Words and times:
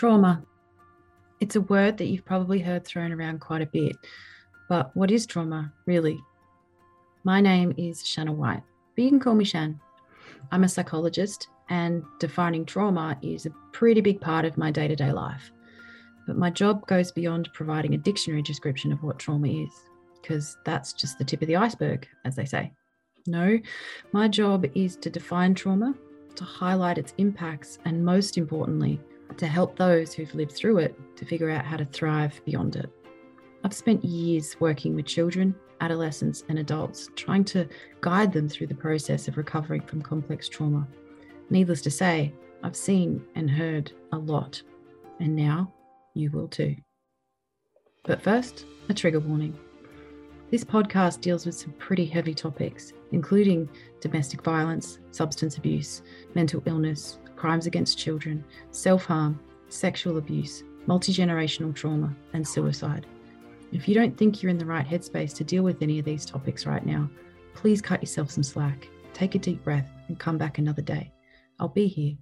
Trauma. 0.00 0.42
It's 1.40 1.56
a 1.56 1.60
word 1.60 1.98
that 1.98 2.06
you've 2.06 2.24
probably 2.24 2.58
heard 2.58 2.86
thrown 2.86 3.12
around 3.12 3.42
quite 3.42 3.60
a 3.60 3.66
bit, 3.66 3.94
but 4.66 4.96
what 4.96 5.10
is 5.10 5.26
trauma, 5.26 5.74
really? 5.84 6.18
My 7.24 7.42
name 7.42 7.74
is 7.76 8.06
Shanna 8.06 8.32
White, 8.32 8.62
but 8.96 9.04
you 9.04 9.10
can 9.10 9.20
call 9.20 9.34
me 9.34 9.44
Shan. 9.44 9.78
I'm 10.52 10.64
a 10.64 10.70
psychologist, 10.70 11.48
and 11.68 12.02
defining 12.18 12.64
trauma 12.64 13.18
is 13.20 13.44
a 13.44 13.52
pretty 13.72 14.00
big 14.00 14.22
part 14.22 14.46
of 14.46 14.56
my 14.56 14.70
day 14.70 14.88
to 14.88 14.96
day 14.96 15.12
life. 15.12 15.50
But 16.26 16.38
my 16.38 16.48
job 16.48 16.86
goes 16.86 17.12
beyond 17.12 17.50
providing 17.52 17.92
a 17.92 17.98
dictionary 17.98 18.40
description 18.40 18.92
of 18.92 19.02
what 19.02 19.18
trauma 19.18 19.48
is, 19.48 19.70
because 20.14 20.56
that's 20.64 20.94
just 20.94 21.18
the 21.18 21.24
tip 21.26 21.42
of 21.42 21.48
the 21.48 21.56
iceberg, 21.56 22.08
as 22.24 22.36
they 22.36 22.46
say. 22.46 22.72
No, 23.26 23.58
my 24.12 24.28
job 24.28 24.64
is 24.74 24.96
to 24.96 25.10
define 25.10 25.54
trauma, 25.54 25.94
to 26.36 26.44
highlight 26.44 26.96
its 26.96 27.12
impacts, 27.18 27.78
and 27.84 28.02
most 28.02 28.38
importantly, 28.38 28.98
to 29.38 29.46
help 29.46 29.76
those 29.76 30.12
who've 30.12 30.34
lived 30.34 30.52
through 30.52 30.78
it 30.78 30.98
to 31.16 31.24
figure 31.24 31.50
out 31.50 31.64
how 31.64 31.76
to 31.76 31.84
thrive 31.84 32.40
beyond 32.44 32.76
it. 32.76 32.90
I've 33.64 33.74
spent 33.74 34.04
years 34.04 34.56
working 34.60 34.94
with 34.94 35.06
children, 35.06 35.54
adolescents, 35.80 36.44
and 36.48 36.58
adults, 36.58 37.10
trying 37.16 37.44
to 37.46 37.68
guide 38.00 38.32
them 38.32 38.48
through 38.48 38.68
the 38.68 38.74
process 38.74 39.28
of 39.28 39.36
recovering 39.36 39.82
from 39.82 40.02
complex 40.02 40.48
trauma. 40.48 40.86
Needless 41.50 41.82
to 41.82 41.90
say, 41.90 42.32
I've 42.62 42.76
seen 42.76 43.24
and 43.34 43.50
heard 43.50 43.92
a 44.12 44.18
lot, 44.18 44.62
and 45.18 45.34
now 45.34 45.72
you 46.14 46.30
will 46.30 46.48
too. 46.48 46.76
But 48.04 48.22
first, 48.22 48.64
a 48.88 48.94
trigger 48.94 49.20
warning. 49.20 49.58
This 50.50 50.64
podcast 50.64 51.20
deals 51.20 51.46
with 51.46 51.54
some 51.54 51.72
pretty 51.72 52.06
heavy 52.06 52.34
topics, 52.34 52.92
including 53.12 53.68
domestic 54.00 54.42
violence, 54.42 54.98
substance 55.10 55.56
abuse, 55.56 56.02
mental 56.34 56.62
illness, 56.66 57.18
crimes 57.36 57.66
against 57.66 57.98
children, 57.98 58.44
self 58.70 59.04
harm, 59.04 59.38
sexual 59.68 60.18
abuse, 60.18 60.62
multi 60.86 61.12
generational 61.12 61.74
trauma, 61.74 62.14
and 62.32 62.46
suicide. 62.46 63.06
If 63.72 63.88
you 63.88 63.94
don't 63.94 64.16
think 64.16 64.42
you're 64.42 64.50
in 64.50 64.58
the 64.58 64.66
right 64.66 64.86
headspace 64.86 65.34
to 65.36 65.44
deal 65.44 65.62
with 65.62 65.80
any 65.80 65.98
of 65.98 66.04
these 66.04 66.26
topics 66.26 66.66
right 66.66 66.84
now, 66.84 67.08
please 67.54 67.80
cut 67.80 68.02
yourself 68.02 68.30
some 68.30 68.42
slack, 68.42 68.88
take 69.14 69.34
a 69.34 69.38
deep 69.38 69.62
breath, 69.62 69.88
and 70.08 70.18
come 70.18 70.38
back 70.38 70.58
another 70.58 70.82
day. 70.82 71.12
I'll 71.58 71.68
be 71.68 71.86
here. 71.86 72.16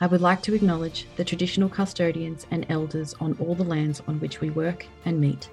I 0.00 0.06
would 0.06 0.20
like 0.20 0.42
to 0.42 0.54
acknowledge 0.54 1.06
the 1.16 1.24
traditional 1.24 1.68
custodians 1.68 2.46
and 2.50 2.66
elders 2.68 3.14
on 3.20 3.36
all 3.40 3.54
the 3.54 3.64
lands 3.64 4.02
on 4.06 4.20
which 4.20 4.40
we 4.40 4.50
work 4.50 4.86
and 5.04 5.20
meet. 5.20 5.48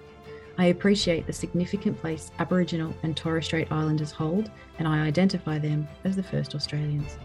I 0.57 0.67
appreciate 0.67 1.27
the 1.27 1.33
significant 1.33 1.99
place 1.99 2.31
Aboriginal 2.39 2.95
and 3.03 3.15
Torres 3.15 3.45
Strait 3.45 3.69
Islanders 3.71 4.11
hold, 4.11 4.49
and 4.79 4.87
I 4.87 5.05
identify 5.05 5.59
them 5.59 5.87
as 6.05 6.15
the 6.15 6.23
first 6.23 6.55
Australians. 6.55 7.17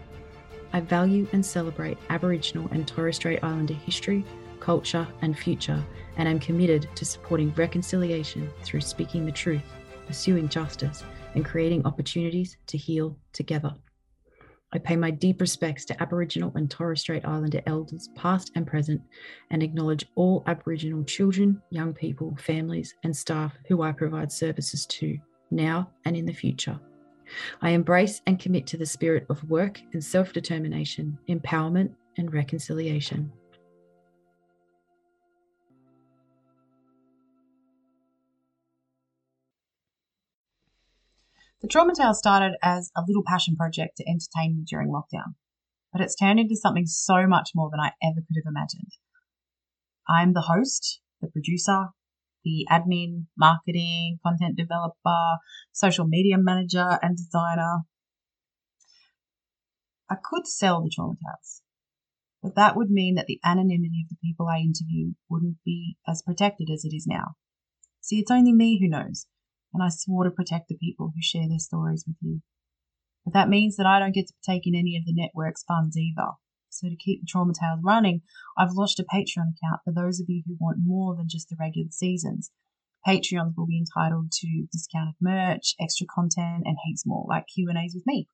I 0.73 0.81
value 0.81 1.27
and 1.31 1.45
celebrate 1.45 1.97
Aboriginal 2.09 2.67
and 2.71 2.85
Torres 2.85 3.15
Strait 3.15 3.39
Islander 3.41 3.73
history, 3.73 4.25
culture, 4.59 5.07
and 5.21 5.37
future, 5.37 5.81
and 6.17 6.27
am 6.27 6.39
committed 6.39 6.89
to 6.95 7.05
supporting 7.05 7.53
reconciliation 7.55 8.49
through 8.63 8.81
speaking 8.81 9.25
the 9.25 9.31
truth, 9.31 9.63
pursuing 10.07 10.49
justice, 10.49 11.03
and 11.33 11.45
creating 11.45 11.85
opportunities 11.85 12.57
to 12.67 12.77
heal 12.77 13.15
together. 13.31 13.73
I 14.73 14.79
pay 14.79 14.95
my 14.95 15.11
deep 15.11 15.41
respects 15.41 15.83
to 15.85 16.01
Aboriginal 16.01 16.51
and 16.55 16.71
Torres 16.71 17.01
Strait 17.01 17.25
Islander 17.25 17.61
elders, 17.65 18.09
past 18.15 18.51
and 18.55 18.65
present, 18.65 19.01
and 19.49 19.61
acknowledge 19.61 20.05
all 20.15 20.43
Aboriginal 20.47 21.03
children, 21.03 21.61
young 21.71 21.93
people, 21.93 22.37
families, 22.39 22.95
and 23.03 23.15
staff 23.15 23.57
who 23.67 23.81
I 23.81 23.91
provide 23.91 24.31
services 24.31 24.85
to 24.87 25.17
now 25.51 25.89
and 26.05 26.15
in 26.15 26.25
the 26.25 26.33
future. 26.33 26.79
I 27.61 27.71
embrace 27.71 28.21
and 28.27 28.39
commit 28.39 28.65
to 28.67 28.77
the 28.77 28.85
spirit 28.85 29.25
of 29.29 29.43
work 29.49 29.81
and 29.93 30.03
self 30.03 30.31
determination, 30.31 31.17
empowerment, 31.27 31.91
and 32.17 32.33
reconciliation. 32.33 33.31
The 41.61 41.67
Trauma 41.67 41.93
Tale 41.93 42.15
started 42.15 42.57
as 42.63 42.91
a 42.97 43.03
little 43.07 43.21
passion 43.23 43.55
project 43.55 43.97
to 43.97 44.09
entertain 44.09 44.57
me 44.57 44.63
during 44.67 44.89
lockdown, 44.89 45.35
but 45.93 46.01
it's 46.01 46.15
turned 46.15 46.39
into 46.39 46.55
something 46.55 46.87
so 46.87 47.27
much 47.27 47.51
more 47.53 47.69
than 47.69 47.79
I 47.79 47.91
ever 48.01 48.21
could 48.21 48.41
have 48.43 48.49
imagined. 48.49 48.93
I'm 50.09 50.33
the 50.33 50.41
host, 50.41 51.01
the 51.21 51.27
producer, 51.27 51.89
the 52.43 52.65
admin, 52.67 53.27
marketing, 53.37 54.17
content 54.25 54.57
developer, 54.57 55.37
social 55.71 56.07
media 56.07 56.37
manager, 56.39 56.97
and 57.03 57.15
designer. 57.15 57.81
I 60.09 60.15
could 60.15 60.47
sell 60.47 60.81
the 60.81 60.89
trauma 60.89 61.13
tales, 61.13 61.61
but 62.41 62.55
that 62.55 62.75
would 62.75 62.89
mean 62.89 63.13
that 63.15 63.27
the 63.27 63.39
anonymity 63.45 64.03
of 64.03 64.09
the 64.09 64.27
people 64.27 64.47
I 64.47 64.57
interview 64.57 65.13
wouldn't 65.29 65.57
be 65.63 65.97
as 66.07 66.23
protected 66.23 66.69
as 66.73 66.83
it 66.85 66.95
is 66.95 67.05
now. 67.05 67.35
See, 68.01 68.17
it's 68.17 68.31
only 68.31 68.51
me 68.51 68.79
who 68.81 68.89
knows, 68.89 69.27
and 69.73 69.83
I 69.83 69.89
swore 69.89 70.25
to 70.25 70.31
protect 70.31 70.67
the 70.67 70.77
people 70.77 71.11
who 71.13 71.21
share 71.21 71.47
their 71.47 71.59
stories 71.59 72.03
with 72.07 72.17
you. 72.21 72.41
But 73.23 73.33
that 73.33 73.49
means 73.49 73.75
that 73.77 73.85
I 73.85 73.99
don't 73.99 74.13
get 74.13 74.27
to 74.27 74.33
partake 74.43 74.65
in 74.65 74.75
any 74.75 74.97
of 74.97 75.05
the 75.05 75.13
network's 75.13 75.63
funds 75.63 75.97
either. 75.97 76.31
So 76.69 76.87
to 76.87 76.95
keep 76.95 77.21
the 77.21 77.27
Trauma 77.27 77.53
Tales 77.53 77.81
running, 77.83 78.21
I've 78.57 78.71
launched 78.71 78.99
a 78.99 79.03
Patreon 79.03 79.53
account 79.53 79.81
for 79.83 79.93
those 79.93 80.19
of 80.19 80.29
you 80.29 80.43
who 80.45 80.57
want 80.59 80.77
more 80.83 81.15
than 81.15 81.27
just 81.27 81.49
the 81.49 81.57
regular 81.59 81.89
seasons. 81.91 82.51
Patreons 83.05 83.55
will 83.57 83.67
be 83.67 83.79
entitled 83.79 84.31
to 84.31 84.67
discounted 84.71 85.15
merch, 85.19 85.75
extra 85.79 86.07
content, 86.07 86.63
and 86.65 86.77
heaps 86.85 87.05
more, 87.05 87.25
like 87.27 87.45
Q&As 87.53 87.93
with 87.93 88.05
me. 88.05 88.27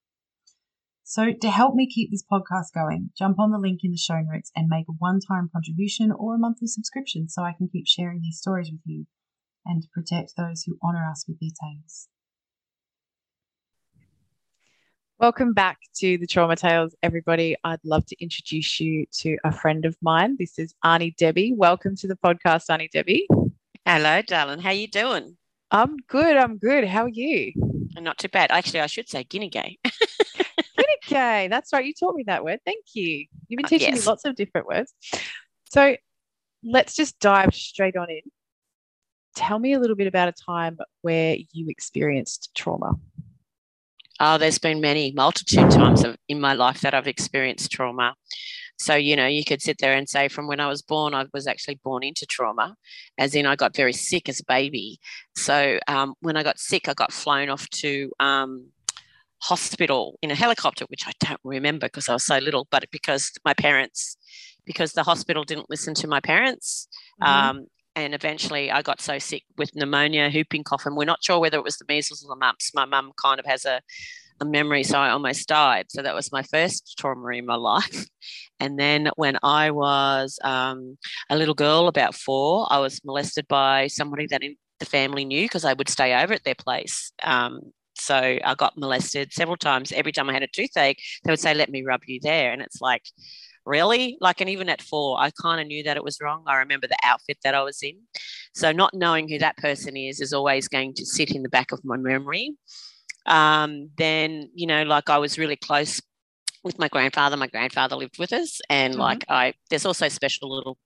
So 1.04 1.32
to 1.32 1.50
help 1.50 1.74
me 1.74 1.90
keep 1.90 2.12
this 2.12 2.24
podcast 2.30 2.74
going, 2.74 3.12
jump 3.18 3.40
on 3.40 3.52
the 3.52 3.58
link 3.58 3.80
in 3.84 3.92
the 3.92 3.98
show 3.98 4.20
notes 4.20 4.52
and 4.56 4.68
make 4.68 4.88
a 4.90 4.94
one-time 5.00 5.50
contribution 5.52 6.12
or 6.12 6.36
a 6.36 6.40
monthly 6.40 6.68
subscription 6.68 7.30
so 7.30 7.44
I 7.44 7.54
can 7.54 7.70
keep 7.70 7.88
sharing 7.88 8.22
these 8.22 8.40
stories 8.40 8.70
with 8.70 8.82
you 8.86 9.08
and 9.68 9.86
protect 9.94 10.34
those 10.38 10.64
who 10.64 10.78
honour 10.84 11.06
us 11.10 11.26
with 11.28 11.40
their 11.40 11.50
tales. 11.62 12.08
Welcome 15.20 15.54
back 15.54 15.80
to 15.98 16.18
the 16.20 16.28
Trauma 16.28 16.56
Tales, 16.56 16.96
everybody. 17.02 17.56
I'd 17.64 17.80
love 17.84 18.06
to 18.08 18.16
introduce 18.22 18.80
you 18.80 19.06
to 19.20 19.38
a 19.44 19.52
friend 19.52 19.86
of 19.86 19.98
mine. 20.02 20.36
This 20.38 20.60
is 20.60 20.76
Arnie 20.86 21.16
Debbie. 21.16 21.54
Welcome 21.56 21.96
to 21.98 22.08
the 22.08 22.16
podcast, 22.16 22.70
Arnie 22.70 22.90
Debbie. 22.92 23.28
Hello, 23.86 24.22
darling. 24.22 24.60
How 24.60 24.70
are 24.70 24.74
you 24.74 24.88
doing? 24.88 25.36
I'm 25.72 25.98
good. 26.08 26.38
I'm 26.38 26.58
good. 26.60 26.86
How 26.86 27.04
are 27.06 27.10
you? 27.10 27.52
Not 28.00 28.20
too 28.20 28.28
bad. 28.30 28.52
Actually, 28.52 28.82
I 28.82 28.86
should 28.88 29.10
say 29.10 29.24
guinea 29.24 29.50
gay. 29.50 29.80
guinea 30.78 30.98
gay. 31.08 31.48
That's 31.50 31.74
right. 31.74 31.84
You 31.84 31.94
taught 32.00 32.16
me 32.16 32.24
that 32.28 32.46
word. 32.46 32.60
Thank 32.64 32.86
you. 32.94 33.26
You've 33.48 33.58
been 33.58 33.66
Uh, 33.66 33.70
teaching 33.70 33.96
yes. 33.96 34.06
me 34.06 34.10
lots 34.10 34.24
of 34.24 34.36
different 34.36 34.68
words. 34.68 34.94
So 35.72 35.98
let's 36.64 36.96
just 36.96 37.20
dive 37.20 37.56
straight 37.56 37.98
on 37.98 38.10
in. 38.12 38.22
Tell 39.38 39.60
me 39.60 39.74
a 39.74 39.80
little 39.80 39.96
bit 39.96 40.08
about 40.08 40.30
a 40.30 40.32
time 40.32 40.80
where 41.04 41.38
you 41.54 41.70
experienced 41.70 42.50
trauma. 42.56 42.94
Oh, 44.20 44.40
there's 44.40 44.58
been 44.58 44.82
many 44.82 45.12
multitude 45.12 45.70
times 45.70 46.04
of, 46.04 46.18
in 46.28 46.42
my 46.42 46.54
life 46.54 46.82
that 46.82 46.96
I've 46.96 47.08
experienced 47.08 47.72
trauma. 47.72 48.16
So, 48.80 48.96
you 48.96 49.16
know, 49.16 49.28
you 49.28 49.46
could 49.46 49.62
sit 49.62 49.78
there 49.78 49.94
and 49.94 50.10
say 50.10 50.28
from 50.28 50.48
when 50.48 50.60
I 50.60 50.68
was 50.68 50.82
born, 50.82 51.14
I 51.14 51.26
was 51.36 51.46
actually 51.46 51.80
born 51.84 52.02
into 52.02 52.26
trauma, 52.26 52.76
as 53.20 53.36
in 53.36 53.46
I 53.46 53.56
got 53.56 53.76
very 53.76 53.94
sick 53.94 54.28
as 54.28 54.40
a 54.40 54.46
baby. 54.48 55.00
So, 55.36 55.78
um, 55.88 56.16
when 56.22 56.36
I 56.36 56.42
got 56.42 56.58
sick, 56.58 56.90
I 56.90 56.96
got 56.96 57.14
flown 57.14 57.50
off 57.50 57.70
to 57.70 58.12
um, 58.20 58.72
hospital 59.44 60.18
in 60.24 60.32
a 60.32 60.36
helicopter, 60.36 60.86
which 60.88 61.06
I 61.06 61.12
don't 61.20 61.40
remember 61.44 61.86
because 61.86 62.10
I 62.10 62.14
was 62.14 62.26
so 62.26 62.40
little, 62.40 62.68
but 62.72 62.90
because 62.90 63.32
my 63.46 63.54
parents, 63.54 64.18
because 64.66 64.94
the 64.94 65.04
hospital 65.04 65.44
didn't 65.44 65.70
listen 65.70 65.94
to 65.94 66.08
my 66.08 66.22
parents. 66.22 66.88
Mhm. 67.22 67.28
Um, 67.28 67.68
and 67.98 68.14
eventually 68.14 68.72
I 68.72 68.84
got 68.84 69.02
so 69.02 69.18
sick 69.18 69.44
with 69.58 69.76
pneumonia, 69.76 70.30
whooping 70.30 70.64
cough, 70.64 70.86
and 70.86 70.96
we're 70.96 71.06
not 71.06 71.24
sure 71.24 71.40
whether 71.40 71.58
it 71.58 71.64
was 71.64 71.78
the 71.78 71.86
measles 71.90 72.24
or 72.24 72.28
the 72.30 72.36
mumps. 72.36 72.72
My 72.76 72.86
mum 72.86 73.12
kind 73.20 73.40
of 73.40 73.46
has 73.48 73.66
a, 73.66 73.82
a 74.40 74.46
memory, 74.46 74.84
so 74.84 75.00
I 75.00 75.10
almost 75.10 75.48
died. 75.48 75.88
So 75.90 76.04
that 76.04 76.14
was 76.14 76.32
my 76.32 76.44
first 76.44 76.96
trauma 77.00 77.30
in 77.30 77.48
my 77.48 77.56
life. 77.72 78.06
And 78.60 78.78
then 78.78 79.10
when 79.16 79.40
I 79.42 79.72
was 79.72 80.38
um, 80.44 81.00
a 81.32 81.36
little 81.36 81.56
girl, 81.56 81.88
about 81.88 82.14
four, 82.14 82.68
I 82.72 82.78
was 82.78 83.04
molested 83.04 83.48
by 83.48 83.88
somebody 83.88 84.28
that 84.28 84.44
the 84.80 84.86
family 84.86 85.26
knew 85.26 85.46
because 85.46 85.66
I 85.66 85.74
would 85.74 85.90
stay 85.90 86.14
over 86.22 86.34
at 86.34 86.44
their 86.44 86.56
place. 86.56 87.12
Um, 87.24 87.62
so 87.96 88.16
I 88.16 88.54
got 88.56 88.78
molested 88.78 89.34
several 89.34 89.58
times. 89.58 89.92
Every 89.92 90.12
time 90.12 90.30
I 90.30 90.34
had 90.34 90.44
a 90.44 90.48
toothache, 90.48 91.02
they 91.24 91.32
would 91.32 91.40
say, 91.40 91.56
"Let 91.56 91.72
me 91.72 91.84
rub 91.84 92.02
you 92.06 92.20
there," 92.22 92.52
and 92.52 92.62
it's 92.62 92.80
like, 92.80 93.02
really? 93.68 94.18
Like 94.22 94.42
and 94.42 94.50
even 94.50 94.70
at 94.70 94.82
four 94.82 95.20
i 95.20 95.30
kind 95.42 95.60
of 95.62 95.68
knew 95.68 95.84
that 95.84 95.98
it 95.98 96.04
was 96.04 96.18
wrong. 96.22 96.44
I 96.48 96.56
remember 96.58 96.88
the 96.88 96.98
outfit 97.04 97.38
that 97.44 97.54
i 97.54 97.62
was 97.62 97.80
in. 97.84 97.98
So 98.56 98.72
not 98.72 98.94
knowing 98.94 99.28
who 99.30 99.38
that 99.40 99.58
person 99.58 99.96
is 99.98 100.22
is 100.22 100.34
always 100.34 100.68
going 100.68 100.94
to 100.96 101.06
sit 101.06 101.32
in 101.36 101.44
the 101.44 101.50
back 101.50 101.72
of 101.72 101.84
my 101.84 101.98
memory. 101.98 102.56
Um, 103.26 103.90
then 103.98 104.50
you 104.56 104.68
know 104.68 104.84
like 104.84 105.10
i 105.10 105.18
was 105.18 105.38
really 105.38 105.58
close 105.58 106.02
with 106.64 106.80
my 106.80 106.88
grandfather. 106.88 107.38
My 107.38 107.48
grandfather 107.48 107.96
lived 107.96 108.18
with 108.20 108.34
us 108.34 108.60
and 108.70 108.96
Mhm. 108.96 109.00
like 109.00 109.26
i 109.30 109.54
there's 109.70 109.86
also 109.86 110.08
special 110.10 110.50
little 110.56 110.78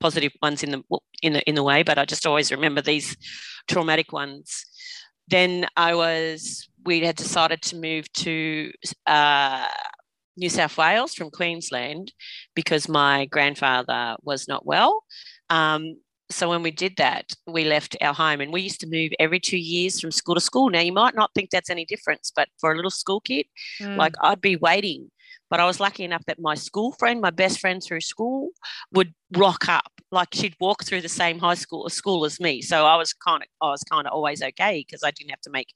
positive 0.00 0.32
ones 0.42 0.62
in 0.62 0.70
the 0.70 0.82
in 1.22 1.32
the 1.34 1.42
in 1.48 1.54
the 1.54 1.62
way 1.62 1.82
but 1.82 1.98
i 1.98 2.04
just 2.04 2.26
always 2.26 2.50
remember 2.52 2.80
these 2.82 3.16
traumatic 3.68 4.12
ones. 4.12 4.64
Then 5.28 5.66
i 5.76 5.94
was 5.94 6.68
we 6.84 7.00
had 7.00 7.16
decided 7.16 7.60
to 7.62 7.76
move 7.76 8.04
to 8.24 8.70
uh, 9.06 9.66
New 10.36 10.48
South 10.48 10.76
Wales 10.76 11.14
from 11.14 11.30
Queensland 11.30 12.12
because 12.54 12.88
my 12.88 13.26
grandfather 13.26 14.16
was 14.22 14.48
not 14.48 14.66
well. 14.66 15.04
Um, 15.50 15.96
so 16.30 16.48
when 16.48 16.62
we 16.62 16.70
did 16.70 16.96
that, 16.96 17.32
we 17.46 17.64
left 17.64 17.96
our 18.00 18.14
home 18.14 18.40
and 18.40 18.52
we 18.52 18.62
used 18.62 18.80
to 18.80 18.86
move 18.86 19.12
every 19.18 19.38
two 19.38 19.58
years 19.58 20.00
from 20.00 20.10
school 20.10 20.34
to 20.34 20.40
school. 20.40 20.70
Now 20.70 20.80
you 20.80 20.92
might 20.92 21.14
not 21.14 21.30
think 21.34 21.50
that's 21.50 21.70
any 21.70 21.84
difference, 21.84 22.32
but 22.34 22.48
for 22.58 22.72
a 22.72 22.76
little 22.76 22.90
school 22.90 23.20
kid, 23.20 23.46
mm. 23.80 23.96
like 23.96 24.14
I'd 24.22 24.40
be 24.40 24.56
waiting. 24.56 25.10
But 25.50 25.60
I 25.60 25.66
was 25.66 25.78
lucky 25.78 26.04
enough 26.04 26.24
that 26.26 26.40
my 26.40 26.54
school 26.54 26.92
friend, 26.92 27.20
my 27.20 27.30
best 27.30 27.60
friend 27.60 27.82
through 27.82 28.00
school, 28.00 28.50
would 28.92 29.14
rock 29.36 29.68
up. 29.68 29.92
Like 30.10 30.28
she'd 30.32 30.56
walk 30.58 30.84
through 30.84 31.02
the 31.02 31.08
same 31.08 31.38
high 31.38 31.54
school 31.54 31.88
school 31.90 32.24
as 32.24 32.40
me. 32.40 32.62
So 32.62 32.86
I 32.86 32.96
was 32.96 33.12
kind 33.12 33.42
of 33.42 33.48
I 33.60 33.70
was 33.70 33.84
kind 33.84 34.06
of 34.06 34.12
always 34.12 34.42
okay 34.42 34.84
because 34.86 35.02
I 35.04 35.10
didn't 35.10 35.30
have 35.30 35.42
to 35.42 35.50
make 35.50 35.68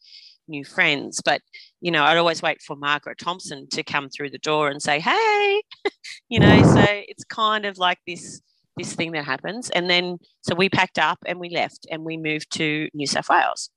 new 0.48 0.64
friends. 0.64 1.20
But 1.24 1.40
you 1.80 1.90
know, 1.90 2.04
I'd 2.04 2.16
always 2.16 2.42
wait 2.42 2.62
for 2.62 2.76
Margaret 2.76 3.18
Thompson 3.18 3.68
to 3.70 3.82
come 3.82 4.08
through 4.08 4.30
the 4.30 4.38
door 4.38 4.68
and 4.68 4.82
say, 4.82 5.00
"Hey," 5.00 5.62
you 6.28 6.40
know. 6.40 6.62
So 6.62 6.84
it's 6.86 7.24
kind 7.24 7.64
of 7.66 7.78
like 7.78 7.98
this 8.06 8.40
this 8.78 8.94
thing 8.94 9.12
that 9.12 9.24
happens. 9.24 9.70
And 9.70 9.90
then, 9.90 10.18
so 10.40 10.54
we 10.54 10.68
packed 10.68 10.98
up 10.98 11.18
and 11.26 11.38
we 11.38 11.50
left 11.50 11.86
and 11.90 12.04
we 12.04 12.16
moved 12.16 12.50
to 12.52 12.88
New 12.94 13.06
South 13.06 13.28
Wales. 13.28 13.70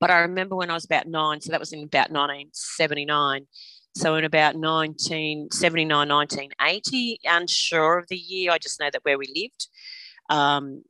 But 0.00 0.10
I 0.10 0.20
remember 0.20 0.56
when 0.56 0.70
I 0.70 0.74
was 0.74 0.84
about 0.84 1.06
nine, 1.06 1.40
so 1.40 1.50
that 1.50 1.60
was 1.60 1.72
in 1.72 1.82
about 1.82 2.10
1979. 2.10 3.46
So 3.96 4.16
in 4.16 4.24
about 4.24 4.56
1979, 4.56 6.08
1980, 6.08 7.20
unsure 7.24 7.98
of 7.98 8.08
the 8.08 8.16
year, 8.16 8.50
I 8.50 8.58
just 8.58 8.80
know 8.80 8.90
that 8.92 9.04
where 9.04 9.18
we 9.18 9.32
lived, 9.36 9.68
um, 10.30 10.82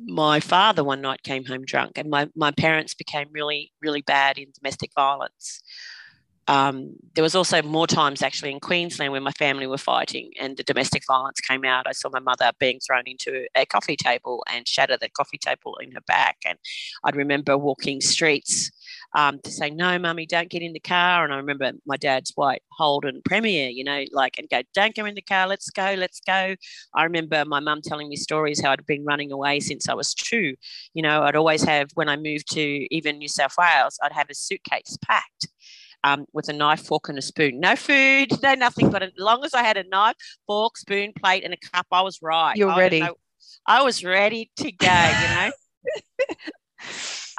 my 0.00 0.40
father 0.40 0.84
one 0.84 1.00
night 1.00 1.22
came 1.22 1.44
home 1.44 1.64
drunk 1.64 1.98
and 1.98 2.08
my, 2.08 2.28
my 2.36 2.50
parents 2.50 2.94
became 2.94 3.28
really, 3.32 3.72
really 3.82 4.02
bad 4.02 4.38
in 4.38 4.46
domestic 4.54 4.90
violence 4.94 5.62
um, 6.48 6.96
there 7.14 7.22
was 7.22 7.34
also 7.34 7.60
more 7.62 7.86
times 7.86 8.22
actually 8.22 8.50
in 8.50 8.58
Queensland 8.58 9.12
when 9.12 9.22
my 9.22 9.32
family 9.32 9.66
were 9.66 9.76
fighting 9.76 10.30
and 10.40 10.56
the 10.56 10.62
domestic 10.62 11.02
violence 11.06 11.40
came 11.40 11.64
out. 11.64 11.86
I 11.86 11.92
saw 11.92 12.08
my 12.08 12.20
mother 12.20 12.50
being 12.58 12.80
thrown 12.80 13.02
into 13.04 13.46
a 13.54 13.66
coffee 13.66 13.96
table 13.96 14.42
and 14.50 14.66
shatter 14.66 14.96
the 14.98 15.10
coffee 15.10 15.36
table 15.36 15.76
in 15.76 15.92
her 15.92 16.00
back. 16.06 16.38
And 16.46 16.58
I'd 17.04 17.16
remember 17.16 17.58
walking 17.58 18.00
streets 18.00 18.70
um, 19.16 19.40
to 19.40 19.50
say, 19.50 19.70
"No, 19.70 19.98
mummy, 19.98 20.26
don't 20.26 20.50
get 20.50 20.62
in 20.62 20.72
the 20.72 20.80
car." 20.80 21.24
And 21.24 21.32
I 21.32 21.36
remember 21.36 21.72
my 21.86 21.96
dad's 21.96 22.32
white 22.34 22.62
Holden 22.72 23.22
Premier, 23.24 23.68
you 23.68 23.84
know, 23.84 24.04
like 24.12 24.38
and 24.38 24.48
go, 24.48 24.62
"Don't 24.74 24.94
go 24.94 25.04
in 25.04 25.14
the 25.14 25.22
car. 25.22 25.46
Let's 25.46 25.70
go, 25.70 25.94
let's 25.96 26.20
go." 26.20 26.54
I 26.94 27.04
remember 27.04 27.44
my 27.44 27.60
mum 27.60 27.80
telling 27.82 28.08
me 28.08 28.16
stories 28.16 28.60
how 28.60 28.72
I'd 28.72 28.86
been 28.86 29.04
running 29.04 29.32
away 29.32 29.60
since 29.60 29.88
I 29.88 29.94
was 29.94 30.14
two. 30.14 30.54
You 30.94 31.02
know, 31.02 31.22
I'd 31.22 31.36
always 31.36 31.62
have 31.64 31.90
when 31.94 32.08
I 32.08 32.16
moved 32.16 32.52
to 32.52 32.94
even 32.94 33.18
New 33.18 33.28
South 33.28 33.54
Wales, 33.58 33.98
I'd 34.02 34.12
have 34.12 34.30
a 34.30 34.34
suitcase 34.34 34.96
packed 35.04 35.48
um, 36.04 36.26
with 36.32 36.48
a 36.48 36.52
knife, 36.52 36.84
fork, 36.84 37.08
and 37.08 37.18
a 37.18 37.22
spoon. 37.22 37.60
No 37.60 37.76
food, 37.76 38.30
no 38.42 38.54
nothing. 38.54 38.90
But 38.90 39.02
as 39.02 39.12
long 39.18 39.44
as 39.44 39.54
I 39.54 39.62
had 39.62 39.76
a 39.76 39.84
knife, 39.84 40.16
fork, 40.46 40.76
spoon, 40.76 41.12
plate, 41.18 41.44
and 41.44 41.54
a 41.54 41.56
cup, 41.56 41.86
I 41.90 42.02
was 42.02 42.20
right. 42.22 42.56
You're 42.56 42.70
I 42.70 42.78
ready. 42.78 43.00
Was, 43.00 43.60
I, 43.66 43.78
I 43.78 43.82
was 43.82 44.04
ready 44.04 44.50
to 44.56 44.72
go. 44.72 45.12
You 45.20 45.28
know. 45.34 45.50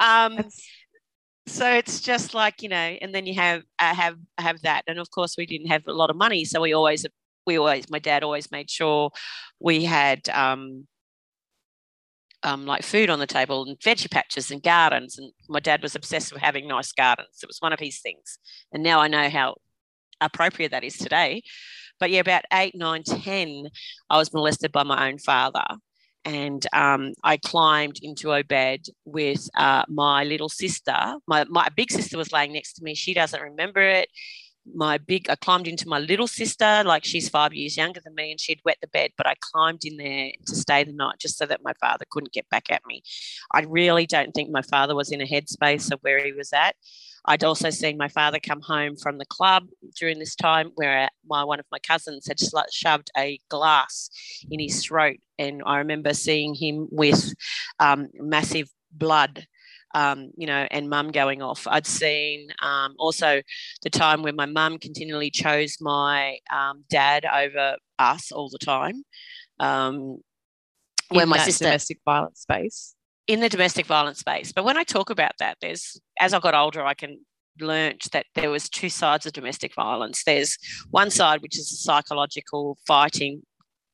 um, 0.00 0.48
so 1.50 1.70
it's 1.70 2.00
just 2.00 2.34
like 2.34 2.62
you 2.62 2.68
know, 2.68 2.76
and 2.76 3.14
then 3.14 3.26
you 3.26 3.34
have 3.34 3.62
uh, 3.78 3.94
have 3.94 4.16
have 4.38 4.62
that, 4.62 4.84
and 4.86 4.98
of 4.98 5.10
course 5.10 5.36
we 5.36 5.46
didn't 5.46 5.68
have 5.68 5.86
a 5.86 5.92
lot 5.92 6.10
of 6.10 6.16
money, 6.16 6.44
so 6.44 6.60
we 6.60 6.72
always 6.72 7.06
we 7.46 7.58
always 7.58 7.90
my 7.90 7.98
dad 7.98 8.22
always 8.22 8.50
made 8.50 8.70
sure 8.70 9.10
we 9.60 9.84
had 9.84 10.28
um, 10.30 10.86
um, 12.42 12.66
like 12.66 12.82
food 12.82 13.10
on 13.10 13.18
the 13.18 13.26
table 13.26 13.64
and 13.64 13.78
veggie 13.80 14.10
patches 14.10 14.50
and 14.50 14.62
gardens. 14.62 15.18
And 15.18 15.32
my 15.48 15.60
dad 15.60 15.82
was 15.82 15.94
obsessed 15.94 16.32
with 16.32 16.42
having 16.42 16.68
nice 16.68 16.92
gardens. 16.92 17.40
It 17.42 17.46
was 17.48 17.58
one 17.60 17.72
of 17.72 17.80
his 17.80 18.00
things. 18.00 18.38
And 18.72 18.82
now 18.82 19.00
I 19.00 19.08
know 19.08 19.28
how 19.28 19.56
appropriate 20.20 20.70
that 20.70 20.84
is 20.84 20.96
today. 20.96 21.42
But 21.98 22.10
yeah, 22.10 22.20
about 22.20 22.44
eight, 22.52 22.74
nine, 22.74 23.02
ten, 23.02 23.66
I 24.08 24.16
was 24.16 24.32
molested 24.32 24.72
by 24.72 24.84
my 24.84 25.08
own 25.08 25.18
father. 25.18 25.64
And 26.24 26.66
um, 26.72 27.14
I 27.24 27.38
climbed 27.38 28.00
into 28.02 28.32
a 28.32 28.42
bed 28.42 28.80
with 29.04 29.48
uh, 29.56 29.84
my 29.88 30.24
little 30.24 30.48
sister. 30.50 31.14
My, 31.26 31.44
my 31.48 31.68
big 31.74 31.90
sister 31.90 32.18
was 32.18 32.32
laying 32.32 32.52
next 32.52 32.74
to 32.74 32.84
me. 32.84 32.94
She 32.94 33.14
doesn't 33.14 33.40
remember 33.40 33.80
it 33.80 34.08
my 34.74 34.98
big 34.98 35.28
i 35.30 35.34
climbed 35.36 35.66
into 35.66 35.88
my 35.88 35.98
little 35.98 36.26
sister 36.26 36.82
like 36.84 37.04
she's 37.04 37.28
five 37.28 37.52
years 37.52 37.76
younger 37.76 38.00
than 38.04 38.14
me 38.14 38.30
and 38.30 38.40
she'd 38.40 38.60
wet 38.64 38.76
the 38.80 38.88
bed 38.88 39.10
but 39.16 39.26
i 39.26 39.34
climbed 39.40 39.84
in 39.84 39.96
there 39.96 40.30
to 40.46 40.54
stay 40.54 40.84
the 40.84 40.92
night 40.92 41.18
just 41.18 41.38
so 41.38 41.46
that 41.46 41.62
my 41.62 41.72
father 41.80 42.04
couldn't 42.10 42.32
get 42.32 42.48
back 42.48 42.70
at 42.70 42.82
me. 42.86 43.02
I 43.52 43.62
really 43.62 44.06
don't 44.06 44.32
think 44.32 44.50
my 44.50 44.62
father 44.62 44.94
was 44.94 45.10
in 45.12 45.20
a 45.20 45.26
headspace 45.26 45.92
of 45.92 46.00
where 46.02 46.24
he 46.24 46.32
was 46.32 46.52
at. 46.52 46.76
I'd 47.26 47.44
also 47.44 47.70
seen 47.70 47.98
my 47.98 48.08
father 48.08 48.38
come 48.40 48.62
home 48.62 48.96
from 48.96 49.18
the 49.18 49.26
club 49.26 49.66
during 49.96 50.18
this 50.18 50.34
time 50.34 50.70
where 50.74 51.08
my 51.26 51.44
one 51.44 51.60
of 51.60 51.66
my 51.70 51.78
cousins 51.78 52.26
had 52.26 52.40
shoved 52.72 53.10
a 53.16 53.38
glass 53.48 54.10
in 54.50 54.58
his 54.58 54.82
throat 54.82 55.18
and 55.38 55.62
i 55.66 55.76
remember 55.76 56.14
seeing 56.14 56.54
him 56.54 56.88
with 56.90 57.34
um, 57.78 58.08
massive 58.14 58.70
blood 58.90 59.46
um, 59.94 60.30
you 60.36 60.46
know, 60.46 60.66
and 60.70 60.88
mum 60.88 61.10
going 61.10 61.42
off. 61.42 61.66
I'd 61.66 61.86
seen 61.86 62.48
um, 62.62 62.94
also 62.98 63.42
the 63.82 63.90
time 63.90 64.22
when 64.22 64.36
my 64.36 64.46
mum 64.46 64.78
continually 64.78 65.30
chose 65.30 65.76
my 65.80 66.38
um, 66.52 66.84
dad 66.88 67.24
over 67.24 67.76
us 67.98 68.32
all 68.32 68.48
the 68.48 68.58
time. 68.58 69.02
Um, 69.58 70.18
when 71.08 71.28
my 71.28 71.38
sister 71.38 71.64
domestic 71.64 71.98
violence 72.04 72.40
space 72.40 72.94
in 73.26 73.40
the 73.40 73.48
domestic 73.48 73.86
violence 73.86 74.20
space. 74.20 74.52
But 74.52 74.64
when 74.64 74.76
I 74.76 74.84
talk 74.84 75.10
about 75.10 75.32
that, 75.38 75.56
there's 75.60 76.00
as 76.18 76.32
I 76.34 76.40
got 76.40 76.54
older, 76.54 76.84
I 76.84 76.94
can 76.94 77.18
learnt 77.60 78.10
that 78.12 78.26
there 78.34 78.50
was 78.50 78.68
two 78.68 78.88
sides 78.88 79.26
of 79.26 79.32
domestic 79.32 79.74
violence. 79.74 80.24
There's 80.24 80.56
one 80.90 81.10
side 81.10 81.42
which 81.42 81.58
is 81.58 81.70
the 81.70 81.76
psychological 81.76 82.78
fighting 82.86 83.42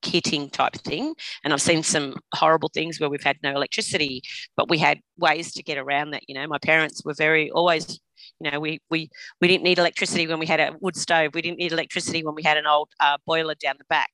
hitting 0.05 0.51
type 0.51 0.75
thing. 0.75 1.15
And 1.45 1.53
I've 1.53 1.63
seen 1.63 1.83
some 1.83 2.17
horrible 2.35 2.71
things 2.73 3.01
where 3.01 3.11
we've 3.11 3.23
had 3.23 3.39
no 3.43 3.53
electricity, 3.53 4.23
but 4.57 4.69
we 4.69 4.79
had 4.79 5.01
ways 5.19 5.53
to 5.55 5.63
get 5.63 5.79
around 5.79 6.11
that. 6.11 6.29
You 6.29 6.35
know, 6.35 6.47
my 6.47 6.59
parents 6.59 7.03
were 7.05 7.15
very 7.15 7.51
always, 7.51 8.01
you 8.41 8.51
know, 8.51 8.61
we 8.61 8.81
we 8.91 9.11
we 9.41 9.49
didn't 9.49 9.65
need 9.65 9.79
electricity 9.79 10.27
when 10.27 10.39
we 10.39 10.47
had 10.47 10.61
a 10.61 10.75
wood 10.81 10.97
stove. 10.97 11.33
We 11.35 11.43
didn't 11.43 11.59
need 11.59 11.73
electricity 11.73 12.25
when 12.25 12.35
we 12.35 12.43
had 12.43 12.57
an 12.57 12.67
old 12.67 12.91
uh, 13.01 13.19
boiler 13.27 13.55
down 13.55 13.77
the 13.79 13.85
back. 13.89 14.11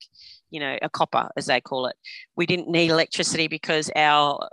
You 0.50 0.60
know, 0.60 0.78
a 0.82 0.90
copper 0.90 1.30
as 1.36 1.46
they 1.46 1.60
call 1.60 1.86
it. 1.86 1.96
We 2.36 2.46
didn't 2.46 2.68
need 2.68 2.90
electricity 2.90 3.48
because 3.48 3.90
our 3.96 4.48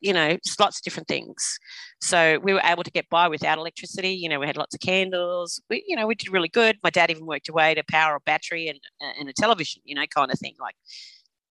you 0.00 0.12
know, 0.12 0.36
lots 0.58 0.78
of 0.78 0.82
different 0.82 1.08
things. 1.08 1.58
So 2.00 2.38
we 2.42 2.52
were 2.52 2.60
able 2.62 2.84
to 2.84 2.90
get 2.90 3.08
by 3.08 3.28
without 3.28 3.58
electricity. 3.58 4.10
You 4.10 4.28
know, 4.28 4.38
we 4.38 4.46
had 4.46 4.56
lots 4.56 4.74
of 4.74 4.80
candles. 4.80 5.60
We, 5.70 5.84
you 5.86 5.96
know, 5.96 6.06
we 6.06 6.14
did 6.14 6.32
really 6.32 6.48
good. 6.48 6.78
My 6.82 6.90
dad 6.90 7.10
even 7.10 7.26
worked 7.26 7.48
away 7.48 7.74
to 7.74 7.82
power 7.88 8.16
a 8.16 8.20
battery 8.20 8.68
and, 8.68 8.78
and 9.18 9.28
a 9.28 9.32
television, 9.32 9.82
you 9.84 9.94
know, 9.94 10.06
kind 10.06 10.30
of 10.30 10.38
thing, 10.38 10.54
like 10.60 10.74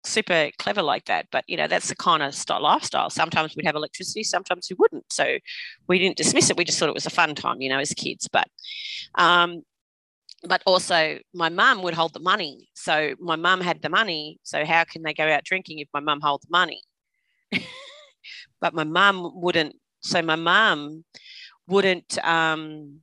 super 0.06 0.52
clever 0.60 0.82
like 0.82 1.06
that. 1.06 1.28
But, 1.32 1.44
you 1.48 1.58
know, 1.58 1.68
that's 1.68 1.90
the 1.90 1.96
kind 1.96 2.22
of 2.24 2.36
style, 2.36 2.62
lifestyle. 2.62 3.10
Sometimes 3.10 3.56
we'd 3.56 3.66
have 3.66 3.76
electricity, 3.76 4.24
sometimes 4.24 4.68
we 4.70 4.76
wouldn't. 4.80 5.12
So 5.12 5.38
we 5.88 6.00
didn't 6.00 6.18
dismiss 6.18 6.50
it. 6.50 6.58
We 6.58 6.64
just 6.64 6.80
thought 6.80 6.90
it 6.90 6.96
was 6.96 7.06
a 7.06 7.12
fun 7.12 7.36
time, 7.36 7.62
you 7.62 7.70
know, 7.70 7.80
as 7.80 7.94
kids. 7.94 8.28
But, 8.32 8.48
um, 9.16 9.64
but 10.48 10.62
also 10.66 11.20
my 11.34 11.50
mum 11.50 11.82
would 11.82 11.94
hold 11.94 12.14
the 12.14 12.20
money. 12.20 12.70
So 12.76 13.16
my 13.20 13.36
mum 13.36 13.62
had 13.62 13.82
the 13.82 13.90
money. 13.90 14.40
So 14.44 14.66
how 14.66 14.84
can 14.84 15.02
they 15.04 15.14
go 15.14 15.28
out 15.28 15.44
drinking 15.44 15.80
if 15.80 15.88
my 15.94 16.00
mum 16.00 16.22
holds 16.22 16.46
the 16.46 16.52
money? 16.52 16.82
but 18.62 18.74
my 18.74 18.84
mum 18.84 19.32
wouldn't. 19.34 19.76
So 20.06 20.22
my 20.22 20.36
mum 20.36 21.04
wouldn't. 21.68 22.24
Um, 22.26 23.02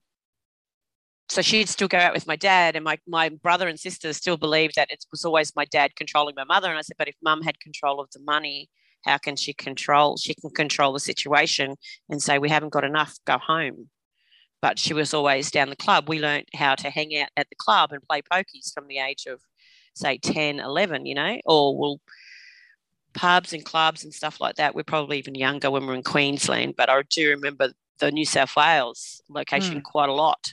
so 1.28 1.42
she'd 1.42 1.68
still 1.68 1.88
go 1.88 1.98
out 1.98 2.14
with 2.14 2.26
my 2.26 2.36
dad, 2.36 2.76
and 2.76 2.84
my 2.84 2.98
my 3.08 3.28
brother 3.28 3.66
and 3.68 3.78
sister 3.78 4.12
still 4.12 4.36
believed 4.36 4.74
that 4.76 4.90
it 4.90 5.04
was 5.10 5.24
always 5.24 5.56
my 5.56 5.64
dad 5.64 5.96
controlling 5.96 6.34
my 6.36 6.44
mother. 6.44 6.68
And 6.68 6.78
I 6.78 6.82
said, 6.82 6.96
but 6.98 7.08
if 7.08 7.16
mum 7.22 7.42
had 7.42 7.58
control 7.58 8.00
of 8.00 8.10
the 8.12 8.20
money, 8.20 8.68
how 9.04 9.18
can 9.18 9.34
she 9.36 9.52
control? 9.52 10.16
She 10.16 10.34
can 10.34 10.50
control 10.50 10.92
the 10.92 11.00
situation 11.00 11.76
and 12.08 12.22
say 12.22 12.38
we 12.38 12.50
haven't 12.50 12.72
got 12.72 12.84
enough. 12.84 13.16
Go 13.26 13.38
home. 13.38 13.88
But 14.60 14.78
she 14.78 14.94
was 14.94 15.12
always 15.12 15.50
down 15.50 15.70
the 15.70 15.76
club. 15.76 16.08
We 16.08 16.20
learned 16.20 16.46
how 16.54 16.76
to 16.76 16.90
hang 16.90 17.16
out 17.18 17.30
at 17.36 17.48
the 17.48 17.56
club 17.56 17.90
and 17.90 18.02
play 18.08 18.22
pokies 18.22 18.72
from 18.72 18.86
the 18.86 18.98
age 18.98 19.26
of 19.26 19.40
say 19.94 20.18
10, 20.18 20.60
11, 20.60 21.04
you 21.06 21.16
know, 21.16 21.40
or 21.46 21.76
we'll 21.76 22.00
pubs 23.14 23.52
and 23.52 23.64
clubs 23.64 24.04
and 24.04 24.12
stuff 24.12 24.40
like 24.40 24.56
that. 24.56 24.74
We're 24.74 24.82
probably 24.82 25.18
even 25.18 25.34
younger 25.34 25.70
when 25.70 25.86
we're 25.86 25.94
in 25.94 26.02
Queensland, 26.02 26.74
but 26.76 26.90
I 26.90 27.02
do 27.10 27.30
remember 27.30 27.72
the 27.98 28.10
New 28.10 28.24
South 28.24 28.54
Wales 28.56 29.22
location 29.28 29.80
mm. 29.80 29.82
quite 29.82 30.08
a 30.08 30.14
lot. 30.14 30.52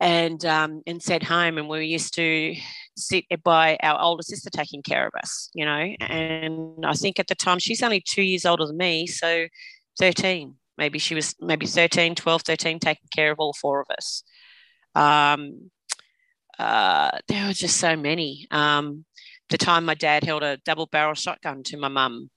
And 0.00 0.44
um, 0.44 0.82
and 0.84 1.00
said 1.00 1.22
home, 1.22 1.58
and 1.58 1.68
we 1.68 1.86
used 1.86 2.12
to 2.14 2.56
sit 2.96 3.24
by 3.44 3.78
our 3.84 4.00
older 4.00 4.24
sister 4.24 4.50
taking 4.50 4.82
care 4.82 5.06
of 5.06 5.12
us, 5.16 5.48
you 5.54 5.64
know. 5.64 5.94
And 6.00 6.84
I 6.84 6.94
think 6.94 7.20
at 7.20 7.28
the 7.28 7.36
time 7.36 7.60
she's 7.60 7.84
only 7.84 8.00
two 8.00 8.22
years 8.22 8.44
older 8.44 8.66
than 8.66 8.76
me, 8.76 9.06
so 9.06 9.46
13, 10.00 10.56
maybe 10.76 10.98
she 10.98 11.14
was 11.14 11.36
maybe 11.40 11.66
13, 11.66 12.16
12, 12.16 12.42
13, 12.42 12.80
taking 12.80 13.08
care 13.14 13.30
of 13.30 13.38
all 13.38 13.52
four 13.52 13.80
of 13.80 13.86
us. 13.96 14.24
Um, 14.96 15.70
uh, 16.58 17.10
there 17.28 17.46
were 17.46 17.52
just 17.52 17.76
so 17.76 17.96
many. 17.96 18.46
Um, 18.50 19.04
the 19.52 19.58
time 19.58 19.84
my 19.84 19.94
dad 19.94 20.24
held 20.24 20.42
a 20.42 20.56
double 20.64 20.86
barrel 20.86 21.14
shotgun 21.14 21.62
to 21.64 21.76
my 21.76 21.88
mum's 21.88 22.28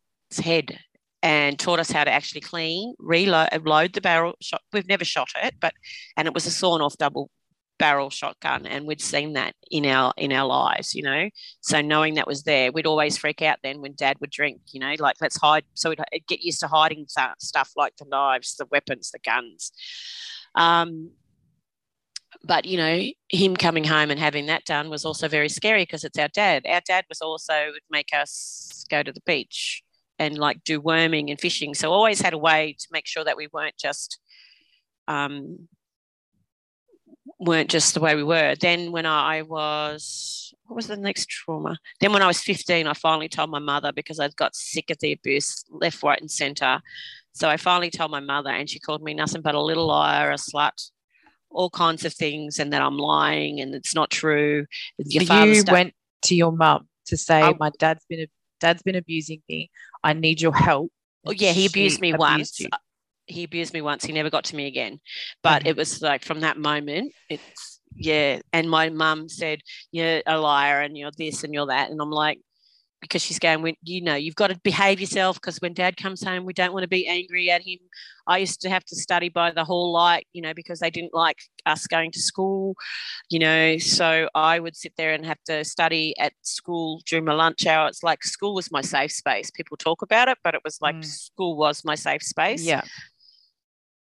head 0.43 0.77
and 1.23 1.57
taught 1.57 1.79
us 1.79 1.89
how 1.89 2.03
to 2.03 2.11
actually 2.11 2.41
clean, 2.41 2.93
reload 2.99 3.49
load 3.65 3.93
the 3.93 4.01
barrel 4.01 4.35
shot. 4.41 4.61
We've 4.71 4.87
never 4.87 5.05
shot 5.05 5.29
it, 5.41 5.55
but 5.59 5.73
and 6.17 6.27
it 6.27 6.33
was 6.33 6.45
a 6.45 6.51
sawn 6.51 6.81
off 6.81 6.97
double 6.97 7.31
barrel 7.77 8.09
shotgun 8.09 8.65
and 8.65 8.85
we'd 8.85 9.01
seen 9.01 9.33
that 9.33 9.53
in 9.69 9.85
our 9.85 10.13
in 10.15 10.31
our 10.31 10.47
lives 10.47 10.95
you 10.95 11.03
know 11.03 11.29
so 11.59 11.81
knowing 11.81 12.13
that 12.13 12.25
was 12.25 12.43
there 12.43 12.71
we'd 12.71 12.85
always 12.85 13.17
freak 13.17 13.41
out 13.41 13.57
then 13.63 13.81
when 13.81 13.93
dad 13.97 14.15
would 14.21 14.29
drink 14.29 14.61
you 14.71 14.79
know 14.79 14.93
like 14.99 15.17
let's 15.19 15.35
hide 15.35 15.65
so 15.73 15.89
we'd 15.89 15.99
get 16.25 16.41
used 16.41 16.61
to 16.61 16.67
hiding 16.67 17.05
stuff 17.37 17.71
like 17.75 17.93
the 17.97 18.05
knives 18.07 18.55
the 18.55 18.65
weapons 18.71 19.11
the 19.11 19.19
guns 19.19 19.73
um, 20.55 21.11
but 22.43 22.65
you 22.65 22.77
know 22.77 23.03
him 23.29 23.55
coming 23.55 23.83
home 23.83 24.11
and 24.11 24.19
having 24.19 24.45
that 24.47 24.65
done 24.65 24.89
was 24.89 25.05
also 25.05 25.27
very 25.27 25.49
scary 25.49 25.83
because 25.83 26.03
it's 26.03 26.17
our 26.17 26.27
dad 26.29 26.65
our 26.67 26.81
dad 26.85 27.05
was 27.09 27.21
also 27.21 27.53
would 27.71 27.81
make 27.89 28.09
us 28.13 28.85
go 28.89 29.01
to 29.01 29.11
the 29.11 29.21
beach 29.25 29.83
and 30.19 30.37
like 30.37 30.63
do 30.63 30.79
worming 30.79 31.29
and 31.29 31.39
fishing 31.39 31.73
so 31.73 31.91
always 31.91 32.21
had 32.21 32.33
a 32.33 32.37
way 32.37 32.75
to 32.79 32.87
make 32.91 33.05
sure 33.07 33.23
that 33.23 33.37
we 33.37 33.47
weren't 33.53 33.77
just 33.77 34.19
um, 35.07 35.67
weren't 37.39 37.69
just 37.69 37.93
the 37.93 37.99
way 37.99 38.15
we 38.15 38.23
were. 38.23 38.55
Then 38.59 38.91
when 38.91 39.05
I 39.05 39.41
was, 39.41 40.53
what 40.65 40.75
was 40.75 40.87
the 40.87 40.97
next 40.97 41.29
trauma? 41.29 41.77
Then 41.99 42.13
when 42.13 42.21
I 42.21 42.27
was 42.27 42.41
15, 42.41 42.87
I 42.87 42.93
finally 42.93 43.29
told 43.29 43.49
my 43.49 43.59
mother 43.59 43.91
because 43.91 44.19
I 44.19 44.29
got 44.29 44.55
sick 44.55 44.89
of 44.89 44.99
the 44.99 45.13
abuse 45.13 45.63
left, 45.69 46.01
right, 46.03 46.19
and 46.19 46.31
centre. 46.31 46.81
So 47.33 47.49
I 47.49 47.57
finally 47.57 47.89
told 47.89 48.11
my 48.11 48.19
mother, 48.19 48.49
and 48.49 48.69
she 48.69 48.79
called 48.79 49.03
me 49.03 49.13
nothing 49.13 49.41
but 49.41 49.55
a 49.55 49.61
little 49.61 49.87
liar, 49.87 50.31
a 50.31 50.35
slut, 50.35 50.91
all 51.55 51.69
kinds 51.69 52.05
of 52.05 52.13
things, 52.13 52.59
and 52.59 52.71
that 52.73 52.81
I'm 52.81 52.97
lying 52.97 53.59
and 53.59 53.73
it's 53.73 53.95
not 53.95 54.09
true. 54.11 54.65
Your 54.97 55.23
you 55.23 55.63
went 55.71 55.93
to 56.23 56.35
your 56.35 56.51
mum 56.51 56.87
to 57.07 57.17
say, 57.17 57.41
I, 57.41 57.53
"My 57.59 57.71
dad's 57.79 58.05
been 58.09 58.27
dad's 58.59 58.83
been 58.83 58.95
abusing 58.95 59.41
me. 59.49 59.71
I 60.03 60.13
need 60.13 60.41
your 60.41 60.53
help." 60.53 60.91
Oh 61.25 61.31
yeah, 61.31 61.51
he 61.51 61.65
abused 61.65 62.01
me 62.01 62.09
abused 62.09 62.19
once. 62.19 62.59
You 62.59 62.69
uh, 62.71 62.77
he 63.27 63.43
abused 63.43 63.73
me 63.73 63.81
once. 63.81 64.05
He 64.05 64.13
never 64.13 64.29
got 64.29 64.43
to 64.45 64.55
me 64.55 64.67
again. 64.67 64.99
But 65.41 65.65
it 65.65 65.75
was 65.75 66.01
like 66.01 66.23
from 66.23 66.41
that 66.41 66.57
moment, 66.57 67.13
it's 67.29 67.79
yeah. 67.95 68.39
And 68.53 68.69
my 68.69 68.89
mum 68.89 69.29
said, 69.29 69.61
"You're 69.91 70.21
a 70.25 70.37
liar, 70.39 70.81
and 70.81 70.97
you're 70.97 71.11
this, 71.17 71.43
and 71.43 71.53
you're 71.53 71.67
that." 71.67 71.89
And 71.89 72.01
I'm 72.01 72.11
like, 72.11 72.39
because 73.05 73.21
she's 73.21 73.39
going, 73.39 73.75
you 73.83 74.01
know, 74.01 74.15
you've 74.15 74.35
got 74.35 74.47
to 74.47 74.59
behave 74.63 74.99
yourself 74.99 75.39
because 75.39 75.59
when 75.59 75.73
dad 75.73 75.95
comes 75.95 76.23
home, 76.23 76.43
we 76.43 76.53
don't 76.53 76.73
want 76.73 76.83
to 76.83 76.87
be 76.89 77.07
angry 77.07 77.51
at 77.51 77.61
him. 77.61 77.77
I 78.27 78.39
used 78.39 78.61
to 78.61 78.69
have 78.69 78.83
to 78.85 78.95
study 78.95 79.29
by 79.29 79.51
the 79.51 79.63
hall 79.63 79.91
light, 79.91 80.27
you 80.33 80.41
know, 80.41 80.53
because 80.53 80.79
they 80.79 80.89
didn't 80.89 81.13
like 81.13 81.37
us 81.65 81.85
going 81.85 82.11
to 82.11 82.19
school, 82.19 82.75
you 83.29 83.39
know. 83.39 83.77
So 83.77 84.27
I 84.33 84.59
would 84.59 84.75
sit 84.75 84.93
there 84.97 85.13
and 85.13 85.25
have 85.25 85.41
to 85.45 85.63
study 85.63 86.17
at 86.19 86.33
school 86.41 87.01
during 87.05 87.25
my 87.25 87.33
lunch 87.33 87.65
hour. 87.67 87.87
It's 87.87 88.03
like 88.03 88.23
school 88.23 88.55
was 88.55 88.71
my 88.71 88.81
safe 88.81 89.11
space. 89.11 89.51
People 89.51 89.77
talk 89.77 90.01
about 90.01 90.27
it, 90.27 90.39
but 90.43 90.55
it 90.55 90.61
was 90.63 90.79
like 90.81 90.95
mm. 90.95 91.05
school 91.05 91.55
was 91.55 91.85
my 91.85 91.95
safe 91.95 92.23
space. 92.23 92.63
Yeah. 92.63 92.81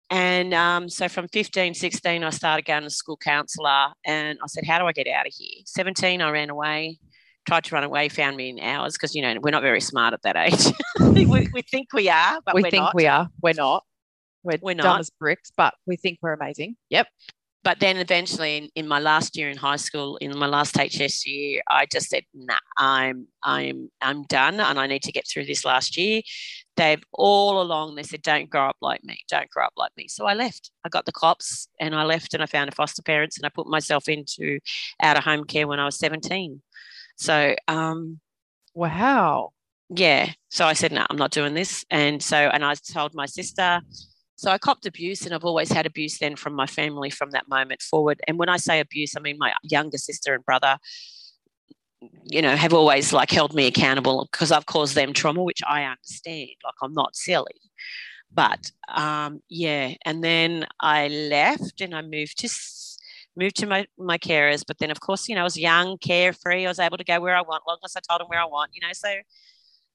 And 0.09 0.53
um, 0.53 0.89
so 0.89 1.09
from 1.09 1.27
15, 1.27 1.73
16, 1.73 2.23
I 2.23 2.29
started 2.29 2.65
going 2.65 2.83
to 2.83 2.89
school 2.91 3.17
counsellor 3.17 3.93
and 4.05 4.37
I 4.43 4.47
said, 4.47 4.63
How 4.63 4.77
do 4.77 4.85
I 4.85 4.91
get 4.91 5.07
out 5.07 5.25
of 5.25 5.33
here? 5.35 5.63
17, 5.65 6.21
I 6.21 6.29
ran 6.29 6.51
away, 6.51 6.99
tried 7.45 7.63
to 7.65 7.75
run 7.75 7.83
away, 7.83 8.09
found 8.09 8.37
me 8.37 8.49
in 8.49 8.59
hours 8.59 8.93
because, 8.93 9.15
you 9.15 9.21
know, 9.21 9.35
we're 9.41 9.51
not 9.51 9.61
very 9.61 9.81
smart 9.81 10.13
at 10.13 10.21
that 10.23 10.35
age. 10.35 10.73
we, 10.99 11.25
we, 11.25 11.61
think 11.61 11.87
we 11.93 12.09
are, 12.09 12.39
but 12.45 12.55
we 12.55 12.63
think 12.63 12.75
not. 12.75 12.95
we 12.95 13.07
are. 13.07 13.29
We're 13.41 13.53
not. 13.53 13.83
We're, 14.43 14.57
we're 14.61 14.75
dumb 14.75 14.85
not. 14.85 14.99
as 14.99 15.09
bricks, 15.09 15.51
but 15.55 15.73
we 15.85 15.95
think 15.95 16.19
we're 16.21 16.33
amazing. 16.33 16.75
Yep 16.89 17.07
but 17.63 17.79
then 17.79 17.97
eventually 17.97 18.57
in, 18.57 18.69
in, 18.75 18.87
my 18.87 18.99
last 18.99 19.37
year 19.37 19.49
in 19.49 19.57
high 19.57 19.77
school 19.77 20.17
in 20.17 20.37
my 20.37 20.45
last 20.45 20.75
hs 20.77 21.25
year 21.25 21.61
i 21.69 21.85
just 21.85 22.09
said 22.09 22.23
nah 22.33 22.57
i'm 22.77 23.27
i'm 23.43 23.89
i'm 24.01 24.23
done 24.23 24.59
and 24.59 24.79
i 24.79 24.85
need 24.85 25.01
to 25.01 25.11
get 25.11 25.27
through 25.27 25.45
this 25.45 25.65
last 25.65 25.97
year 25.97 26.21
they've 26.75 27.03
all 27.13 27.61
along 27.61 27.95
they 27.95 28.03
said 28.03 28.21
don't 28.21 28.49
grow 28.49 28.67
up 28.67 28.77
like 28.81 29.03
me 29.03 29.17
don't 29.29 29.49
grow 29.49 29.65
up 29.65 29.73
like 29.77 29.91
me 29.97 30.07
so 30.07 30.25
i 30.25 30.33
left 30.33 30.71
i 30.85 30.89
got 30.89 31.05
the 31.05 31.11
cops 31.11 31.67
and 31.79 31.95
i 31.95 32.03
left 32.03 32.33
and 32.33 32.43
i 32.43 32.45
found 32.45 32.69
a 32.69 32.75
foster 32.75 33.01
parents 33.01 33.37
and 33.37 33.45
i 33.45 33.49
put 33.49 33.67
myself 33.67 34.07
into 34.07 34.59
out 35.01 35.17
of 35.17 35.23
home 35.23 35.45
care 35.45 35.67
when 35.67 35.79
i 35.79 35.85
was 35.85 35.97
17 35.97 36.61
so 37.15 37.55
um 37.67 38.19
wow 38.73 39.51
yeah 39.89 40.31
so 40.49 40.65
i 40.65 40.73
said 40.73 40.91
no 40.91 41.01
nah, 41.01 41.07
i'm 41.09 41.17
not 41.17 41.31
doing 41.31 41.53
this 41.53 41.85
and 41.89 42.21
so 42.21 42.37
and 42.37 42.63
i 42.63 42.73
told 42.73 43.13
my 43.13 43.25
sister 43.25 43.81
so 44.43 44.51
I 44.51 44.57
copped 44.57 44.85
abuse, 44.85 45.25
and 45.25 45.33
I've 45.33 45.45
always 45.45 45.71
had 45.71 45.85
abuse 45.85 46.17
then 46.17 46.35
from 46.35 46.53
my 46.53 46.65
family 46.65 47.09
from 47.09 47.31
that 47.31 47.47
moment 47.47 47.81
forward. 47.81 48.19
And 48.27 48.37
when 48.37 48.49
I 48.49 48.57
say 48.57 48.81
abuse, 48.81 49.15
I 49.15 49.21
mean 49.21 49.37
my 49.37 49.53
younger 49.63 49.97
sister 49.97 50.33
and 50.33 50.43
brother, 50.43 50.77
you 52.25 52.41
know, 52.41 52.53
have 52.53 52.73
always 52.73 53.13
like 53.13 53.31
held 53.31 53.53
me 53.53 53.67
accountable 53.67 54.27
because 54.29 54.51
I've 54.51 54.65
caused 54.65 54.95
them 54.95 55.13
trauma, 55.13 55.43
which 55.43 55.61
I 55.65 55.83
understand. 55.83 56.49
Like 56.63 56.73
I'm 56.81 56.93
not 56.93 57.15
silly. 57.15 57.61
But 58.33 58.71
um, 58.93 59.41
yeah, 59.47 59.93
and 60.03 60.21
then 60.21 60.67
I 60.79 61.07
left 61.07 61.79
and 61.79 61.95
I 61.95 62.01
moved 62.01 62.39
to 62.39 62.49
moved 63.35 63.55
to 63.57 63.65
my, 63.65 63.85
my 63.97 64.17
carers. 64.17 64.63
But 64.65 64.77
then, 64.79 64.91
of 64.91 64.99
course, 64.99 65.27
you 65.27 65.35
know, 65.35 65.41
I 65.41 65.45
was 65.45 65.57
young, 65.57 65.97
carefree. 65.97 66.65
I 66.65 66.69
was 66.69 66.79
able 66.79 66.97
to 66.97 67.03
go 67.03 67.19
where 67.19 67.35
I 67.35 67.41
want, 67.41 67.63
long 67.67 67.77
as 67.83 67.95
I 67.95 68.01
told 68.07 68.21
them 68.21 68.27
where 68.27 68.41
I 68.41 68.45
want, 68.45 68.71
you 68.73 68.81
know. 68.81 68.93
So 68.93 69.09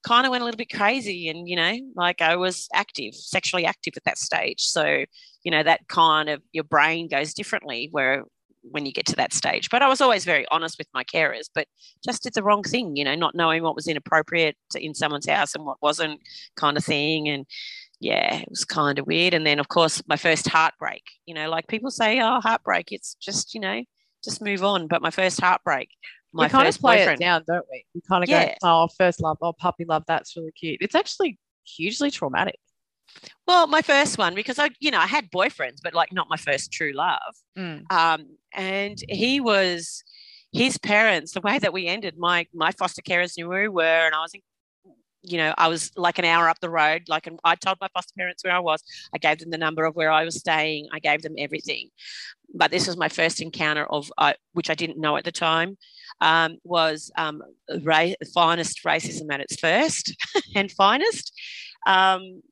kind 0.06 0.26
of 0.26 0.30
went 0.30 0.42
a 0.42 0.44
little 0.44 0.56
bit 0.58 0.72
crazy 0.72 1.28
and 1.28 1.48
you 1.48 1.56
know 1.56 1.76
like 1.96 2.20
i 2.20 2.36
was 2.36 2.68
active 2.72 3.14
sexually 3.14 3.64
active 3.64 3.94
at 3.96 4.04
that 4.04 4.18
stage 4.18 4.60
so 4.60 5.04
you 5.42 5.50
know 5.50 5.62
that 5.62 5.86
kind 5.88 6.28
of 6.28 6.40
your 6.52 6.64
brain 6.64 7.08
goes 7.08 7.34
differently 7.34 7.88
where 7.90 8.22
when 8.62 8.86
you 8.86 8.92
get 8.92 9.06
to 9.06 9.16
that 9.16 9.32
stage 9.32 9.68
but 9.70 9.82
i 9.82 9.88
was 9.88 10.00
always 10.00 10.24
very 10.24 10.46
honest 10.50 10.78
with 10.78 10.86
my 10.94 11.02
carers 11.02 11.48
but 11.54 11.66
just 12.04 12.22
did 12.22 12.34
the 12.34 12.42
wrong 12.42 12.62
thing 12.62 12.96
you 12.96 13.04
know 13.04 13.14
not 13.14 13.34
knowing 13.34 13.62
what 13.62 13.74
was 13.74 13.88
inappropriate 13.88 14.56
in 14.76 14.94
someone's 14.94 15.28
house 15.28 15.54
and 15.54 15.64
what 15.64 15.82
wasn't 15.82 16.20
kind 16.56 16.76
of 16.76 16.84
thing 16.84 17.28
and 17.28 17.44
yeah 18.00 18.36
it 18.36 18.48
was 18.48 18.64
kind 18.64 18.98
of 18.98 19.06
weird 19.06 19.34
and 19.34 19.46
then 19.46 19.58
of 19.58 19.68
course 19.68 20.02
my 20.06 20.16
first 20.16 20.48
heartbreak 20.48 21.02
you 21.26 21.34
know 21.34 21.48
like 21.48 21.66
people 21.66 21.90
say 21.90 22.20
oh 22.20 22.40
heartbreak 22.40 22.92
it's 22.92 23.14
just 23.14 23.54
you 23.54 23.60
know 23.60 23.82
just 24.24 24.42
move 24.42 24.62
on 24.62 24.86
but 24.86 25.02
my 25.02 25.10
first 25.10 25.40
heartbreak 25.40 25.90
my 26.32 26.44
we 26.44 26.50
kind 26.50 26.68
of 26.68 26.78
play 26.78 26.98
boyfriend. 26.98 27.20
it 27.20 27.24
down, 27.24 27.44
don't 27.46 27.66
we? 27.70 27.84
We 27.94 28.00
kind 28.02 28.22
of 28.22 28.30
yeah. 28.30 28.48
go, 28.48 28.54
"Oh, 28.62 28.88
first 28.96 29.20
love, 29.20 29.38
oh, 29.40 29.52
puppy 29.52 29.84
love, 29.84 30.04
that's 30.06 30.36
really 30.36 30.52
cute." 30.52 30.78
It's 30.80 30.94
actually 30.94 31.38
hugely 31.64 32.10
traumatic. 32.10 32.58
Well, 33.46 33.66
my 33.66 33.82
first 33.82 34.18
one 34.18 34.34
because 34.34 34.58
I, 34.58 34.68
you 34.80 34.90
know, 34.90 34.98
I 34.98 35.06
had 35.06 35.30
boyfriends, 35.30 35.78
but 35.82 35.94
like 35.94 36.12
not 36.12 36.28
my 36.28 36.36
first 36.36 36.70
true 36.70 36.92
love. 36.92 37.34
Mm. 37.58 37.90
Um, 37.90 38.36
and 38.54 38.98
he 39.08 39.40
was 39.40 40.04
his 40.52 40.76
parents. 40.76 41.32
The 41.32 41.40
way 41.40 41.58
that 41.58 41.72
we 41.72 41.86
ended, 41.86 42.18
my 42.18 42.46
my 42.52 42.72
foster 42.72 43.02
carers 43.02 43.36
knew 43.36 43.48
where 43.48 43.62
we 43.62 43.68
were, 43.68 44.06
and 44.06 44.14
I 44.14 44.20
was 44.20 44.34
in 44.34 44.42
you 45.30 45.38
know, 45.38 45.54
I 45.56 45.68
was 45.68 45.90
like 45.96 46.18
an 46.18 46.24
hour 46.24 46.48
up 46.48 46.60
the 46.60 46.70
road. 46.70 47.04
Like, 47.08 47.26
and 47.26 47.38
I 47.44 47.54
told 47.54 47.78
my 47.80 47.88
foster 47.92 48.14
parents 48.16 48.44
where 48.44 48.54
I 48.54 48.58
was. 48.58 48.82
I 49.14 49.18
gave 49.18 49.38
them 49.38 49.50
the 49.50 49.58
number 49.58 49.84
of 49.84 49.96
where 49.96 50.10
I 50.10 50.24
was 50.24 50.36
staying. 50.36 50.88
I 50.92 50.98
gave 50.98 51.22
them 51.22 51.34
everything. 51.38 51.90
But 52.54 52.70
this 52.70 52.86
was 52.86 52.96
my 52.96 53.08
first 53.08 53.40
encounter 53.40 53.84
of, 53.86 54.10
uh, 54.16 54.32
which 54.52 54.70
I 54.70 54.74
didn't 54.74 54.98
know 54.98 55.16
at 55.16 55.24
the 55.24 55.32
time, 55.32 55.76
um, 56.20 56.58
was 56.64 57.10
um, 57.16 57.42
ra- 57.82 58.14
finest 58.32 58.84
racism 58.84 59.32
at 59.32 59.40
its 59.40 59.56
first 59.56 60.16
and 60.54 60.72
finest. 60.72 61.32
Um, 61.86 62.42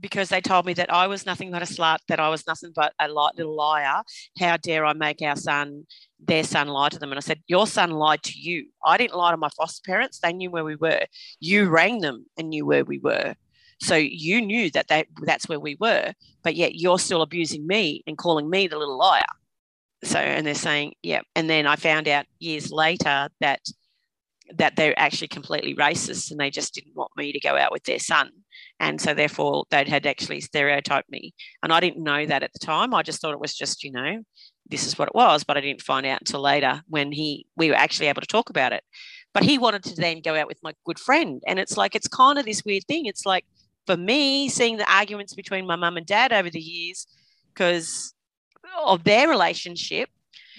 because 0.00 0.28
they 0.28 0.40
told 0.40 0.66
me 0.66 0.74
that 0.74 0.92
I 0.92 1.06
was 1.06 1.26
nothing 1.26 1.50
but 1.50 1.62
a 1.62 1.66
slut, 1.66 1.98
that 2.08 2.20
I 2.20 2.28
was 2.28 2.46
nothing 2.46 2.72
but 2.74 2.92
a 2.98 3.08
light 3.08 3.36
little 3.36 3.54
liar. 3.54 4.02
How 4.38 4.56
dare 4.56 4.84
I 4.86 4.92
make 4.94 5.22
our 5.22 5.36
son 5.36 5.84
their 6.22 6.44
son 6.44 6.68
lie 6.68 6.88
to 6.88 6.98
them. 6.98 7.10
And 7.10 7.18
I 7.18 7.20
said, 7.20 7.42
Your 7.46 7.66
son 7.66 7.90
lied 7.90 8.22
to 8.24 8.38
you. 8.38 8.66
I 8.84 8.96
didn't 8.96 9.16
lie 9.16 9.30
to 9.30 9.36
my 9.36 9.48
foster 9.56 9.82
parents. 9.86 10.18
They 10.18 10.32
knew 10.32 10.50
where 10.50 10.64
we 10.64 10.76
were. 10.76 11.00
You 11.40 11.68
rang 11.68 12.00
them 12.00 12.26
and 12.36 12.50
knew 12.50 12.66
where 12.66 12.84
we 12.84 12.98
were. 12.98 13.34
So 13.80 13.94
you 13.94 14.42
knew 14.42 14.70
that 14.72 14.88
they, 14.88 15.06
that's 15.22 15.48
where 15.48 15.60
we 15.60 15.76
were, 15.80 16.12
but 16.42 16.54
yet 16.54 16.74
you're 16.74 16.98
still 16.98 17.22
abusing 17.22 17.66
me 17.66 18.02
and 18.06 18.18
calling 18.18 18.50
me 18.50 18.68
the 18.68 18.76
little 18.76 18.98
liar. 18.98 19.24
So, 20.04 20.18
and 20.18 20.46
they're 20.46 20.54
saying, 20.54 20.94
yeah. 21.02 21.20
And 21.34 21.48
then 21.48 21.66
I 21.66 21.76
found 21.76 22.06
out 22.06 22.26
years 22.38 22.70
later 22.70 23.28
that 23.40 23.60
that 24.56 24.76
they're 24.76 24.98
actually 24.98 25.28
completely 25.28 25.74
racist 25.74 26.30
and 26.30 26.40
they 26.40 26.50
just 26.50 26.74
didn't 26.74 26.96
want 26.96 27.10
me 27.16 27.32
to 27.32 27.40
go 27.40 27.56
out 27.56 27.72
with 27.72 27.84
their 27.84 27.98
son. 27.98 28.30
And 28.78 29.00
so 29.00 29.14
therefore 29.14 29.64
they 29.70 29.84
had 29.84 30.06
actually 30.06 30.40
stereotyped 30.40 31.10
me. 31.10 31.34
And 31.62 31.72
I 31.72 31.80
didn't 31.80 32.02
know 32.02 32.26
that 32.26 32.42
at 32.42 32.52
the 32.52 32.58
time. 32.58 32.94
I 32.94 33.02
just 33.02 33.20
thought 33.20 33.34
it 33.34 33.40
was 33.40 33.54
just, 33.54 33.84
you 33.84 33.92
know, 33.92 34.22
this 34.68 34.86
is 34.86 34.98
what 34.98 35.08
it 35.08 35.14
was, 35.14 35.44
but 35.44 35.56
I 35.56 35.60
didn't 35.60 35.82
find 35.82 36.06
out 36.06 36.20
until 36.20 36.40
later 36.40 36.82
when 36.88 37.12
he 37.12 37.46
we 37.56 37.68
were 37.68 37.76
actually 37.76 38.06
able 38.06 38.20
to 38.20 38.26
talk 38.26 38.50
about 38.50 38.72
it. 38.72 38.82
But 39.32 39.44
he 39.44 39.58
wanted 39.58 39.84
to 39.84 39.96
then 39.96 40.22
go 40.22 40.34
out 40.34 40.48
with 40.48 40.58
my 40.62 40.72
good 40.84 40.98
friend. 40.98 41.42
And 41.46 41.58
it's 41.58 41.76
like 41.76 41.94
it's 41.94 42.08
kind 42.08 42.38
of 42.38 42.44
this 42.44 42.64
weird 42.64 42.84
thing. 42.84 43.06
It's 43.06 43.26
like 43.26 43.44
for 43.86 43.96
me, 43.96 44.48
seeing 44.48 44.76
the 44.76 44.92
arguments 44.92 45.34
between 45.34 45.66
my 45.66 45.76
mum 45.76 45.96
and 45.96 46.06
dad 46.06 46.32
over 46.32 46.50
the 46.50 46.60
years, 46.60 47.06
because 47.52 48.14
of 48.84 49.04
their 49.04 49.28
relationship, 49.28 50.08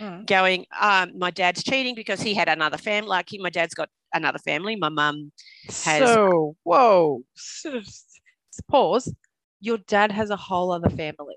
mm. 0.02 0.26
going, 0.26 0.66
um, 0.80 1.18
my 1.18 1.32
dad's 1.32 1.64
cheating 1.64 1.96
because 1.96 2.22
he 2.22 2.34
had 2.34 2.50
another 2.50 2.78
family. 2.78 3.10
Like 3.10 3.28
he, 3.30 3.38
my 3.38 3.50
dad's 3.50 3.74
got 3.74 3.90
another 4.14 4.40
family. 4.40 4.76
My 4.76 4.90
mum 4.90 5.32
has. 5.68 6.10
So, 6.10 6.56
whoa, 6.64 7.24
pause. 8.70 9.14
Your 9.60 9.78
dad 9.78 10.12
has 10.12 10.32
a 10.32 10.36
whole 10.36 10.72
other 10.72 10.90
family. 10.90 11.36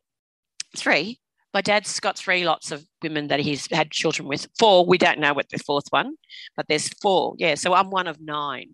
Three 0.76 1.20
my 1.54 1.60
dad's 1.60 2.00
got 2.00 2.18
three 2.18 2.44
lots 2.44 2.72
of 2.72 2.84
women 3.00 3.28
that 3.28 3.38
he's 3.38 3.68
had 3.70 3.92
children 3.92 4.26
with. 4.26 4.48
Four, 4.58 4.84
we 4.84 4.98
don't 4.98 5.20
know 5.20 5.32
what 5.32 5.48
the 5.48 5.58
fourth 5.58 5.86
one, 5.90 6.16
but 6.56 6.66
there's 6.68 6.88
four. 7.00 7.34
Yeah, 7.38 7.54
so 7.54 7.72
I'm 7.72 7.90
one 7.90 8.08
of 8.08 8.20
nine. 8.20 8.70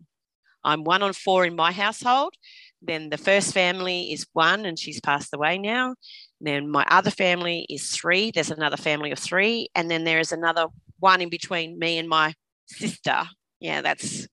I'm 0.64 0.82
one 0.84 1.02
on 1.02 1.12
four 1.12 1.44
in 1.44 1.54
my 1.54 1.72
household. 1.72 2.34
Then 2.80 3.10
the 3.10 3.18
first 3.18 3.52
family 3.52 4.12
is 4.12 4.26
one, 4.32 4.64
and 4.64 4.78
she's 4.78 5.00
passed 5.00 5.34
away 5.34 5.58
now. 5.58 5.94
Then 6.40 6.70
my 6.70 6.84
other 6.88 7.10
family 7.10 7.66
is 7.68 7.90
three. 7.90 8.30
There's 8.30 8.50
another 8.50 8.76
family 8.76 9.10
of 9.10 9.18
three, 9.18 9.68
and 9.74 9.90
then 9.90 10.04
there 10.04 10.20
is 10.20 10.32
another 10.32 10.66
one 10.98 11.20
in 11.20 11.28
between 11.28 11.78
me 11.78 11.98
and 11.98 12.08
my 12.08 12.34
sister. 12.66 13.24
Yeah, 13.60 13.82
that's 13.82 14.26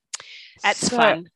that's 0.63 0.79
So- 0.87 0.97
fun. 0.97 1.29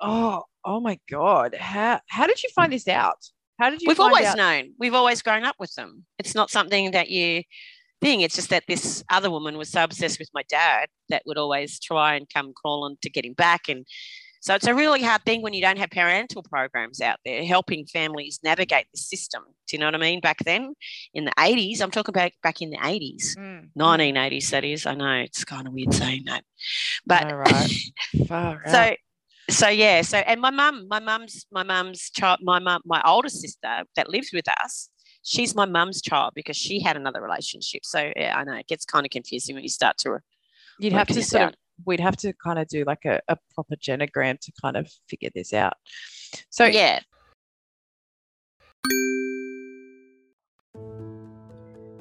Oh, 0.00 0.42
oh 0.64 0.80
my 0.80 0.98
God. 1.10 1.54
How 1.54 2.00
how 2.08 2.26
did 2.26 2.42
you 2.42 2.48
find 2.54 2.72
this 2.72 2.88
out? 2.88 3.18
How 3.60 3.70
did 3.70 3.80
you 3.82 3.88
We've 3.88 3.96
find 3.96 4.12
always 4.12 4.26
out? 4.26 4.36
known. 4.36 4.72
We've 4.78 4.94
always 4.94 5.22
grown 5.22 5.44
up 5.44 5.56
with 5.58 5.72
them. 5.74 6.04
It's 6.18 6.34
not 6.34 6.50
something 6.50 6.90
that 6.90 7.08
you 7.10 7.42
thing. 8.00 8.20
It's 8.22 8.34
just 8.34 8.50
that 8.50 8.64
this 8.66 9.04
other 9.10 9.30
woman 9.30 9.56
was 9.56 9.70
so 9.70 9.84
obsessed 9.84 10.18
with 10.18 10.28
my 10.34 10.42
dad 10.48 10.88
that 11.08 11.22
would 11.26 11.38
always 11.38 11.78
try 11.78 12.14
and 12.16 12.26
come 12.32 12.52
crawling 12.54 12.96
to 13.02 13.08
get 13.10 13.24
him 13.24 13.34
back. 13.34 13.68
And 13.68 13.86
so 14.44 14.54
it's 14.54 14.66
a 14.66 14.74
really 14.74 15.02
hard 15.02 15.22
thing 15.24 15.40
when 15.40 15.54
you 15.54 15.62
don't 15.62 15.78
have 15.78 15.88
parental 15.90 16.42
programs 16.42 17.00
out 17.00 17.18
there 17.24 17.42
helping 17.44 17.86
families 17.86 18.40
navigate 18.44 18.84
the 18.92 18.98
system. 18.98 19.42
Do 19.66 19.74
you 19.74 19.80
know 19.80 19.86
what 19.86 19.94
I 19.94 19.98
mean? 19.98 20.20
Back 20.20 20.44
then 20.44 20.74
in 21.14 21.24
the 21.24 21.32
80s, 21.38 21.80
I'm 21.80 21.90
talking 21.90 22.12
about 22.12 22.32
back 22.42 22.60
in 22.60 22.68
the 22.68 22.76
80s, 22.76 23.36
Mm, 23.38 23.70
1980s, 23.74 24.50
that 24.50 24.64
is. 24.64 24.84
I 24.84 24.94
know 24.94 25.12
it's 25.26 25.44
kind 25.44 25.66
of 25.66 25.72
weird 25.72 25.94
saying 25.94 26.24
that. 26.26 26.44
But 27.06 27.28
know, 27.28 27.36
right? 27.36 27.72
Far 28.28 28.62
out. 28.66 28.68
so 28.70 28.94
so 29.50 29.68
yeah 29.68 30.00
so 30.02 30.18
and 30.18 30.40
my 30.40 30.50
mum 30.50 30.86
my 30.88 31.00
mum's 31.00 31.44
my 31.50 31.62
mum's 31.62 32.10
child 32.10 32.38
my 32.42 32.58
mum 32.58 32.80
my 32.86 33.02
older 33.06 33.28
sister 33.28 33.82
that 33.96 34.08
lives 34.08 34.30
with 34.32 34.48
us 34.48 34.88
she's 35.22 35.54
my 35.54 35.66
mum's 35.66 36.00
child 36.00 36.32
because 36.34 36.56
she 36.56 36.80
had 36.80 36.96
another 36.96 37.20
relationship 37.20 37.84
so 37.84 38.10
yeah 38.16 38.34
i 38.38 38.42
know 38.44 38.54
it 38.54 38.66
gets 38.66 38.86
kind 38.86 39.04
of 39.04 39.10
confusing 39.10 39.54
when 39.54 39.62
you 39.62 39.68
start 39.68 39.98
to 39.98 40.18
You'd 40.78 40.92
work 40.92 41.08
have 41.08 41.16
to 41.16 41.22
sort 41.22 41.42
out. 41.42 41.48
of 41.50 41.54
we'd 41.86 42.00
have 42.00 42.16
to 42.18 42.32
kind 42.34 42.58
of 42.58 42.68
do 42.68 42.84
like 42.86 43.04
a, 43.04 43.20
a 43.28 43.36
proper 43.54 43.74
genogram 43.76 44.38
to 44.40 44.52
kind 44.62 44.76
of 44.76 44.88
figure 45.08 45.30
this 45.34 45.52
out. 45.52 45.74
So 46.50 46.64
yeah 46.64 47.00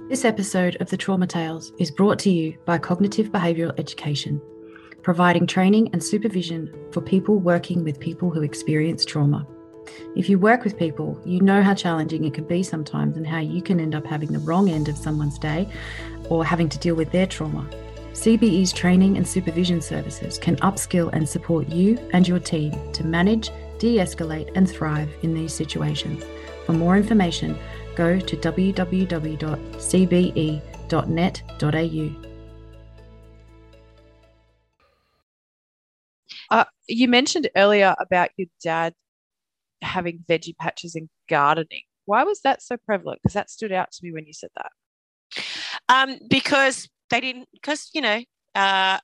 This 0.09 0.25
episode 0.25 0.77
of 0.79 0.89
the 0.89 0.97
Trauma 0.97 1.25
Tales 1.25 1.71
is 1.79 1.89
brought 1.89 2.19
to 2.19 2.29
you 2.29 2.55
by 2.65 2.77
Cognitive 2.77 3.31
Behavioural 3.31 3.79
Education, 3.79 4.39
providing 5.01 5.47
training 5.47 5.89
and 5.91 6.03
supervision 6.03 6.71
for 6.91 7.01
people 7.01 7.39
working 7.39 7.83
with 7.83 7.99
people 7.99 8.29
who 8.29 8.43
experience 8.43 9.05
trauma. 9.05 9.47
If 10.15 10.29
you 10.29 10.37
work 10.37 10.63
with 10.65 10.77
people, 10.77 11.19
you 11.25 11.41
know 11.41 11.63
how 11.63 11.73
challenging 11.73 12.25
it 12.25 12.33
can 12.33 12.43
be 12.43 12.63
sometimes 12.63 13.17
and 13.17 13.25
how 13.25 13.39
you 13.39 13.61
can 13.61 13.79
end 13.79 13.95
up 13.95 14.05
having 14.05 14.31
the 14.31 14.39
wrong 14.39 14.69
end 14.69 14.87
of 14.87 14.97
someone's 14.97 15.39
day 15.39 15.67
or 16.29 16.45
having 16.45 16.69
to 16.69 16.77
deal 16.77 16.95
with 16.95 17.11
their 17.11 17.25
trauma. 17.25 17.67
CBE's 18.13 18.71
training 18.71 19.17
and 19.17 19.27
supervision 19.27 19.81
services 19.81 20.37
can 20.37 20.55
upskill 20.57 21.09
and 21.13 21.27
support 21.27 21.67
you 21.69 21.97
and 22.13 22.27
your 22.27 22.39
team 22.39 22.71
to 22.93 23.03
manage, 23.03 23.49
de 23.79 23.97
escalate, 23.97 24.51
and 24.55 24.69
thrive 24.69 25.09
in 25.23 25.33
these 25.33 25.53
situations. 25.53 26.23
For 26.65 26.73
more 26.73 26.95
information, 26.95 27.57
go 27.95 28.19
to 28.19 28.37
www.cbe.net.au. 28.37 29.43
uh, 36.49 36.65
you 36.87 37.07
mentioned 37.07 37.49
earlier 37.55 37.95
about 37.99 38.29
your 38.37 38.47
dad 38.63 38.93
having 39.81 40.23
veggie 40.29 40.55
patches 40.57 40.95
and 40.95 41.09
gardening. 41.27 41.81
Why 42.05 42.23
was 42.23 42.41
that 42.41 42.61
so 42.61 42.77
prevalent? 42.77 43.21
Because 43.23 43.33
that 43.33 43.49
stood 43.49 43.71
out 43.71 43.91
to 43.91 43.99
me 44.03 44.11
when 44.13 44.25
you 44.25 44.33
said 44.33 44.49
that. 44.55 44.71
um 45.89 46.19
because 46.29 46.87
they 47.13 47.21
didn't 47.21 47.47
because 47.53 47.89
you 47.93 48.01
know 48.01 48.19
uh 48.55 48.97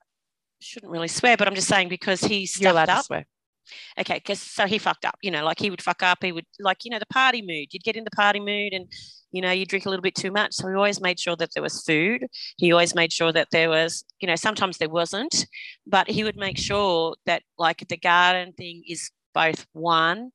shouldn't 0.59 0.91
really 0.91 1.07
swear 1.07 1.37
but 1.37 1.47
i'm 1.47 1.55
just 1.55 1.67
saying 1.67 1.87
because 1.87 2.21
he 2.21 2.49
You're 2.59 2.71
allowed 2.71 2.85
stuffed 2.85 2.95
to 2.95 2.99
up. 2.99 3.05
swear. 3.05 3.25
okay 3.99 4.15
because 4.15 4.41
so 4.41 4.65
he 4.65 4.77
fucked 4.77 5.05
up 5.05 5.15
you 5.21 5.31
know 5.31 5.43
like 5.45 5.59
he 5.59 5.69
would 5.69 5.81
fuck 5.81 6.01
up 6.03 6.17
he 6.23 6.31
would 6.31 6.45
like 6.59 6.83
you 6.85 6.91
know 6.91 6.99
the 6.99 7.05
party 7.21 7.41
mood. 7.41 7.67
You'd 7.71 7.83
get 7.83 7.95
in 7.95 8.03
the 8.03 8.11
party 8.23 8.39
mood 8.39 8.73
and 8.73 8.85
you 9.31 9.41
know 9.43 9.51
you 9.51 9.65
drink 9.65 9.85
a 9.85 9.89
little 9.89 10.01
bit 10.01 10.15
too 10.15 10.31
much. 10.31 10.53
So 10.55 10.67
he 10.67 10.73
always 10.73 10.99
made 10.99 11.19
sure 11.19 11.35
that 11.35 11.51
there 11.53 11.61
was 11.63 11.83
food. 11.83 12.25
He 12.57 12.71
always 12.71 12.95
made 12.95 13.13
sure 13.13 13.31
that 13.31 13.49
there 13.51 13.69
was 13.69 14.03
you 14.19 14.27
know 14.27 14.35
sometimes 14.35 14.77
there 14.77 14.89
wasn't 14.89 15.45
but 15.85 16.09
he 16.09 16.23
would 16.23 16.35
make 16.47 16.57
sure 16.57 17.15
that 17.27 17.43
like 17.57 17.85
the 17.87 17.97
garden 17.97 18.53
thing 18.53 18.83
is 18.87 19.11
both 19.33 19.67
one 19.73 20.31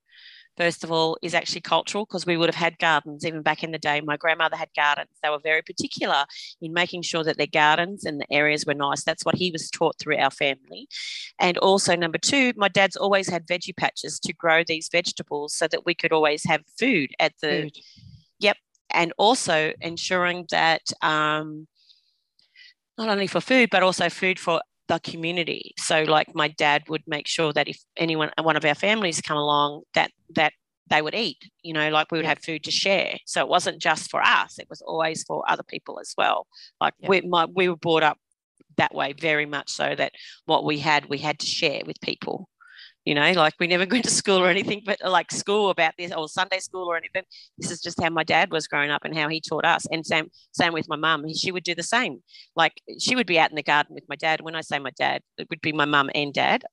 first 0.57 0.85
of 0.85 0.93
all 0.93 1.17
is 1.23 1.35
actually 1.35 1.61
cultural 1.61 2.05
because 2.05 2.27
we 2.27 2.37
would 2.37 2.49
have 2.49 2.55
had 2.55 2.79
gardens 2.79 3.25
even 3.25 3.43
back 3.43 3.63
in 3.63 3.73
the 3.73 3.79
day. 3.79 4.01
My 4.01 4.17
grandmother 4.17 4.57
had 4.57 4.69
gardens. 4.77 5.11
They 5.23 5.31
were 5.31 5.39
very 5.39 5.63
particular 5.63 6.25
in 6.61 6.73
making 6.73 7.03
sure 7.03 7.25
that 7.25 7.37
their 7.37 7.47
gardens 7.47 8.05
and 8.05 8.21
the 8.21 8.33
areas 8.33 8.65
were 8.67 8.75
nice. 8.75 9.05
That's 9.05 9.25
what 9.25 9.35
he 9.35 9.51
was 9.51 9.71
taught 9.71 9.99
through 9.99 10.19
our 10.19 10.31
family. 10.31 10.89
And 11.39 11.59
also, 11.59 11.97
number 11.97 12.19
two, 12.19 12.53
my 12.57 12.69
dad's 12.69 12.97
always 12.97 13.29
had 13.29 13.47
veggie 13.47 13.77
patches 13.77 14.19
to 14.21 14.33
grow 14.33 14.63
these 14.65 14.89
vegetables 14.91 15.55
so 15.55 15.69
that 15.69 15.85
we 15.85 15.95
could 15.95 16.13
always 16.13 16.45
have 16.45 16.63
food 16.79 17.11
at 17.19 17.33
the, 17.41 17.63
Food. 17.65 17.79
and 18.91 19.13
also 19.19 19.73
ensuring 19.81 20.47
that 20.51 20.83
um, 21.03 21.67
not 22.97 23.09
only 23.09 23.27
for 23.27 23.41
food, 23.41 23.71
but 23.71 23.83
also 23.83 24.09
food 24.09 24.39
for 24.39 24.61
the 24.89 24.99
community. 25.01 25.75
So, 25.79 26.03
like 26.03 26.35
my 26.35 26.49
dad 26.49 26.85
would 26.89 27.03
make 27.07 27.27
sure 27.27 27.53
that 27.53 27.69
if 27.69 27.79
anyone, 27.97 28.31
one 28.43 28.57
of 28.57 28.65
our 28.65 28.75
families 28.75 29.21
come 29.21 29.37
along, 29.37 29.83
that 29.95 30.11
that 30.35 30.53
they 30.91 31.01
would 31.01 31.15
eat. 31.15 31.39
You 31.63 31.73
know, 31.75 31.89
like 31.91 32.11
we 32.11 32.19
would 32.19 32.25
Yeah. 32.25 32.31
have 32.31 32.45
food 32.45 32.65
to 32.65 32.71
share. 32.71 33.17
So 33.27 33.41
it 33.41 33.49
wasn't 33.49 33.81
just 33.81 34.11
for 34.11 34.23
us; 34.23 34.59
it 34.59 34.67
was 34.69 34.83
always 34.83 35.25
for 35.25 35.43
other 35.49 35.63
people 35.63 35.99
as 36.01 36.15
well. 36.17 36.47
Like 36.81 36.95
Yeah. 36.99 37.09
we, 37.09 37.21
my, 37.23 37.47
we 37.47 37.69
were 37.69 37.77
brought 37.77 38.03
up 38.03 38.19
that 38.77 38.95
way 38.95 39.13
very 39.13 39.47
much 39.47 39.71
so 39.71 39.95
that 39.95 40.13
what 40.47 40.65
we 40.65 40.79
had 40.79 41.07
we 41.07 41.19
had 41.19 41.39
to 41.39 41.47
share 41.47 41.83
with 41.87 42.01
people 42.01 42.49
you 43.05 43.15
know 43.15 43.33
like 43.33 43.55
we 43.61 43.67
never 43.67 43.87
went 43.91 44.05
to 44.05 44.11
school 44.11 44.39
or 44.39 44.49
anything 44.49 44.83
but 44.85 44.99
like 45.05 45.31
school 45.31 45.71
about 45.71 45.93
this 45.99 46.13
or 46.13 46.29
sunday 46.29 46.59
school 46.59 46.91
or 46.91 46.97
anything 46.97 47.23
this 47.59 47.71
is 47.71 47.81
just 47.81 48.03
how 48.03 48.09
my 48.11 48.25
dad 48.25 48.51
was 48.51 48.67
growing 48.67 48.91
up 48.91 49.05
and 49.05 49.17
how 49.17 49.29
he 49.29 49.41
taught 49.41 49.65
us 49.65 49.87
and 49.91 50.07
same 50.07 50.31
same 50.53 50.73
with 50.73 50.89
my 50.89 50.97
mum 50.97 51.25
she 51.33 51.53
would 51.53 51.65
do 51.65 51.75
the 51.75 51.83
same. 51.83 52.23
Like 52.57 52.81
she 52.99 53.17
would 53.17 53.27
be 53.27 53.39
out 53.39 53.51
in 53.51 53.57
the 53.57 53.63
garden 53.63 53.95
with 53.95 54.05
my 54.09 54.17
dad. 54.17 54.41
When 54.41 54.55
i 54.55 54.61
say 54.61 54.79
my 54.79 54.91
dad 54.91 55.23
it 55.39 55.49
would 55.51 55.61
be 55.61 55.73
my 55.73 55.85
mum 55.85 56.11
and 56.15 56.33
dad 56.33 56.65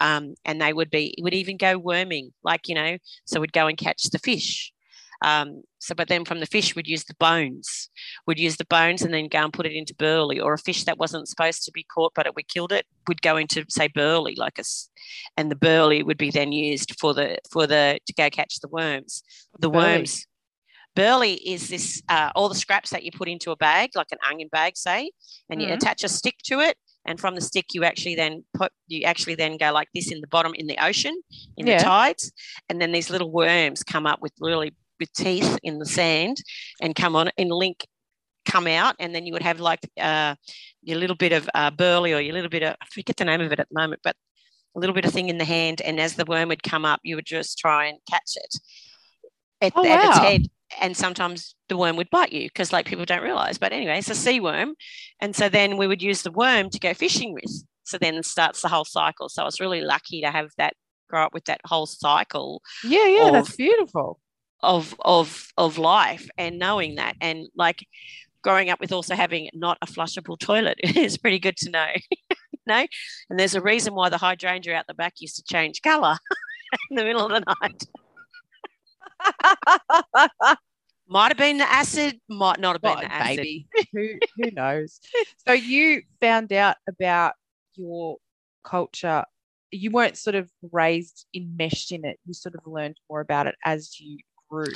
um, 0.00 0.34
and 0.44 0.60
they 0.60 0.72
would 0.72 0.90
be 0.90 1.14
would 1.20 1.34
even 1.34 1.56
go 1.56 1.78
worming 1.78 2.32
like 2.42 2.68
you 2.68 2.74
know 2.74 2.96
so 3.24 3.40
we'd 3.40 3.52
go 3.52 3.66
and 3.66 3.78
catch 3.78 4.04
the 4.04 4.18
fish 4.18 4.71
um, 5.22 5.62
so 5.78 5.94
but 5.94 6.08
then 6.08 6.24
from 6.24 6.40
the 6.40 6.46
fish 6.46 6.74
we'd 6.74 6.86
use 6.88 7.04
the 7.04 7.14
bones 7.18 7.88
We'd 8.26 8.38
use 8.38 8.56
the 8.56 8.64
bones 8.66 9.02
and 9.02 9.12
then 9.14 9.28
go 9.28 9.38
and 9.44 9.52
put 9.52 9.66
it 9.66 9.72
into 9.72 9.94
burley 9.94 10.38
or 10.40 10.52
a 10.54 10.58
fish 10.58 10.84
that 10.84 10.98
wasn't 10.98 11.28
supposed 11.28 11.64
to 11.64 11.72
be 11.72 11.84
caught 11.84 12.12
but 12.14 12.26
it, 12.26 12.34
we 12.36 12.42
killed 12.42 12.72
it 12.72 12.86
would 13.08 13.22
go 13.22 13.36
into 13.36 13.64
say 13.68 13.88
burley 13.88 14.34
like 14.36 14.58
a 14.58 14.60
s- 14.60 14.88
and 15.36 15.50
the 15.50 15.56
burley 15.56 16.02
would 16.02 16.18
be 16.18 16.30
then 16.30 16.52
used 16.52 16.98
for 17.00 17.14
the 17.14 17.38
for 17.50 17.66
the 17.66 17.98
to 18.06 18.12
go 18.14 18.28
catch 18.30 18.60
the 18.60 18.68
worms 18.68 19.22
the 19.58 19.68
Burley? 19.70 19.84
worms 19.98 20.26
burley 20.94 21.34
is 21.34 21.68
this 21.68 22.02
uh, 22.08 22.30
all 22.34 22.48
the 22.48 22.54
scraps 22.54 22.90
that 22.90 23.02
you 23.02 23.10
put 23.10 23.28
into 23.28 23.50
a 23.50 23.56
bag 23.56 23.90
like 23.94 24.08
an 24.12 24.18
onion 24.28 24.48
bag 24.52 24.76
say 24.76 25.10
and 25.48 25.60
you 25.62 25.68
Mhm. 25.68 25.74
attach 25.76 26.04
a 26.04 26.08
stick 26.08 26.36
to 26.44 26.60
it 26.60 26.76
and 27.06 27.18
from 27.18 27.34
the 27.34 27.40
stick 27.40 27.66
you 27.72 27.82
actually 27.84 28.14
then 28.14 28.44
put 28.54 28.70
you 28.88 29.02
actually 29.04 29.34
then 29.34 29.56
go 29.56 29.72
like 29.72 29.88
this 29.94 30.12
in 30.12 30.20
the 30.20 30.26
bottom 30.26 30.52
in 30.54 30.66
the 30.66 30.76
ocean 30.84 31.14
in 31.56 31.66
Yeah. 31.66 31.78
the 31.78 31.84
tides 31.84 32.30
and 32.68 32.80
then 32.80 32.92
these 32.92 33.08
little 33.10 33.30
worms 33.32 33.82
come 33.82 34.06
up 34.06 34.20
with 34.20 34.32
really 34.40 34.74
with 35.02 35.12
teeth 35.12 35.58
in 35.64 35.78
the 35.78 35.86
sand 35.86 36.36
and 36.80 36.94
come 36.94 37.16
on 37.16 37.28
and 37.36 37.50
link 37.50 37.84
come 38.46 38.68
out 38.68 38.94
and 39.00 39.12
then 39.14 39.26
you 39.26 39.32
would 39.32 39.42
have 39.42 39.58
like 39.58 39.80
uh, 40.00 40.34
your 40.82 40.98
little 40.98 41.16
bit 41.16 41.32
of 41.32 41.48
uh, 41.54 41.70
burley 41.70 42.12
or 42.12 42.20
your 42.20 42.34
little 42.34 42.50
bit 42.50 42.62
of 42.62 42.76
I 42.80 42.86
forget 42.92 43.16
the 43.16 43.24
name 43.24 43.40
of 43.40 43.50
it 43.52 43.58
at 43.58 43.68
the 43.68 43.80
moment 43.80 44.00
but 44.04 44.14
a 44.76 44.78
little 44.78 44.94
bit 44.94 45.04
of 45.04 45.12
thing 45.12 45.28
in 45.28 45.38
the 45.38 45.44
hand 45.44 45.80
and 45.80 45.98
as 45.98 46.14
the 46.14 46.24
worm 46.24 46.48
would 46.48 46.62
come 46.62 46.84
up 46.84 47.00
you 47.02 47.16
would 47.16 47.26
just 47.26 47.58
try 47.58 47.86
and 47.86 47.98
catch 48.08 48.36
it 48.36 48.54
at, 49.60 49.72
Oh, 49.74 49.84
at 49.84 50.04
its 50.04 50.18
head 50.18 50.42
and 50.80 50.96
sometimes 50.96 51.54
the 51.68 51.76
worm 51.76 51.96
would 51.96 52.10
bite 52.10 52.32
you 52.32 52.48
because 52.48 52.72
like 52.72 52.86
people 52.86 53.04
don't 53.04 53.22
realize. 53.22 53.58
But 53.58 53.72
anyway 53.72 53.98
it's 53.98 54.10
a 54.10 54.14
sea 54.14 54.38
worm 54.38 54.74
and 55.20 55.34
so 55.34 55.48
then 55.48 55.76
we 55.76 55.88
would 55.88 56.02
use 56.02 56.22
the 56.22 56.30
worm 56.30 56.70
to 56.70 56.78
go 56.78 56.94
fishing 56.94 57.34
with. 57.34 57.64
So 57.84 57.98
then 57.98 58.14
it 58.14 58.26
starts 58.26 58.62
the 58.62 58.68
whole 58.68 58.84
cycle. 58.84 59.28
So 59.28 59.42
i 59.42 59.44
was 59.44 59.60
really 59.60 59.80
lucky 59.80 60.20
to 60.22 60.30
have 60.30 60.50
that 60.58 60.74
grow 61.12 61.24
up 61.26 61.34
with 61.34 61.44
that 61.44 61.60
whole 61.64 61.86
cycle 61.86 62.62
Yeah, 62.84 63.06
yeah, 63.06 63.30
that's 63.30 63.54
beautiful. 63.54 64.18
Of 64.62 64.94
of 65.00 65.48
of 65.56 65.78
life 65.78 66.28
and 66.38 66.58
knowing 66.58 66.96
that 66.96 67.16
and 67.20 67.48
like 67.56 67.86
growing 68.42 68.70
up 68.70 68.80
with 68.80 68.92
also 68.92 69.14
having 69.14 69.48
not 69.54 69.78
a 69.82 69.86
flushable 69.86 70.38
toilet 70.38 70.78
is 70.82 71.18
pretty 71.18 71.38
good 71.38 71.56
to 71.56 71.70
know 71.70 71.86
no 72.66 72.86
and 73.30 73.38
there's 73.38 73.54
a 73.54 73.60
reason 73.60 73.94
why 73.94 74.08
the 74.08 74.18
hydrangea 74.18 74.74
out 74.74 74.86
the 74.86 74.94
back 74.94 75.14
used 75.18 75.36
to 75.36 75.42
change 75.42 75.82
color 75.82 76.16
in 76.90 76.96
the 76.96 77.04
middle 77.04 77.26
of 77.26 77.30
the 77.30 77.44
night 77.60 77.84
might 81.08 81.28
have 81.28 81.36
been 81.36 81.58
the 81.58 81.70
acid 81.70 82.18
might 82.28 82.58
not 82.58 82.74
have 82.74 82.82
been 82.82 82.98
the 82.98 83.12
acid 83.12 83.36
maybe. 83.36 83.66
who 83.92 84.08
who 84.36 84.50
knows? 84.52 84.98
So 85.46 85.52
you 85.52 86.02
found 86.20 86.52
out 86.52 86.76
about 86.88 87.34
your 87.74 88.16
culture. 88.64 89.24
You 89.70 89.90
weren't 89.90 90.16
sort 90.16 90.36
of 90.36 90.50
raised 90.70 91.26
enmeshed 91.34 91.92
in 91.92 92.04
it. 92.04 92.18
You 92.24 92.34
sort 92.34 92.54
of 92.54 92.66
learned 92.66 92.96
more 93.10 93.20
about 93.20 93.46
it 93.46 93.54
as 93.64 94.00
you 94.00 94.18
grew. 94.52 94.72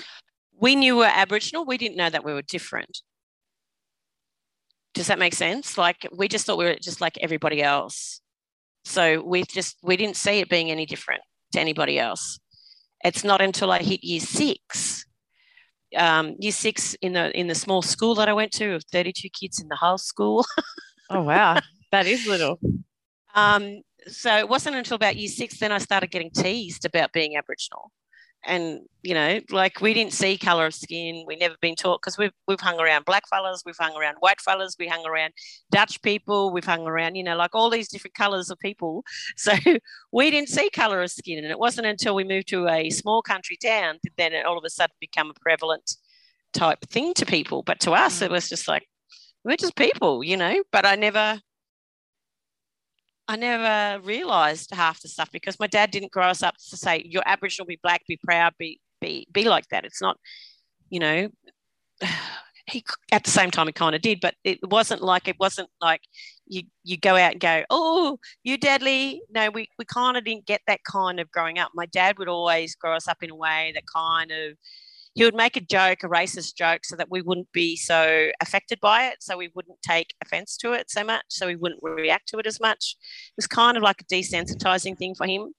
we 0.59 0.75
knew 0.75 0.97
we 0.97 1.01
were 1.01 1.11
aboriginal 1.13 1.65
we 1.65 1.77
didn't 1.77 1.97
know 1.97 2.11
that 2.11 2.25
we 2.25 2.33
were 2.33 2.43
different 2.43 3.03
does 4.95 5.09
that 5.09 5.19
make 5.19 5.35
sense 5.35 5.77
like 5.77 6.09
we 6.17 6.29
just 6.29 6.47
thought 6.47 6.59
we 6.59 6.65
were 6.65 6.77
just 6.81 7.01
like 7.01 7.19
everybody 7.21 7.63
else 7.63 8.21
so 8.85 9.21
we 9.23 9.43
just 9.45 9.77
we 9.83 9.97
didn't 9.97 10.17
see 10.17 10.41
it 10.41 10.49
being 10.49 10.71
any 10.71 10.87
different 10.87 11.23
to 11.53 11.61
anybody 11.61 11.99
else 11.99 12.39
it's 13.05 13.25
not 13.25 13.43
until 13.43 13.71
i 13.71 13.79
hit 13.79 14.03
year 14.03 14.21
six 14.21 15.05
um, 15.97 16.35
year 16.39 16.53
six 16.53 16.95
in 16.95 17.13
the 17.13 17.39
in 17.39 17.47
the 17.47 17.55
small 17.55 17.83
school 17.83 18.15
that 18.17 18.29
I 18.29 18.33
went 18.33 18.53
to 18.55 18.75
of 18.75 18.85
32 18.91 19.29
kids 19.29 19.61
in 19.61 19.69
the 19.69 19.77
whole 19.77 19.99
school. 19.99 20.45
Oh 21.09 21.23
wow, 21.23 21.61
that 21.93 22.09
is 22.09 22.27
little. 22.27 22.59
Um, 23.37 23.83
so 24.09 24.37
it 24.39 24.49
wasn't 24.49 24.75
until 24.75 24.97
about 24.97 25.15
year 25.15 25.29
six 25.29 25.61
then 25.61 25.71
I 25.71 25.79
started 25.79 26.11
getting 26.11 26.33
teased 26.33 26.85
about 26.85 27.13
being 27.13 27.37
Aboriginal. 27.37 27.93
And 28.47 28.81
you 29.03 29.15
know, 29.15 29.41
like 29.51 29.81
we 29.81 29.95
didn't 29.95 30.13
see 30.13 30.37
color 30.39 30.67
of 30.67 30.75
skin. 30.75 31.25
We 31.27 31.37
never 31.37 31.57
been 31.61 31.75
taught 31.75 32.01
because 32.01 32.19
we've 32.19 32.33
we've 32.49 32.61
hung 32.61 32.81
around 32.81 33.05
black 33.05 33.29
fellas, 33.29 33.63
we've 33.65 33.77
hung 33.79 33.97
around 33.97 34.17
white 34.21 34.41
fellas, 34.41 34.77
we 34.79 34.89
hung 34.89 35.07
around 35.07 35.33
Dutch 35.71 36.01
people, 36.03 36.53
we've 36.53 36.65
hung 36.65 36.87
around, 36.87 37.15
you 37.15 37.25
know, 37.25 37.37
like 37.37 37.55
all 37.55 37.71
these 37.71 37.89
different 37.89 38.15
colors 38.15 38.51
of 38.51 38.59
people. 38.59 39.05
So 39.37 39.53
we 40.13 40.31
didn't 40.31 40.49
see 40.49 40.71
color 40.71 41.03
of 41.03 41.11
skin, 41.11 41.45
and 41.45 41.51
it 41.53 41.59
wasn't 41.59 41.87
until 41.87 42.15
we 42.15 42.25
moved 42.25 42.49
to 42.49 42.69
a 42.69 42.91
small 42.91 43.23
country 43.23 43.57
town 43.57 43.99
that 44.03 44.13
then 44.17 44.33
it 44.33 44.47
all 44.47 44.59
of 44.59 44.65
a 44.65 44.71
sudden 44.71 44.95
become 45.01 45.31
a 45.31 45.41
prevalent 45.41 45.97
type 46.53 46.81
thing 46.89 47.15
to 47.15 47.27
people. 47.27 47.63
But 47.63 47.81
to 47.81 47.93
us, 47.93 48.21
mm. 48.21 48.23
it 48.23 48.31
was 48.31 48.49
just 48.49 48.67
like 48.67 48.87
we're 49.45 49.57
just 49.57 49.77
people, 49.77 50.25
you 50.25 50.37
know. 50.37 50.63
But 50.73 50.87
I 50.87 50.97
never 50.97 51.41
I 53.29 53.37
never 53.37 54.01
realized 54.03 54.73
half 54.73 55.03
the 55.03 55.09
stuff 55.09 55.31
because 55.33 55.59
my 55.59 55.67
dad 55.67 55.91
didn't 55.91 56.13
grow 56.13 56.29
us 56.29 56.43
up 56.43 56.55
to 56.71 56.77
say 56.77 57.03
you're 57.05 57.23
Aboriginal, 57.27 57.67
be 57.67 57.79
black, 57.83 58.03
be 58.07 58.19
proud, 58.23 58.55
be 58.59 58.81
be 59.01 59.27
be 59.33 59.45
like 59.45 59.69
that. 59.69 59.85
It's 59.85 60.03
not, 60.03 60.19
you 60.91 61.01
know. 61.01 61.29
He 62.69 62.85
at 63.13 63.23
the 63.23 63.31
same 63.31 63.53
time 63.53 63.69
he 63.69 63.73
kind 63.73 63.95
of 63.95 64.03
did, 64.03 64.19
but 64.21 64.35
it 64.43 64.59
wasn't 64.69 65.01
like 65.01 65.29
it 65.29 65.37
wasn't 65.39 65.69
like 65.81 66.01
you 66.49 66.63
you 66.83 66.97
go 66.97 67.15
out 67.15 67.31
and 67.31 67.41
go, 67.41 67.63
oh, 67.71 68.19
you 68.43 68.59
deadly. 68.59 69.23
No, 69.31 69.51
we 69.51 69.69
we 69.79 69.85
kind 69.85 70.17
of 70.17 70.25
didn't 70.25 70.47
get 70.47 70.63
that 70.67 70.81
kind 70.83 71.21
of 71.21 71.31
growing 71.31 71.61
up. 71.61 71.71
My 71.77 71.87
dad 71.87 72.19
would 72.19 72.27
always 72.27 72.75
grow 72.75 72.95
us 72.95 73.07
up 73.07 73.23
in 73.23 73.31
a 73.31 73.37
way 73.37 73.71
that 73.77 73.85
kind 73.95 74.33
of 74.33 74.55
he 75.17 75.25
would 75.25 75.35
make 75.35 75.57
a 75.57 75.63
joke, 75.63 76.05
a 76.05 76.09
racist 76.09 76.57
joke, 76.57 76.85
so 76.85 76.95
that 76.95 77.11
we 77.11 77.23
wouldn't 77.23 77.51
be 77.51 77.75
so 77.75 78.29
affected 78.43 78.79
by 78.81 79.07
it. 79.07 79.17
So 79.21 79.39
we 79.39 79.51
wouldn't 79.55 79.81
take 79.81 80.15
offense 80.23 80.59
to 80.59 80.75
it 80.75 80.91
so 80.91 81.03
much. 81.03 81.25
So 81.31 81.47
we 81.47 81.57
wouldn't 81.57 81.83
react 81.83 82.29
to 82.29 82.39
it 82.39 82.47
as 82.47 82.61
much. 82.61 82.97
It 83.31 83.37
was 83.37 83.47
kind 83.47 83.79
of 83.79 83.83
like 83.83 84.03
a 84.03 84.05
desensitizing 84.05 84.99
thing 84.99 85.15
for 85.15 85.27
him. 85.27 85.55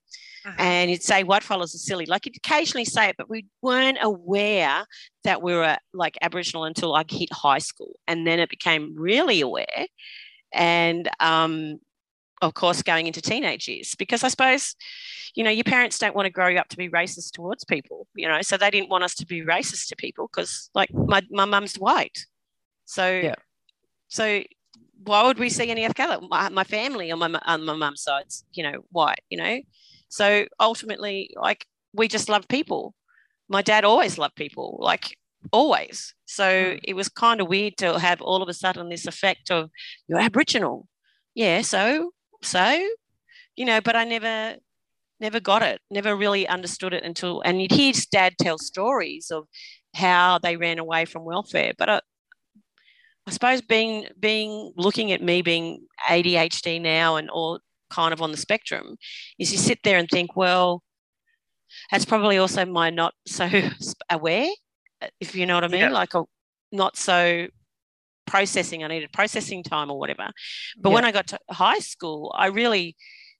Uh-huh. 0.45 0.55
And 0.59 0.91
he'd 0.91 1.01
say 1.01 1.23
white 1.23 1.43
fellas 1.43 1.73
are 1.73 1.79
silly. 1.79 2.05
Like 2.05 2.25
he'd 2.25 2.37
occasionally 2.37 2.85
say 2.85 3.09
it, 3.09 3.15
but 3.17 3.31
we 3.31 3.47
weren't 3.63 3.97
aware 3.99 4.85
that 5.23 5.41
we 5.41 5.55
were 5.55 5.75
like 5.91 6.19
Aboriginal 6.21 6.65
until 6.65 6.93
I 6.93 7.03
hit 7.09 7.33
high 7.33 7.57
school. 7.57 7.97
And 8.07 8.27
then 8.27 8.39
it 8.39 8.51
became 8.51 8.93
really 8.95 9.41
aware. 9.41 9.87
And 10.53 11.09
um, 11.19 11.79
of 12.41 12.53
course, 12.53 12.81
going 12.83 13.07
into 13.07 13.21
teenage 13.21 13.67
years, 13.67 13.95
because 13.95 14.23
I 14.23 14.27
suppose, 14.27 14.75
you 15.35 15.43
know, 15.43 15.49
your 15.49 15.63
parents 15.63 15.97
don't 15.97 16.15
want 16.15 16.25
to 16.25 16.31
grow 16.31 16.47
you 16.47 16.59
up 16.59 16.69
to 16.69 16.77
be 16.77 16.89
racist 16.89 17.31
towards 17.31 17.63
people, 17.63 18.07
you 18.15 18.27
know, 18.27 18.41
so 18.41 18.57
they 18.57 18.69
didn't 18.69 18.89
want 18.89 19.03
us 19.03 19.15
to 19.15 19.25
be 19.25 19.41
racist 19.41 19.87
to 19.87 19.95
people 19.95 20.29
because, 20.31 20.69
like, 20.75 20.93
my, 20.93 21.21
my 21.31 21.45
mum's 21.45 21.75
white. 21.75 22.25
So, 22.85 23.09
yeah. 23.09 23.35
so 24.07 24.43
why 25.03 25.23
would 25.23 25.39
we 25.39 25.49
see 25.49 25.69
any 25.69 25.85
of 25.85 25.95
color? 25.95 26.19
My, 26.29 26.49
my 26.49 26.63
family 26.63 27.11
on 27.11 27.19
my, 27.19 27.39
on 27.45 27.65
my 27.65 27.75
mum's 27.75 28.01
side's, 28.01 28.45
you 28.53 28.63
know, 28.63 28.83
white, 28.91 29.21
you 29.29 29.37
know. 29.37 29.59
So 30.09 30.45
ultimately, 30.59 31.31
like, 31.35 31.65
we 31.93 32.07
just 32.07 32.29
love 32.29 32.47
people. 32.47 32.93
My 33.49 33.61
dad 33.61 33.83
always 33.83 34.17
loved 34.17 34.35
people, 34.35 34.77
like, 34.81 35.17
always. 35.51 36.13
So 36.25 36.43
mm. 36.43 36.79
it 36.83 36.93
was 36.93 37.09
kind 37.09 37.41
of 37.41 37.47
weird 37.47 37.77
to 37.77 37.99
have 37.99 38.21
all 38.21 38.41
of 38.41 38.49
a 38.49 38.53
sudden 38.53 38.89
this 38.89 39.07
effect 39.07 39.51
of, 39.51 39.69
you're 40.07 40.19
Aboriginal. 40.19 40.87
Yeah, 41.35 41.61
so 41.61 42.11
so, 42.41 42.87
you 43.55 43.65
know, 43.65 43.81
but 43.81 43.95
I 43.95 44.03
never 44.03 44.57
never 45.19 45.39
got 45.39 45.63
it, 45.63 45.81
never 45.89 46.15
really 46.15 46.47
understood 46.47 46.93
it 46.93 47.03
until, 47.03 47.41
and 47.41 47.61
you'd 47.61 47.71
hear 47.71 47.93
dad 48.11 48.35
tell 48.39 48.57
stories 48.57 49.31
of 49.31 49.47
how 49.95 50.37
they 50.37 50.57
ran 50.57 50.79
away 50.79 51.05
from 51.05 51.25
welfare. 51.25 51.73
But 51.77 51.89
I, 51.89 52.01
I 53.25 53.31
suppose 53.31 53.61
being 53.61 54.07
being 54.19 54.73
looking 54.77 55.11
at 55.11 55.21
me 55.21 55.41
being 55.41 55.85
ADHD 56.07 56.81
now 56.81 57.15
and 57.15 57.29
all 57.29 57.59
kind 57.89 58.13
of 58.13 58.21
on 58.21 58.31
the 58.31 58.37
spectrum, 58.37 58.97
is 59.39 59.51
you 59.51 59.57
sit 59.57 59.79
there 59.83 59.97
and 59.97 60.07
think, 60.09 60.35
well, 60.35 60.83
that's 61.91 62.05
probably 62.05 62.37
also 62.37 62.65
my 62.65 62.89
not 62.89 63.13
so 63.25 63.49
aware, 64.09 64.49
if 65.19 65.35
you 65.35 65.45
know 65.45 65.55
what 65.55 65.63
I 65.63 65.67
mean, 65.67 65.81
yeah. 65.81 65.89
like 65.89 66.13
a 66.13 66.23
not 66.71 66.95
so 66.95 67.47
processing. 68.27 68.83
I 68.83 68.87
needed 68.87 69.11
processing 69.11 69.63
time 69.63 69.89
or 69.89 69.97
whatever. 69.97 70.29
But 70.77 70.89
yeah. 70.89 70.95
when 70.95 71.05
I 71.05 71.11
got 71.11 71.27
to 71.27 71.39
high 71.49 71.79
school, 71.79 72.33
I 72.37 72.47
really 72.47 72.95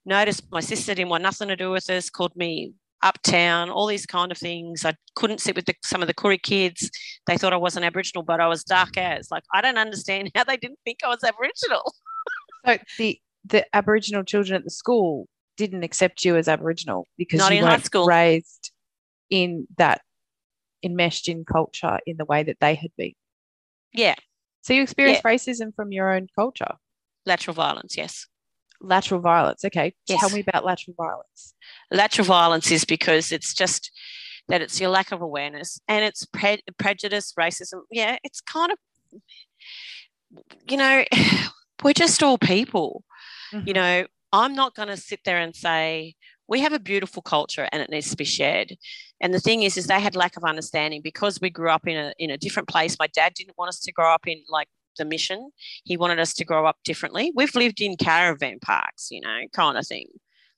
noticed 0.06 0.43
my 0.52 0.62
sister 0.62 0.95
didn't 0.95 1.10
want 1.10 1.23
nothing 1.23 1.50
to 1.50 1.56
do 1.56 1.69
with 1.69 1.89
us, 1.89 2.10
called 2.10 2.36
me 2.36 2.73
uptown, 3.04 3.69
all 3.69 3.86
these 3.86 4.06
kind 4.06 4.32
of 4.32 4.38
things. 4.38 4.86
I 4.86 4.95
couldn't 5.15 5.41
sit 5.41 5.56
with 5.56 5.65
the, 5.65 5.76
some 5.84 6.02
of 6.02 6.08
the 6.08 6.13
Koori 6.13 6.41
kids. 6.41 6.89
They 7.28 7.38
thought 7.38 7.54
I 7.54 7.58
wasn't 7.58 7.86
Aboriginal, 7.86 8.23
but 8.23 8.39
I 8.39 8.47
was 8.47 8.63
dark 8.63 8.97
as. 8.97 9.30
Like, 9.30 9.43
I 9.54 9.62
don't 9.62 9.78
understand 9.78 10.32
how 10.36 10.43
they 10.43 10.58
didn't 10.58 10.80
think 10.84 11.00
I 11.04 11.10
was 11.10 11.23
Aboriginal. 11.23 11.93
so 12.65 12.78
the 12.97 13.19
the 13.45 13.65
Aboriginal 13.73 14.23
children 14.23 14.58
at 14.58 14.65
the 14.65 14.69
school 14.69 15.28
didn't 15.56 15.84
accept 15.84 16.26
you 16.26 16.36
as 16.36 16.47
Aboriginal 16.50 17.08
because 17.17 17.39
Not 17.39 17.56
you 17.56 17.63
weren't 17.63 17.86
school. 17.86 18.06
raised 18.06 18.71
in 19.30 19.67
that 19.78 20.02
enmeshed 20.84 21.30
in 21.30 21.45
culture 21.45 22.00
in 22.06 22.17
the 22.17 22.26
way 22.26 22.43
that 22.43 22.58
they 22.60 22.76
had 22.76 22.91
been. 22.97 23.13
Yeah. 23.93 24.15
So 24.68 24.74
you 24.74 24.82
experience 24.82 25.22
yeah. 25.24 25.32
racism 25.32 25.74
from 25.74 25.94
your 25.94 26.14
own 26.14 26.28
culture? 26.36 26.76
Lateral 27.26 27.56
violence, 27.56 27.96
yes. 27.96 28.28
Lateral 28.82 29.22
violence. 29.22 29.64
Okay. 29.64 29.94
Yes. 30.08 30.20
Tell 30.20 30.30
me 30.30 30.42
about 30.42 30.66
lateral 30.66 30.94
violence. 30.98 31.54
Lateral 31.90 32.26
violence 32.26 32.70
is 32.70 32.84
because 32.84 33.32
it's 33.32 33.54
just 33.54 33.90
that 34.50 34.62
it's 34.62 34.82
your 34.82 34.90
lack 34.90 35.14
of 35.14 35.22
awareness 35.22 35.80
and 35.88 36.04
it's 36.04 36.26
pre- 36.26 36.62
prejudice, 36.78 37.34
racism. 37.40 37.84
Yeah, 37.92 38.18
it's 38.26 38.42
kind 38.42 38.74
of, 38.74 38.78
you 40.70 40.76
know, 40.76 41.06
we're 41.82 41.94
just 41.94 42.22
all 42.22 42.38
people. 42.38 43.06
Mm-hmm. 43.54 43.68
You 43.70 43.74
know, 43.74 44.06
I'm 44.34 44.54
not 44.54 44.76
going 44.76 44.90
to 44.90 44.98
sit 44.98 45.22
there 45.24 45.38
and 45.38 45.56
say, 45.56 46.16
we 46.50 46.60
have 46.60 46.74
a 46.74 46.80
beautiful 46.80 47.22
culture 47.22 47.70
and 47.72 47.82
it 47.82 47.90
needs 47.90 48.10
to 48.10 48.18
be 48.18 48.26
shared. 48.26 48.76
And 49.22 49.34
the 49.34 49.40
thing 49.40 49.64
is, 49.64 49.78
is 49.78 49.88
they 49.88 50.00
had 50.00 50.16
lack 50.16 50.38
of 50.38 50.44
understanding 50.44 51.02
because 51.02 51.40
we 51.42 51.50
grew 51.50 51.70
up 51.70 51.88
in 51.88 51.98
a 51.98 52.14
in 52.20 52.30
a 52.30 52.38
different 52.38 52.68
place. 52.68 52.98
My 53.00 53.08
dad 53.08 53.34
didn't 53.34 53.58
want 53.58 53.70
us 53.70 53.80
to 53.80 53.92
grow 53.92 54.14
up 54.14 54.28
in 54.28 54.44
like 54.50 54.68
the 54.98 55.06
mission. 55.06 55.52
He 55.84 55.98
wanted 55.98 56.20
us 56.20 56.34
to 56.36 56.46
grow 56.46 56.66
up 56.66 56.78
differently. 56.84 57.32
We've 57.36 57.56
lived 57.56 57.82
in 57.82 57.98
caravan 57.98 58.60
parks, 58.60 59.10
you 59.12 59.22
know, 59.22 59.40
kind 59.54 59.78
of 59.78 59.88
thing. 59.88 60.08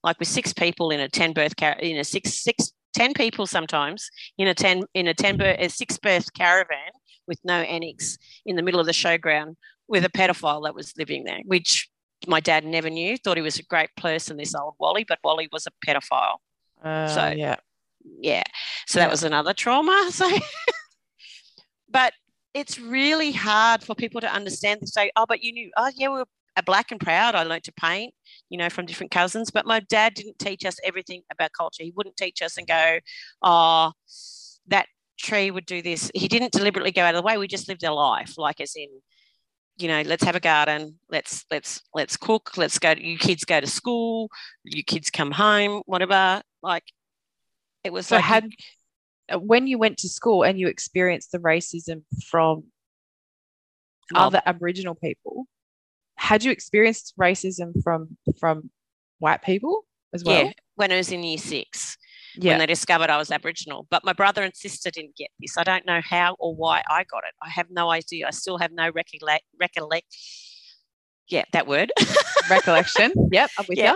Like 0.04 0.20
with 0.20 0.28
six 0.28 0.54
people 0.54 0.92
in 0.92 1.00
a 1.00 1.10
10 1.10 1.34
berth 1.34 1.56
car 1.58 1.74
in 1.74 1.98
a 1.98 2.04
six 2.04 2.42
six 2.42 2.72
10 2.96 3.14
people 3.14 3.46
sometimes 3.46 4.10
in 4.38 4.48
a 4.48 4.54
10 4.54 4.84
in 4.94 5.08
a 5.08 5.14
10 5.14 5.38
berth 5.38 5.58
a 5.60 5.70
six 5.70 5.98
berth 5.98 6.34
caravan 6.34 6.92
with 7.28 7.40
no 7.44 7.62
annex 7.62 8.18
in 8.46 8.56
the 8.56 8.62
middle 8.62 8.80
of 8.80 8.86
the 8.86 8.94
showground 8.94 9.56
with 9.90 10.06
a 10.06 10.10
pedophile 10.10 10.64
that 10.64 10.76
was 10.76 10.94
living 10.98 11.26
there, 11.26 11.40
which 11.46 11.90
my 12.28 12.40
dad 12.40 12.64
never 12.64 12.90
knew, 12.90 13.18
thought 13.18 13.38
he 13.38 13.44
was 13.44 13.60
a 13.60 13.64
great 13.64 13.90
person, 13.98 14.38
this 14.38 14.56
old 14.56 14.76
Wally, 14.80 15.04
but 15.06 15.20
Wally 15.24 15.50
was 15.52 15.68
a 15.68 15.72
pedophile. 15.86 16.38
Uh, 16.84 17.08
so 17.08 17.28
yeah. 17.30 17.58
Yeah. 18.04 18.44
So 18.88 19.00
that 19.00 19.10
was 19.10 19.24
another 19.24 19.54
trauma. 19.54 20.10
So 20.12 20.30
but 21.90 22.14
it's 22.54 22.80
really 22.80 23.32
hard 23.32 23.84
for 23.84 23.96
people 23.96 24.22
to 24.22 24.32
understand 24.32 24.82
to 24.82 24.88
say, 24.88 25.12
oh, 25.16 25.26
but 25.28 25.44
you 25.44 25.54
knew, 25.54 25.72
oh 25.78 25.92
yeah, 25.96 26.10
we 26.10 26.20
were 26.20 26.26
uh, 26.56 26.62
black 26.62 26.92
and 26.92 27.00
proud. 27.00 27.36
I 27.36 27.44
learned 27.44 27.64
to 27.66 27.74
paint, 27.74 28.14
you 28.50 28.58
know, 28.58 28.70
from 28.70 28.86
different 28.86 29.12
cousins. 29.12 29.52
But 29.52 29.66
my 29.66 29.80
dad 29.82 30.14
didn't 30.14 30.40
teach 30.40 30.66
us 30.66 30.78
everything 30.84 31.22
about 31.32 31.52
culture. 31.58 31.84
He 31.84 31.94
wouldn't 31.96 32.18
teach 32.18 32.42
us 32.42 32.58
and 32.58 32.68
go, 32.68 33.00
oh, 33.42 33.92
that 34.68 34.88
tree 35.20 35.52
would 35.52 35.66
do 35.66 35.82
this. 35.82 36.12
He 36.14 36.28
didn't 36.28 36.52
deliberately 36.52 36.92
go 36.92 37.04
out 37.04 37.16
of 37.16 37.22
the 37.22 37.26
way. 37.26 37.38
We 37.38 37.48
just 37.48 37.68
lived 37.68 37.84
our 37.84 37.94
life, 37.94 38.36
like 38.38 38.62
as 38.62 38.74
in, 38.76 38.90
you 39.78 39.88
know 39.88 40.02
let's 40.02 40.24
have 40.24 40.36
a 40.36 40.42
garden 40.42 41.00
let's 41.10 41.46
let's 41.50 41.82
let's 41.94 42.18
cook 42.18 42.58
let's 42.58 42.78
go 42.78 42.94
you 42.98 43.18
kids 43.18 43.46
go 43.46 43.62
to 43.62 43.68
school 43.68 44.30
you 44.66 44.84
kids 44.84 45.10
come 45.10 45.32
home 45.32 45.82
whatever 45.86 46.42
like 46.62 46.84
it 47.84 47.94
was 47.94 48.08
so 48.08 48.16
like 48.16 48.26
had 48.26 48.50
uh, 49.32 49.40
when 49.40 49.68
you 49.68 49.78
went 49.78 49.98
to 49.98 50.10
school 50.10 50.44
and 50.44 50.60
you 50.60 50.68
experienced 50.68 51.32
the 51.32 51.40
racism 51.40 52.04
from 52.30 52.64
other 54.16 54.42
aboriginal 54.46 54.96
people 54.96 55.46
had 56.16 56.44
you 56.44 56.52
experienced 56.52 57.14
racism 57.20 57.72
from 57.84 58.18
from 58.40 58.70
white 59.20 59.44
people 59.44 59.86
as 60.14 60.24
well 60.24 60.46
yeah 60.46 60.52
when 60.76 60.92
i 60.92 60.98
was 60.98 61.12
in 61.12 61.24
year 61.24 61.38
six 61.38 61.98
yeah. 62.36 62.52
when 62.52 62.60
they 62.60 62.66
discovered 62.66 63.10
I 63.10 63.18
was 63.18 63.32
Aboriginal. 63.32 63.88
But 63.90 64.04
my 64.04 64.14
brother 64.14 64.44
and 64.44 64.56
sister 64.56 64.92
didn't 64.92 65.16
get 65.16 65.30
this. 65.40 65.58
I 65.58 65.64
don't 65.64 65.86
know 65.86 66.02
how 66.04 66.36
or 66.40 66.56
why 66.56 66.84
I 66.90 67.04
got 67.04 67.24
it. 67.28 67.34
I 67.42 67.50
have 67.50 67.68
no 67.70 67.90
idea. 67.90 68.28
I 68.28 68.32
still 68.32 68.58
have 68.58 68.72
no 68.72 68.90
recollect. 68.90 69.46
recollect 69.60 70.16
yeah, 71.28 71.44
that 71.54 71.68
word. 71.68 71.92
Recollection. 72.50 73.14
Yep, 73.32 73.50
I'm 73.58 73.66
with 73.70 73.78
yeah. 73.78 73.96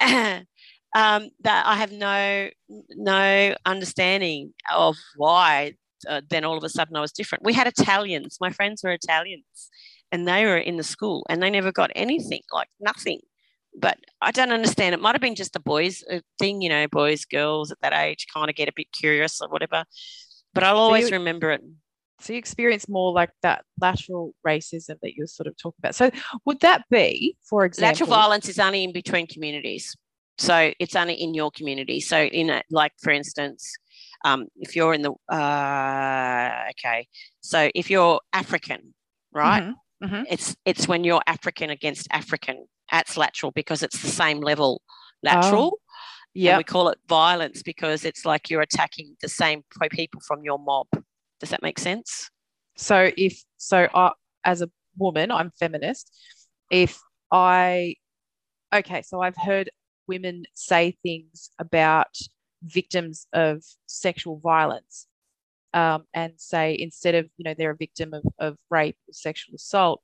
you. 0.00 0.40
um, 0.94 1.30
that 1.42 1.66
I 1.66 1.76
have 1.76 1.92
no 1.92 2.48
no 2.90 3.54
understanding 3.66 4.54
of 4.72 4.96
why. 5.16 5.74
Uh, 6.08 6.20
then 6.28 6.44
all 6.44 6.58
of 6.58 6.64
a 6.64 6.68
sudden 6.68 6.96
I 6.96 7.00
was 7.00 7.12
different. 7.12 7.44
We 7.44 7.54
had 7.54 7.66
Italians. 7.66 8.36
My 8.40 8.50
friends 8.50 8.82
were 8.82 8.92
Italians, 8.92 9.70
and 10.12 10.28
they 10.28 10.44
were 10.44 10.58
in 10.58 10.76
the 10.76 10.82
school, 10.82 11.24
and 11.30 11.42
they 11.42 11.48
never 11.50 11.72
got 11.72 11.90
anything, 11.94 12.42
like 12.52 12.68
nothing 12.80 13.20
but 13.76 13.98
I 14.20 14.30
don't 14.30 14.52
understand. 14.52 14.94
It 14.94 15.00
might 15.00 15.14
have 15.14 15.20
been 15.20 15.34
just 15.34 15.52
the 15.52 15.60
boys 15.60 16.04
uh, 16.10 16.20
thing, 16.38 16.62
you 16.62 16.68
know, 16.68 16.86
boys, 16.88 17.24
girls 17.24 17.72
at 17.72 17.78
that 17.82 17.92
age 17.92 18.26
kind 18.32 18.48
of 18.48 18.56
get 18.56 18.68
a 18.68 18.72
bit 18.74 18.92
curious 18.92 19.40
or 19.40 19.48
whatever. 19.48 19.84
but 20.52 20.62
I'll 20.62 20.76
always 20.76 21.10
you- 21.10 21.16
remember 21.16 21.50
it. 21.50 21.62
So 22.20 22.32
you 22.32 22.38
experience 22.38 22.88
more 22.88 23.12
like 23.12 23.30
that 23.42 23.64
lateral 23.80 24.34
racism 24.46 24.96
that 25.02 25.14
you're 25.14 25.26
sort 25.26 25.48
of 25.48 25.56
talking 25.56 25.78
about. 25.80 25.96
So 25.96 26.10
would 26.46 26.60
that 26.60 26.84
be, 26.88 27.36
for 27.42 27.64
example, 27.64 28.06
Lateral 28.06 28.20
violence 28.20 28.48
is 28.48 28.58
only 28.60 28.84
in 28.84 28.92
between 28.92 29.26
communities. 29.26 29.96
So 30.38 30.72
it's 30.78 30.96
only 30.96 31.14
in 31.14 31.34
your 31.34 31.50
community. 31.50 32.00
So 32.00 32.22
in 32.22 32.50
a, 32.50 32.62
like 32.70 32.92
for 33.00 33.10
instance, 33.10 33.72
um, 34.24 34.46
if 34.56 34.74
you're 34.74 34.94
in 34.94 35.02
the 35.02 35.12
uh, 35.32 36.70
okay, 36.70 37.06
so 37.40 37.70
if 37.74 37.90
you're 37.90 38.20
African, 38.32 38.94
right? 39.32 39.62
Mhm, 39.62 39.74
mhm. 40.02 40.24
It's 40.28 40.56
it's 40.64 40.88
when 40.88 41.04
you're 41.04 41.22
African 41.26 41.70
against 41.70 42.08
African. 42.10 42.66
That's 42.90 43.16
lateral 43.16 43.52
because 43.52 43.82
it's 43.82 44.00
the 44.00 44.08
same 44.08 44.40
level 44.40 44.82
lateral. 45.22 45.78
And 46.34 46.42
Yeah. 46.42 46.56
we 46.56 46.64
call 46.64 46.88
it 46.88 46.98
violence 47.08 47.62
because 47.62 48.04
it's 48.04 48.24
like 48.24 48.50
you're 48.50 48.60
attacking 48.60 49.16
the 49.20 49.28
same 49.28 49.62
people 49.90 50.20
from 50.26 50.42
your 50.42 50.58
mob. 50.58 50.88
Does 51.38 51.50
that 51.50 51.62
make 51.62 51.78
sense? 51.78 52.28
So 52.76 53.10
if 53.16 53.40
so, 53.56 53.88
I, 53.94 54.12
as 54.44 54.60
a 54.62 54.68
woman, 54.98 55.30
I'm 55.30 55.52
feminist. 55.60 56.10
If 56.70 57.00
I, 57.30 57.94
okay, 58.74 59.02
so 59.02 59.20
I've 59.20 59.36
heard 59.36 59.70
women 60.06 60.44
say 60.54 60.96
things 61.02 61.50
about 61.58 62.16
victims 62.62 63.26
of 63.32 63.62
sexual 63.86 64.38
violence, 64.38 65.06
um, 65.72 66.04
and 66.14 66.32
say 66.36 66.76
instead 66.78 67.14
of 67.14 67.26
you 67.36 67.44
know 67.44 67.54
they're 67.56 67.70
a 67.70 67.76
victim 67.76 68.14
of, 68.14 68.24
of 68.38 68.56
rape 68.70 68.96
or 69.08 69.12
sexual 69.12 69.54
assault, 69.54 70.00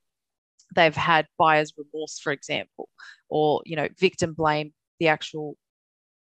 they've 0.75 0.97
had 0.97 1.27
buyer's 1.39 1.73
remorse, 1.77 2.19
for 2.19 2.33
example, 2.33 2.89
or 3.29 3.63
you 3.65 3.77
know 3.77 3.89
victim 3.99 4.35
blame 4.35 4.73
the 4.99 5.09
actual 5.09 5.57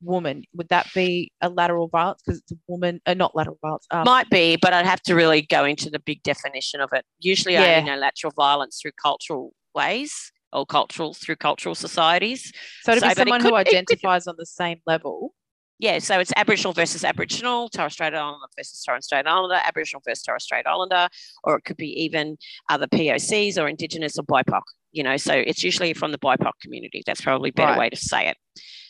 woman. 0.03 0.43
Would 0.55 0.69
that 0.69 0.89
be 0.95 1.33
a 1.41 1.49
lateral 1.49 1.89
violence 1.89 2.23
because 2.25 2.41
it's 2.41 2.53
a 2.53 2.57
woman? 2.67 3.01
Uh, 3.07 3.15
not 3.15 3.35
lateral 3.35 3.59
violence. 3.63 3.87
Um, 3.91 4.05
Might 4.05 4.29
be, 4.31 4.57
but 4.57 4.73
I'd 4.73 4.87
have 4.87 5.03
to 5.03 5.15
really 5.15 5.43
go 5.43 5.65
into 5.65 5.91
the 5.91 5.99
big 5.99 6.23
definition 6.23 6.81
of 6.81 6.91
it. 6.93 7.05
Usually, 7.21 7.57
I 7.57 7.63
Yeah. 7.63 7.79
only 7.79 7.91
know 7.93 7.97
lateral 7.99 8.33
violence 8.37 8.79
through 8.81 8.93
cultural 9.01 9.53
ways 9.75 10.33
or 10.57 10.67
cultural 10.67 11.15
through 11.15 11.37
cultural 11.37 11.75
societies. 11.75 12.53
so 12.83 12.95
to 12.95 13.01
so, 13.01 13.09
be 13.09 13.15
someone 13.15 13.41
who 13.41 13.55
it 13.57 13.67
could- 13.67 13.77
identifies 13.77 14.27
on 14.27 14.35
the 14.39 14.47
same 14.47 14.81
level. 14.87 15.35
Yeah, 15.79 15.99
so 15.99 16.19
it's 16.19 16.33
Aboriginal 16.37 16.73
versus 16.73 17.05
Aboriginal, 17.05 17.69
Torres 17.69 17.93
Strait 17.93 18.15
Islander 18.15 18.47
versus 18.57 18.83
Torres 18.83 19.05
Strait 19.05 19.27
Islander, 19.27 19.61
Aboriginal 19.63 20.01
versus 20.07 20.23
Torres 20.25 20.43
Strait 20.45 20.67
Islander, 20.67 21.09
or 21.45 21.57
it 21.59 21.65
could 21.67 21.77
be 21.77 21.91
even 22.03 22.39
other 22.71 22.87
POCs 22.87 23.59
or 23.63 23.69
Indigenous 23.69 24.19
or 24.19 24.23
BIPOC. 24.25 24.63
You 24.93 25.03
know, 25.03 25.19
so 25.19 25.35
it's 25.35 25.63
usually 25.63 25.93
from 25.93 26.13
the 26.13 26.19
BIPOC 26.19 26.53
community. 26.63 27.03
That's 27.05 27.21
probably 27.21 27.51
a 27.51 27.53
better 27.53 27.73
Right. 27.73 27.79
way 27.79 27.91
to 27.91 27.97
say 27.97 28.29
it. 28.29 28.39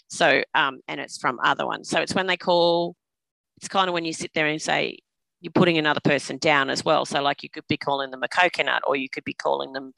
So, 0.09 0.45
um, 0.55 0.79
and 0.87 1.01
it's 1.01 1.19
from 1.19 1.41
other 1.43 1.67
ones. 1.67 1.89
So 1.91 2.01
it's 2.01 2.15
when 2.15 2.29
they 2.29 2.37
call. 2.37 2.95
It's 3.57 3.67
kind 3.67 3.89
of 3.89 3.93
when 3.95 4.05
you 4.05 4.13
sit 4.13 4.31
there 4.35 4.47
and 4.47 4.63
say 4.63 4.99
you're 5.41 5.51
putting 5.51 5.79
another 5.79 6.01
person 6.01 6.39
down 6.39 6.71
as 6.71 6.85
well. 6.85 7.05
So 7.05 7.21
like 7.21 7.43
you 7.43 7.51
could 7.51 7.67
be 7.67 7.77
calling 7.77 8.13
them 8.13 8.23
a 8.23 8.29
coconut, 8.29 8.83
or 8.87 8.95
you 8.95 9.09
could 9.09 9.25
be 9.25 9.35
calling 9.35 9.73
them 9.73 9.93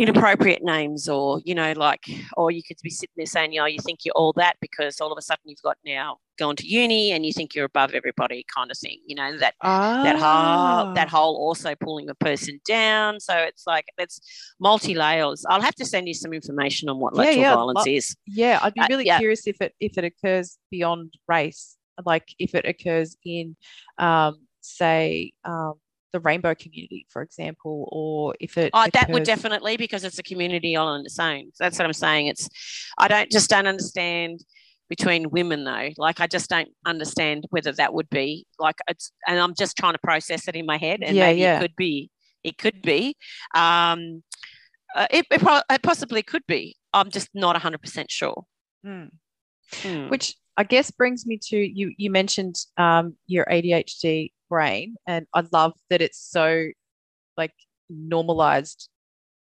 inappropriate 0.00 0.62
names 0.64 1.08
or 1.10 1.40
you 1.44 1.54
know 1.54 1.72
like 1.76 2.04
or 2.38 2.50
you 2.50 2.62
could 2.62 2.78
be 2.82 2.88
sitting 2.88 3.12
there 3.16 3.26
saying 3.26 3.52
you 3.52 3.60
know 3.60 3.66
you 3.66 3.78
think 3.80 3.98
you're 4.04 4.14
all 4.16 4.32
that 4.32 4.56
because 4.60 4.98
all 5.00 5.12
of 5.12 5.18
a 5.18 5.22
sudden 5.22 5.42
you've 5.44 5.60
got 5.62 5.76
now 5.84 6.16
gone 6.38 6.56
to 6.56 6.66
uni 6.66 7.12
and 7.12 7.26
you 7.26 7.32
think 7.34 7.54
you're 7.54 7.66
above 7.66 7.92
everybody 7.92 8.42
kind 8.56 8.70
of 8.70 8.78
thing 8.78 8.98
you 9.06 9.14
know 9.14 9.36
that 9.36 9.54
that 9.62 10.16
whole 10.16 10.90
that 10.94 11.08
Ah. 11.08 11.10
whole 11.10 11.36
also 11.36 11.74
pulling 11.74 12.08
a 12.08 12.14
person 12.14 12.58
down 12.66 13.20
so 13.20 13.34
it's 13.36 13.66
like 13.66 13.84
it's 13.98 14.54
multi 14.58 14.94
layers 14.94 15.44
i'll 15.50 15.60
have 15.60 15.74
to 15.74 15.84
send 15.84 16.08
you 16.08 16.14
some 16.14 16.32
information 16.32 16.88
on 16.88 16.98
what 16.98 17.14
Yeah, 17.14 17.24
lateral 17.24 17.42
yeah, 17.42 17.54
violence 17.54 17.86
is 17.86 18.16
Yeah, 18.26 18.58
I'd 18.62 18.72
be 18.72 18.80
Uh, 18.80 18.86
really 18.88 19.04
yeah. 19.04 19.18
curious 19.18 19.46
if 19.46 19.60
it 19.60 19.74
if 19.80 19.98
it 19.98 20.04
occurs 20.04 20.56
beyond 20.70 21.12
race, 21.28 21.76
like 22.06 22.28
if 22.38 22.54
it 22.54 22.64
occurs 22.64 23.16
in, 23.24 23.54
um, 23.98 24.46
say, 24.62 25.32
um, 25.44 25.74
the 26.12 26.20
rainbow 26.20 26.54
community, 26.54 27.06
for 27.08 27.22
example, 27.22 27.88
or 27.92 28.34
if 28.40 28.56
it 28.58 28.70
Oh, 28.74 28.86
that 28.92 29.10
would 29.10 29.24
definitely 29.24 29.76
because 29.76 30.04
it's 30.04 30.18
a 30.18 30.22
community 30.22 30.76
all 30.76 30.88
on 30.88 31.00
its 31.04 31.18
own. 31.18 31.50
So 31.54 31.64
that's 31.64 31.78
what 31.78 31.86
I'm 31.86 31.92
saying. 31.92 32.26
It's 32.26 32.48
I 32.98 33.08
don't 33.08 33.30
just 33.30 33.50
don't 33.50 33.66
understand 33.66 34.44
between 34.88 35.30
women 35.30 35.64
though. 35.64 35.90
Like 35.96 36.20
I 36.20 36.26
just 36.26 36.50
don't 36.50 36.68
understand 36.84 37.44
whether 37.50 37.72
that 37.72 37.94
would 37.94 38.10
be 38.10 38.46
like 38.58 38.76
it's 38.88 39.12
and 39.26 39.38
I'm 39.38 39.54
just 39.54 39.76
trying 39.76 39.92
to 39.94 40.00
process 40.00 40.48
it 40.48 40.56
in 40.56 40.66
my 40.66 40.78
head 40.78 41.00
and 41.02 41.16
Yeah, 41.16 41.26
maybe 41.26 41.40
yeah. 41.40 41.58
it 41.58 41.60
could 41.60 41.76
be. 41.76 42.10
It 42.42 42.58
could 42.58 42.82
be. 42.82 43.16
Um 43.54 44.22
uh, 44.96 45.06
it, 45.12 45.24
it, 45.30 45.40
po- 45.40 45.62
it 45.70 45.82
possibly 45.82 46.20
could 46.22 46.44
be. 46.48 46.76
I'm 46.92 47.10
just 47.10 47.28
not 47.32 47.54
100% 47.54 48.06
sure. 48.08 48.44
Hmm. 48.84 49.04
Hmm. 49.74 50.08
Which 50.08 50.34
I 50.60 50.64
guess 50.64 50.90
brings 50.90 51.24
me 51.24 51.38
to 51.44 51.56
you. 51.56 51.94
You 51.96 52.10
mentioned 52.10 52.56
um, 52.76 53.16
your 53.26 53.46
ADHD 53.46 54.30
brain, 54.50 54.96
and 55.06 55.26
I 55.32 55.42
love 55.52 55.72
that 55.88 56.02
it's 56.02 56.18
so 56.18 56.66
like 57.38 57.54
normalized 57.88 58.90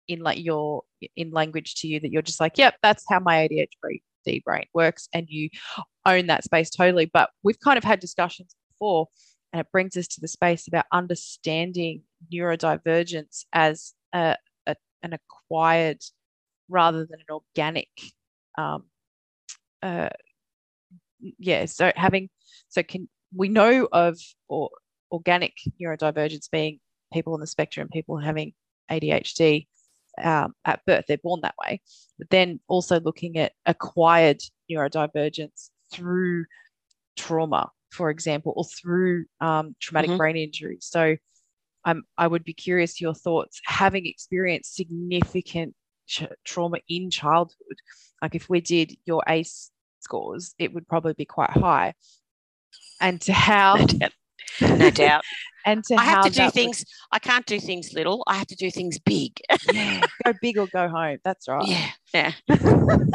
in 0.08 0.20
like 0.20 0.42
your 0.42 0.84
in 1.14 1.30
language 1.30 1.74
to 1.82 1.86
you 1.86 2.00
that 2.00 2.10
you're 2.10 2.22
just 2.22 2.40
like, 2.40 2.56
yep, 2.56 2.76
that's 2.82 3.04
how 3.10 3.20
my 3.20 3.46
ADHD 3.46 4.42
brain 4.42 4.64
works, 4.72 5.10
and 5.12 5.26
you 5.28 5.50
own 6.06 6.28
that 6.28 6.44
space 6.44 6.70
totally. 6.70 7.10
But 7.12 7.28
we've 7.42 7.60
kind 7.60 7.76
of 7.76 7.84
had 7.84 8.00
discussions 8.00 8.56
before, 8.70 9.08
and 9.52 9.60
it 9.60 9.66
brings 9.70 9.98
us 9.98 10.08
to 10.08 10.20
the 10.22 10.28
space 10.28 10.66
about 10.66 10.86
understanding 10.92 12.04
neurodivergence 12.32 13.44
as 13.52 13.92
a, 14.14 14.34
a 14.66 14.76
an 15.02 15.12
acquired 15.12 16.00
rather 16.70 17.04
than 17.04 17.20
an 17.20 17.38
organic 17.54 17.90
um, 18.56 18.84
uh, 19.82 20.08
yeah 21.38 21.64
so 21.66 21.92
having 21.96 22.28
so 22.68 22.82
can 22.82 23.08
we 23.34 23.48
know 23.48 23.88
of 23.92 24.18
or 24.48 24.70
organic 25.10 25.54
neurodivergence 25.80 26.50
being 26.50 26.80
people 27.12 27.34
on 27.34 27.40
the 27.40 27.46
spectrum 27.46 27.88
people 27.92 28.18
having 28.18 28.52
adhd 28.90 29.66
um, 30.22 30.54
at 30.64 30.84
birth 30.86 31.04
they're 31.08 31.18
born 31.18 31.40
that 31.42 31.54
way 31.64 31.80
but 32.18 32.28
then 32.30 32.60
also 32.68 33.00
looking 33.00 33.38
at 33.38 33.52
acquired 33.66 34.40
neurodivergence 34.70 35.70
through 35.90 36.44
trauma 37.16 37.70
for 37.90 38.10
example 38.10 38.52
or 38.56 38.64
through 38.64 39.24
um, 39.40 39.74
traumatic 39.80 40.10
Mhm. 40.10 40.18
brain 40.18 40.36
injury 40.36 40.78
so 40.80 41.16
I'm, 41.84 42.04
i 42.16 42.26
would 42.26 42.44
be 42.44 42.52
curious 42.54 43.00
your 43.00 43.14
thoughts 43.14 43.60
having 43.64 44.06
experienced 44.06 44.74
significant 44.76 45.74
ch- 46.06 46.28
trauma 46.44 46.78
in 46.88 47.10
childhood 47.10 47.78
like 48.22 48.34
if 48.34 48.48
we 48.48 48.60
did 48.60 48.96
your 49.04 49.22
ace 49.28 49.71
scores, 50.02 50.54
it 50.58 50.72
would 50.74 50.86
probably 50.88 51.14
be 51.14 51.24
quite 51.24 51.50
high. 51.50 51.94
And 53.00 53.20
to 53.22 53.32
how, 53.32 53.76
no 53.76 53.86
doubt. 53.86 54.12
No 54.60 54.90
doubt. 55.04 55.22
and 55.66 55.82
to 55.84 55.94
I 55.94 56.04
have 56.04 56.24
to 56.24 56.30
do 56.30 56.36
that 56.36 56.46
would- 56.46 56.54
things. 56.54 56.84
I 57.10 57.18
can't 57.18 57.46
do 57.46 57.58
things 57.60 57.92
little. 57.94 58.22
I 58.26 58.34
have 58.34 58.46
to 58.48 58.56
do 58.56 58.70
things 58.70 58.98
big. 58.98 59.32
yeah, 59.72 60.04
go 60.24 60.32
big 60.40 60.58
or 60.58 60.66
go 60.72 60.88
home. 60.88 61.18
That's 61.24 61.48
right. 61.48 61.66
yeah. 61.66 61.90
Yeah. 62.14 62.32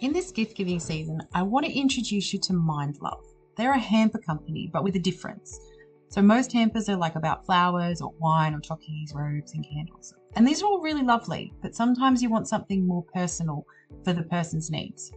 In 0.00 0.12
this 0.14 0.30
gift 0.30 0.56
giving 0.56 0.80
season, 0.80 1.20
I 1.34 1.42
want 1.42 1.66
to 1.66 1.72
introduce 1.72 2.32
you 2.32 2.38
to 2.40 2.54
Mind 2.54 2.98
Love. 3.02 3.22
They're 3.56 3.72
a 3.74 3.78
hamper 3.78 4.18
company, 4.18 4.70
but 4.72 4.82
with 4.82 4.96
a 4.96 4.98
difference. 5.00 5.58
So, 6.08 6.22
most 6.22 6.52
hampers 6.52 6.88
are 6.88 6.96
like 6.96 7.16
about 7.16 7.44
flowers 7.44 8.00
or 8.00 8.12
wine 8.18 8.54
or 8.54 8.60
chockies, 8.60 9.14
robes, 9.14 9.52
and 9.52 9.64
candles. 9.64 10.14
And 10.36 10.46
these 10.46 10.62
are 10.62 10.66
all 10.66 10.80
really 10.80 11.02
lovely, 11.02 11.52
but 11.60 11.74
sometimes 11.74 12.22
you 12.22 12.30
want 12.30 12.48
something 12.48 12.86
more 12.86 13.04
personal 13.14 13.66
for 14.04 14.12
the 14.12 14.22
person's 14.22 14.70
needs. 14.70 15.12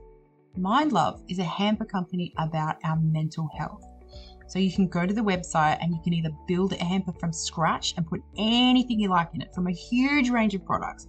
Mind 0.57 0.91
Love 0.91 1.23
is 1.29 1.39
a 1.39 1.43
hamper 1.43 1.85
company 1.85 2.33
about 2.37 2.77
our 2.83 2.97
mental 2.99 3.49
health. 3.57 3.83
So, 4.47 4.59
you 4.59 4.71
can 4.71 4.87
go 4.87 5.05
to 5.05 5.13
the 5.13 5.21
website 5.21 5.77
and 5.81 5.93
you 5.93 6.01
can 6.03 6.13
either 6.13 6.29
build 6.47 6.73
a 6.73 6.83
hamper 6.83 7.13
from 7.19 7.33
scratch 7.33 7.93
and 7.97 8.05
put 8.05 8.21
anything 8.37 8.99
you 8.99 9.09
like 9.09 9.29
in 9.33 9.41
it 9.41 9.53
from 9.53 9.67
a 9.67 9.71
huge 9.71 10.29
range 10.29 10.53
of 10.53 10.65
products. 10.65 11.07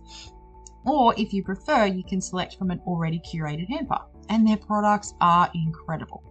Or 0.87 1.15
if 1.19 1.33
you 1.33 1.43
prefer, 1.43 1.87
you 1.87 2.05
can 2.05 2.21
select 2.21 2.57
from 2.57 2.71
an 2.71 2.81
already 2.87 3.21
curated 3.21 3.69
hamper. 3.69 4.01
And 4.29 4.47
their 4.47 4.57
products 4.57 5.15
are 5.21 5.51
incredible. 5.55 6.23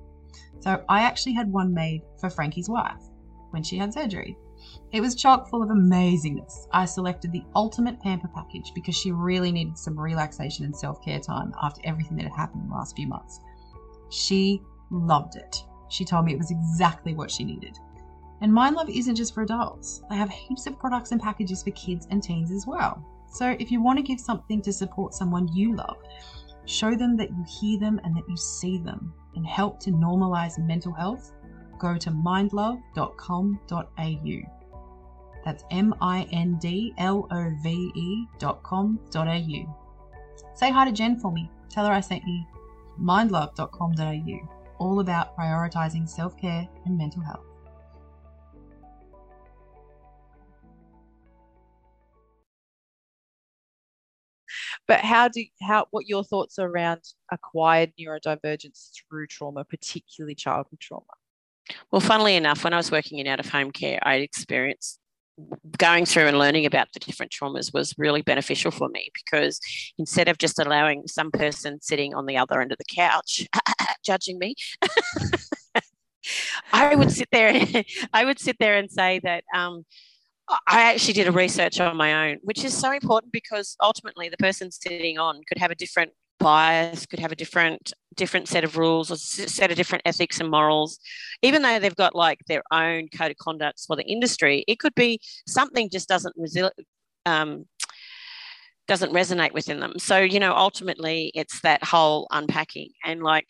So 0.61 0.83
I 0.87 1.01
actually 1.01 1.33
had 1.33 1.51
one 1.51 1.73
made 1.73 2.01
for 2.19 2.29
Frankie's 2.29 2.69
wife 2.69 3.01
when 3.51 3.63
she 3.63 3.77
had 3.77 3.93
surgery. 3.93 4.37
It 4.91 5.01
was 5.01 5.15
chock 5.15 5.49
full 5.49 5.63
of 5.63 5.69
amazingness. 5.69 6.67
I 6.71 6.85
selected 6.85 7.31
the 7.31 7.43
ultimate 7.55 7.99
pamper 7.99 8.27
package 8.27 8.71
because 8.75 8.95
she 8.95 9.11
really 9.11 9.51
needed 9.51 9.77
some 9.77 9.99
relaxation 9.99 10.65
and 10.65 10.75
self 10.75 11.03
care 11.03 11.19
time 11.19 11.53
after 11.61 11.81
everything 11.83 12.17
that 12.17 12.23
had 12.23 12.35
happened 12.35 12.63
in 12.63 12.69
the 12.69 12.75
last 12.75 12.95
few 12.95 13.07
months. 13.07 13.39
She 14.09 14.61
loved 14.91 15.35
it. 15.35 15.63
She 15.89 16.05
told 16.05 16.25
me 16.25 16.33
it 16.33 16.39
was 16.39 16.51
exactly 16.51 17.13
what 17.13 17.31
she 17.31 17.43
needed. 17.43 17.77
And 18.41 18.53
Mind 18.53 18.75
Love 18.75 18.89
isn't 18.89 19.15
just 19.15 19.33
for 19.33 19.43
adults, 19.43 20.01
they 20.09 20.15
have 20.15 20.29
heaps 20.29 20.67
of 20.67 20.77
products 20.77 21.11
and 21.11 21.21
packages 21.21 21.63
for 21.63 21.71
kids 21.71 22.07
and 22.09 22.21
teens 22.21 22.51
as 22.51 22.67
well. 22.67 23.03
So 23.31 23.55
if 23.57 23.71
you 23.71 23.81
want 23.81 23.97
to 23.97 24.03
give 24.03 24.19
something 24.19 24.61
to 24.61 24.73
support 24.73 25.13
someone 25.13 25.47
you 25.53 25.75
love, 25.75 25.97
show 26.65 26.95
them 26.95 27.15
that 27.17 27.29
you 27.29 27.45
hear 27.47 27.79
them 27.79 27.99
and 28.03 28.15
that 28.15 28.27
you 28.27 28.37
see 28.37 28.77
them, 28.77 29.13
and 29.35 29.45
help 29.47 29.79
to 29.81 29.91
normalize 29.91 30.59
mental 30.59 30.93
health, 30.93 31.31
go 31.83 31.97
to 31.97 32.09
mindlove.com.au. 32.09 34.63
That's 35.43 35.65
M 35.69 35.93
I 35.99 36.25
N 36.31 36.57
D 36.59 36.93
L 36.97 37.27
O 37.29 37.53
V 37.61 37.91
E 37.93 38.25
dot 38.39 38.63
com 38.63 38.97
dot 39.11 39.27
au. 39.27 39.77
Say 40.55 40.71
hi 40.71 40.85
to 40.85 40.93
Jen 40.93 41.19
for 41.19 41.31
me. 41.31 41.51
Tell 41.69 41.85
her 41.85 41.91
I 41.91 41.99
sent 41.99 42.23
you. 42.25 42.43
mindlove.com.au, 42.99 44.47
all 44.79 44.99
about 45.01 45.37
prioritising 45.37 46.07
self 46.07 46.39
care 46.39 46.67
and 46.85 46.97
mental 46.97 47.21
health. 47.21 47.43
But 54.87 55.01
how 55.01 55.27
do 55.27 55.43
how 55.61 55.87
what 55.91 56.07
your 56.07 56.23
thoughts 56.23 56.57
are 56.59 56.67
around 56.67 57.01
acquired 57.31 57.91
neurodivergence 57.99 58.91
through 58.95 59.27
trauma, 59.27 59.65
particularly 59.65 60.35
childhood 60.35 60.79
trauma? 60.79 61.05
Well, 61.91 62.01
funnily 62.01 62.35
enough, 62.35 62.63
when 62.63 62.73
I 62.73 62.77
was 62.77 62.91
working 62.91 63.19
in 63.19 63.27
out 63.27 63.39
of 63.39 63.49
home 63.49 63.71
care, 63.71 63.99
I 64.01 64.15
experienced 64.15 64.99
going 65.77 66.05
through 66.05 66.27
and 66.27 66.37
learning 66.37 66.65
about 66.65 66.87
the 66.93 66.99
different 66.99 67.31
traumas 67.31 67.73
was 67.73 67.95
really 67.97 68.21
beneficial 68.21 68.69
for 68.69 68.87
me 68.89 69.09
because 69.13 69.59
instead 69.97 70.27
of 70.27 70.37
just 70.37 70.59
allowing 70.59 71.07
some 71.07 71.31
person 71.31 71.81
sitting 71.81 72.13
on 72.13 72.27
the 72.27 72.37
other 72.37 72.61
end 72.61 72.71
of 72.71 72.77
the 72.77 72.83
couch 72.95 73.47
judging 74.05 74.37
me 74.37 74.53
i 76.71 76.93
would 76.93 77.11
sit 77.11 77.27
there 77.31 77.65
i 78.13 78.23
would 78.23 78.39
sit 78.39 78.57
there 78.59 78.77
and 78.77 78.91
say 78.91 79.19
that 79.23 79.43
um, 79.55 79.83
I 80.67 80.81
actually 80.81 81.13
did 81.13 81.27
a 81.27 81.31
research 81.31 81.79
on 81.79 81.95
my 81.95 82.29
own, 82.29 82.39
which 82.43 82.65
is 82.65 82.77
so 82.77 82.91
important 82.91 83.31
because 83.31 83.77
ultimately 83.81 84.27
the 84.29 84.37
person 84.37 84.71
sitting 84.71 85.17
on 85.17 85.41
could 85.47 85.57
have 85.57 85.71
a 85.71 85.75
different 85.75 86.11
bias, 86.43 87.05
could 87.05 87.19
have 87.19 87.31
a 87.31 87.35
different 87.35 87.93
different 88.15 88.47
set 88.47 88.63
of 88.63 88.77
rules, 88.77 89.09
a 89.09 89.17
set 89.17 89.71
of 89.71 89.77
different 89.77 90.03
ethics 90.05 90.39
and 90.39 90.51
morals. 90.51 90.99
Even 91.41 91.61
though 91.61 91.79
they've 91.79 91.95
got 91.95 92.13
like 92.13 92.39
their 92.47 92.61
own 92.71 93.07
code 93.07 93.31
of 93.31 93.37
conducts 93.37 93.85
for 93.85 93.95
the 93.95 94.03
industry, 94.03 94.63
it 94.67 94.79
could 94.79 94.93
be 94.95 95.19
something 95.47 95.89
just 95.89 96.07
doesn't 96.07 96.35
um, 97.25 97.65
doesn't 98.87 99.13
resonate 99.13 99.53
within 99.53 99.79
them. 99.79 99.93
So 99.97 100.19
you 100.19 100.39
know, 100.39 100.53
ultimately, 100.53 101.31
it's 101.33 101.61
that 101.61 101.83
whole 101.83 102.27
unpacking 102.31 102.89
and 103.03 103.23
like. 103.23 103.47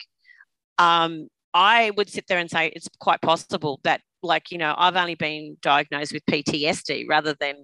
Um, 0.79 1.27
I 1.56 1.91
would 1.97 2.10
sit 2.10 2.25
there 2.27 2.39
and 2.39 2.49
say 2.49 2.73
it's 2.75 2.89
quite 2.99 3.21
possible 3.21 3.79
that 3.84 4.01
like 4.23 4.51
you 4.51 4.58
know 4.58 4.73
i've 4.77 4.95
only 4.95 5.15
been 5.15 5.58
diagnosed 5.62 6.13
with 6.13 6.25
ptsd 6.25 7.06
rather 7.08 7.36
than 7.39 7.56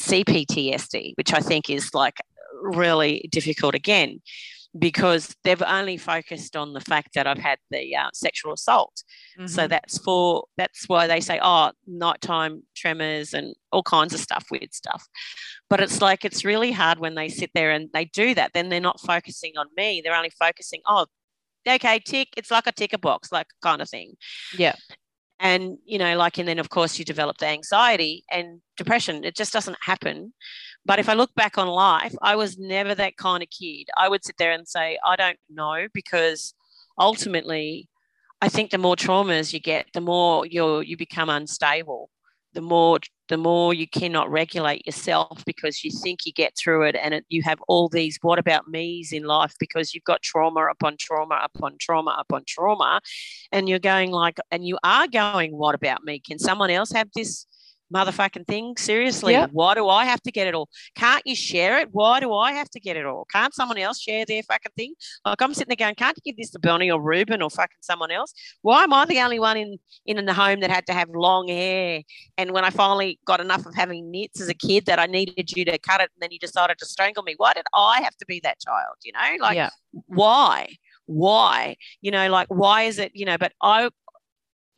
cptsd 0.00 1.12
which 1.16 1.32
i 1.32 1.38
think 1.38 1.70
is 1.70 1.94
like 1.94 2.16
really 2.62 3.28
difficult 3.30 3.74
again 3.74 4.18
because 4.76 5.34
they've 5.44 5.62
only 5.62 5.96
focused 5.96 6.54
on 6.54 6.74
the 6.74 6.80
fact 6.80 7.14
that 7.14 7.26
i've 7.26 7.38
had 7.38 7.58
the 7.70 7.96
uh, 7.96 8.08
sexual 8.12 8.52
assault. 8.52 9.02
Mm-hmm. 9.38 9.46
so 9.46 9.66
that's 9.66 9.98
for 9.98 10.44
that's 10.56 10.84
why 10.88 11.06
they 11.06 11.20
say 11.20 11.38
oh 11.42 11.72
nighttime 11.86 12.62
tremors 12.76 13.32
and 13.32 13.54
all 13.72 13.82
kinds 13.82 14.12
of 14.12 14.20
stuff 14.20 14.44
weird 14.50 14.74
stuff. 14.74 15.06
But 15.70 15.80
it's 15.80 16.00
like 16.00 16.24
it's 16.24 16.44
really 16.44 16.72
hard 16.72 16.98
when 16.98 17.14
they 17.14 17.28
sit 17.28 17.50
there 17.54 17.70
and 17.70 17.88
they 17.92 18.06
do 18.06 18.34
that 18.34 18.52
then 18.52 18.68
they're 18.68 18.80
not 18.80 19.00
focusing 19.00 19.52
on 19.56 19.66
me. 19.76 20.02
They're 20.02 20.14
only 20.14 20.32
focusing 20.38 20.80
oh 20.86 21.06
okay 21.68 21.98
tick 21.98 22.28
it's 22.36 22.50
like 22.50 22.66
a 22.66 22.72
ticker 22.72 22.98
box 22.98 23.32
like 23.32 23.48
kind 23.62 23.80
of 23.80 23.88
thing. 23.88 24.16
Yeah. 24.56 24.74
And 25.40 25.78
you 25.84 25.98
know 25.98 26.16
like 26.16 26.38
and 26.38 26.48
then 26.48 26.58
of 26.58 26.68
course 26.68 26.98
you 26.98 27.04
develop 27.04 27.38
the 27.38 27.46
anxiety 27.46 28.24
and 28.30 28.60
depression. 28.76 29.24
It 29.24 29.34
just 29.34 29.52
doesn't 29.52 29.78
happen 29.80 30.34
but 30.88 30.98
if 30.98 31.08
i 31.08 31.14
look 31.14 31.32
back 31.36 31.56
on 31.58 31.68
life 31.68 32.14
i 32.22 32.34
was 32.34 32.58
never 32.58 32.94
that 32.94 33.16
kind 33.16 33.42
of 33.42 33.50
kid. 33.50 33.88
I 33.96 34.08
would 34.08 34.24
sit 34.24 34.36
there 34.38 34.52
and 34.52 34.66
say 34.66 34.98
i 35.04 35.14
don't 35.14 35.38
know 35.48 35.86
because 35.94 36.54
ultimately 36.98 37.88
i 38.42 38.48
think 38.48 38.70
the 38.70 38.78
more 38.78 38.96
traumas 38.96 39.52
you 39.52 39.60
get 39.60 39.86
the 39.94 40.00
more 40.00 40.46
you 40.46 40.80
you 40.80 40.96
become 40.96 41.28
unstable. 41.28 42.10
The 42.54 42.62
more 42.62 42.98
the 43.28 43.36
more 43.36 43.74
you 43.74 43.86
cannot 43.86 44.30
regulate 44.30 44.86
yourself 44.86 45.44
because 45.44 45.84
you 45.84 45.90
think 45.90 46.24
you 46.24 46.32
get 46.32 46.56
through 46.56 46.84
it 46.84 46.96
and 46.96 47.12
it, 47.12 47.24
you 47.28 47.42
have 47.42 47.60
all 47.68 47.88
these 47.88 48.18
what 48.22 48.38
about 48.38 48.68
me's 48.68 49.12
in 49.12 49.24
life 49.24 49.54
because 49.60 49.94
you've 49.94 50.04
got 50.04 50.22
trauma 50.22 50.66
upon 50.70 50.96
trauma 50.98 51.38
upon 51.44 51.76
trauma 51.78 52.16
upon 52.18 52.42
trauma. 52.46 53.00
And 53.52 53.68
you're 53.68 53.78
going 53.78 54.10
like 54.10 54.38
and 54.50 54.66
you 54.66 54.78
are 54.82 55.06
going 55.06 55.52
what 55.56 55.74
about 55.74 56.04
me? 56.04 56.20
Can 56.20 56.38
someone 56.38 56.70
else 56.70 56.90
have 56.92 57.08
this 57.14 57.46
motherfucking 57.94 58.44
mm. 58.44 58.46
thing. 58.46 58.76
Seriously, 58.76 59.32
yep. 59.32 59.50
why 59.52 59.74
do 59.74 59.88
I 59.88 60.04
have 60.04 60.22
to 60.22 60.32
get 60.32 60.46
it 60.46 60.54
all? 60.54 60.68
Can't 60.94 61.22
you 61.26 61.34
share 61.34 61.78
it? 61.78 61.88
Why 61.92 62.20
do 62.20 62.32
I 62.34 62.52
have 62.52 62.70
to 62.70 62.80
get 62.80 62.96
it 62.96 63.06
all? 63.06 63.26
Can't 63.32 63.54
someone 63.54 63.78
else 63.78 64.00
share 64.00 64.24
their 64.24 64.42
fucking 64.42 64.72
thing? 64.76 64.94
Like 65.24 65.40
I'm 65.40 65.54
sitting 65.54 65.68
there 65.76 65.86
going, 65.86 65.94
can't 65.94 66.16
you 66.16 66.32
give 66.32 66.36
this 66.36 66.50
to 66.50 66.58
Bonnie 66.58 66.90
or 66.90 67.00
Ruben 67.00 67.42
or 67.42 67.50
fucking 67.50 67.78
someone 67.80 68.10
else? 68.10 68.32
Why 68.62 68.84
am 68.84 68.92
I 68.92 69.04
the 69.04 69.20
only 69.20 69.38
one 69.38 69.56
in 69.56 69.78
in 70.06 70.24
the 70.24 70.34
home 70.34 70.60
that 70.60 70.70
had 70.70 70.86
to 70.86 70.92
have 70.92 71.08
long 71.10 71.48
hair? 71.48 72.02
And 72.36 72.52
when 72.52 72.64
I 72.64 72.70
finally 72.70 73.18
got 73.24 73.40
enough 73.40 73.66
of 73.66 73.74
having 73.74 74.10
nits 74.10 74.40
as 74.40 74.48
a 74.48 74.54
kid 74.54 74.86
that 74.86 74.98
I 74.98 75.06
needed 75.06 75.52
you 75.56 75.64
to 75.66 75.78
cut 75.78 76.00
it, 76.00 76.10
and 76.14 76.22
then 76.22 76.30
you 76.32 76.38
decided 76.38 76.78
to 76.78 76.86
strangle 76.86 77.22
me. 77.22 77.34
Why 77.36 77.52
did 77.52 77.66
I 77.74 78.00
have 78.02 78.16
to 78.16 78.26
be 78.26 78.40
that 78.44 78.60
child? 78.60 78.96
You 79.04 79.12
know, 79.12 79.44
like 79.44 79.56
yeah. 79.56 79.70
why? 80.06 80.76
Why? 81.06 81.76
You 82.02 82.10
know, 82.10 82.28
like 82.28 82.48
why 82.48 82.82
is 82.82 82.98
it? 82.98 83.12
You 83.14 83.24
know, 83.24 83.38
but 83.38 83.52
I 83.62 83.90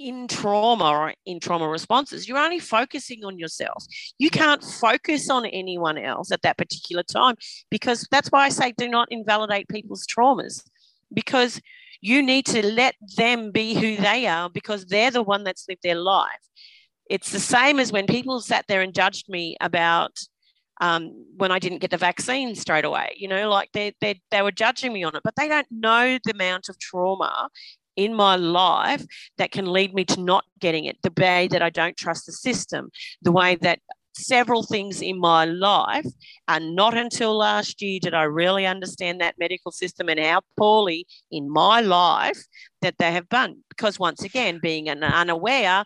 in 0.01 0.27
trauma 0.29 0.85
or 0.85 1.15
in 1.27 1.39
trauma 1.41 1.69
responses, 1.69 2.27
you're 2.27 2.39
only 2.39 2.59
focusing 2.59 3.25
on 3.25 3.39
yourself. 3.39 3.85
You 4.19 4.31
can't 4.31 4.65
focus 4.65 5.29
on 5.29 5.45
anyone 5.47 5.99
else 5.99 6.33
at 6.33 6.43
that 6.43 6.57
particular 6.57 7.03
time 7.03 7.37
because 7.71 8.07
that's 8.11 8.29
why 8.29 8.47
I 8.47 8.49
say 8.49 8.73
do 8.73 8.89
not 8.89 9.13
invalidate 9.13 9.69
people's 9.69 10.07
traumas 10.07 10.63
because 11.13 11.61
you 12.01 12.23
need 12.23 12.47
to 12.47 12.65
let 12.67 12.95
them 13.17 13.53
be 13.53 13.75
who 13.75 14.03
they 14.03 14.27
are 14.27 14.49
because 14.49 14.87
they're 14.87 15.11
the 15.11 15.23
one 15.23 15.45
that's 15.45 15.67
lived 15.69 15.83
their 15.83 15.97
life. 15.97 16.31
It's 17.11 17.31
the 17.31 17.41
same 17.41 17.79
as 17.79 17.93
when 17.93 18.07
people 18.07 18.41
sat 18.41 18.65
there 18.69 18.81
and 18.81 18.95
judged 18.95 19.29
me 19.29 19.57
about 19.61 20.19
um, 20.81 21.27
when 21.37 21.53
I 21.53 21.59
didn't 21.59 21.81
get 21.81 21.91
the 21.91 21.99
vaccine 21.99 22.55
straight 22.55 22.87
away. 22.87 23.15
You 23.17 23.29
know, 23.29 23.51
like 23.51 23.71
they, 23.73 23.93
they, 24.01 24.23
they 24.31 24.41
were 24.41 24.53
judging 24.53 24.95
me 24.95 25.05
on 25.05 25.15
it, 25.15 25.23
but 25.23 25.37
they 25.37 25.49
don't 25.49 25.67
know 25.71 26.19
the 26.25 26.33
amount 26.33 26.71
of 26.71 26.79
trauma 26.79 27.51
in 27.97 28.15
my 28.15 28.37
life 28.37 29.05
that 29.39 29.51
can 29.51 29.67
lead 29.67 29.95
me 29.95 30.05
to 30.05 30.21
not 30.21 30.45
getting 30.59 30.85
it, 30.85 30.99
the 31.03 31.13
way 31.17 31.49
that 31.49 31.63
I 31.63 31.71
don't 31.71 31.97
trust 31.97 32.27
the 32.27 32.33
system, 32.33 32.91
the 33.23 33.33
way 33.33 33.57
that 33.57 33.81
several 34.13 34.63
things 34.63 35.01
in 35.03 35.19
my 35.19 35.45
life 35.45 36.07
and 36.49 36.75
not 36.75 36.97
until 36.97 37.37
last 37.37 37.81
year 37.81 37.99
did 38.01 38.15
I 38.15 38.23
really 38.23 38.67
understand 38.67 39.21
that 39.21 39.39
medical 39.39 39.73
system 39.73 40.09
and 40.09 40.21
how 40.21 40.41
poorly 40.57 41.07
in 41.31 41.49
my 41.49 41.81
life 41.81 42.39
that 42.83 42.99
they 42.99 43.13
have 43.13 43.29
done. 43.29 43.63
Because 43.69 43.99
once 43.99 44.23
again, 44.23 44.59
being 44.61 44.89
an 44.89 45.03
unaware 45.03 45.85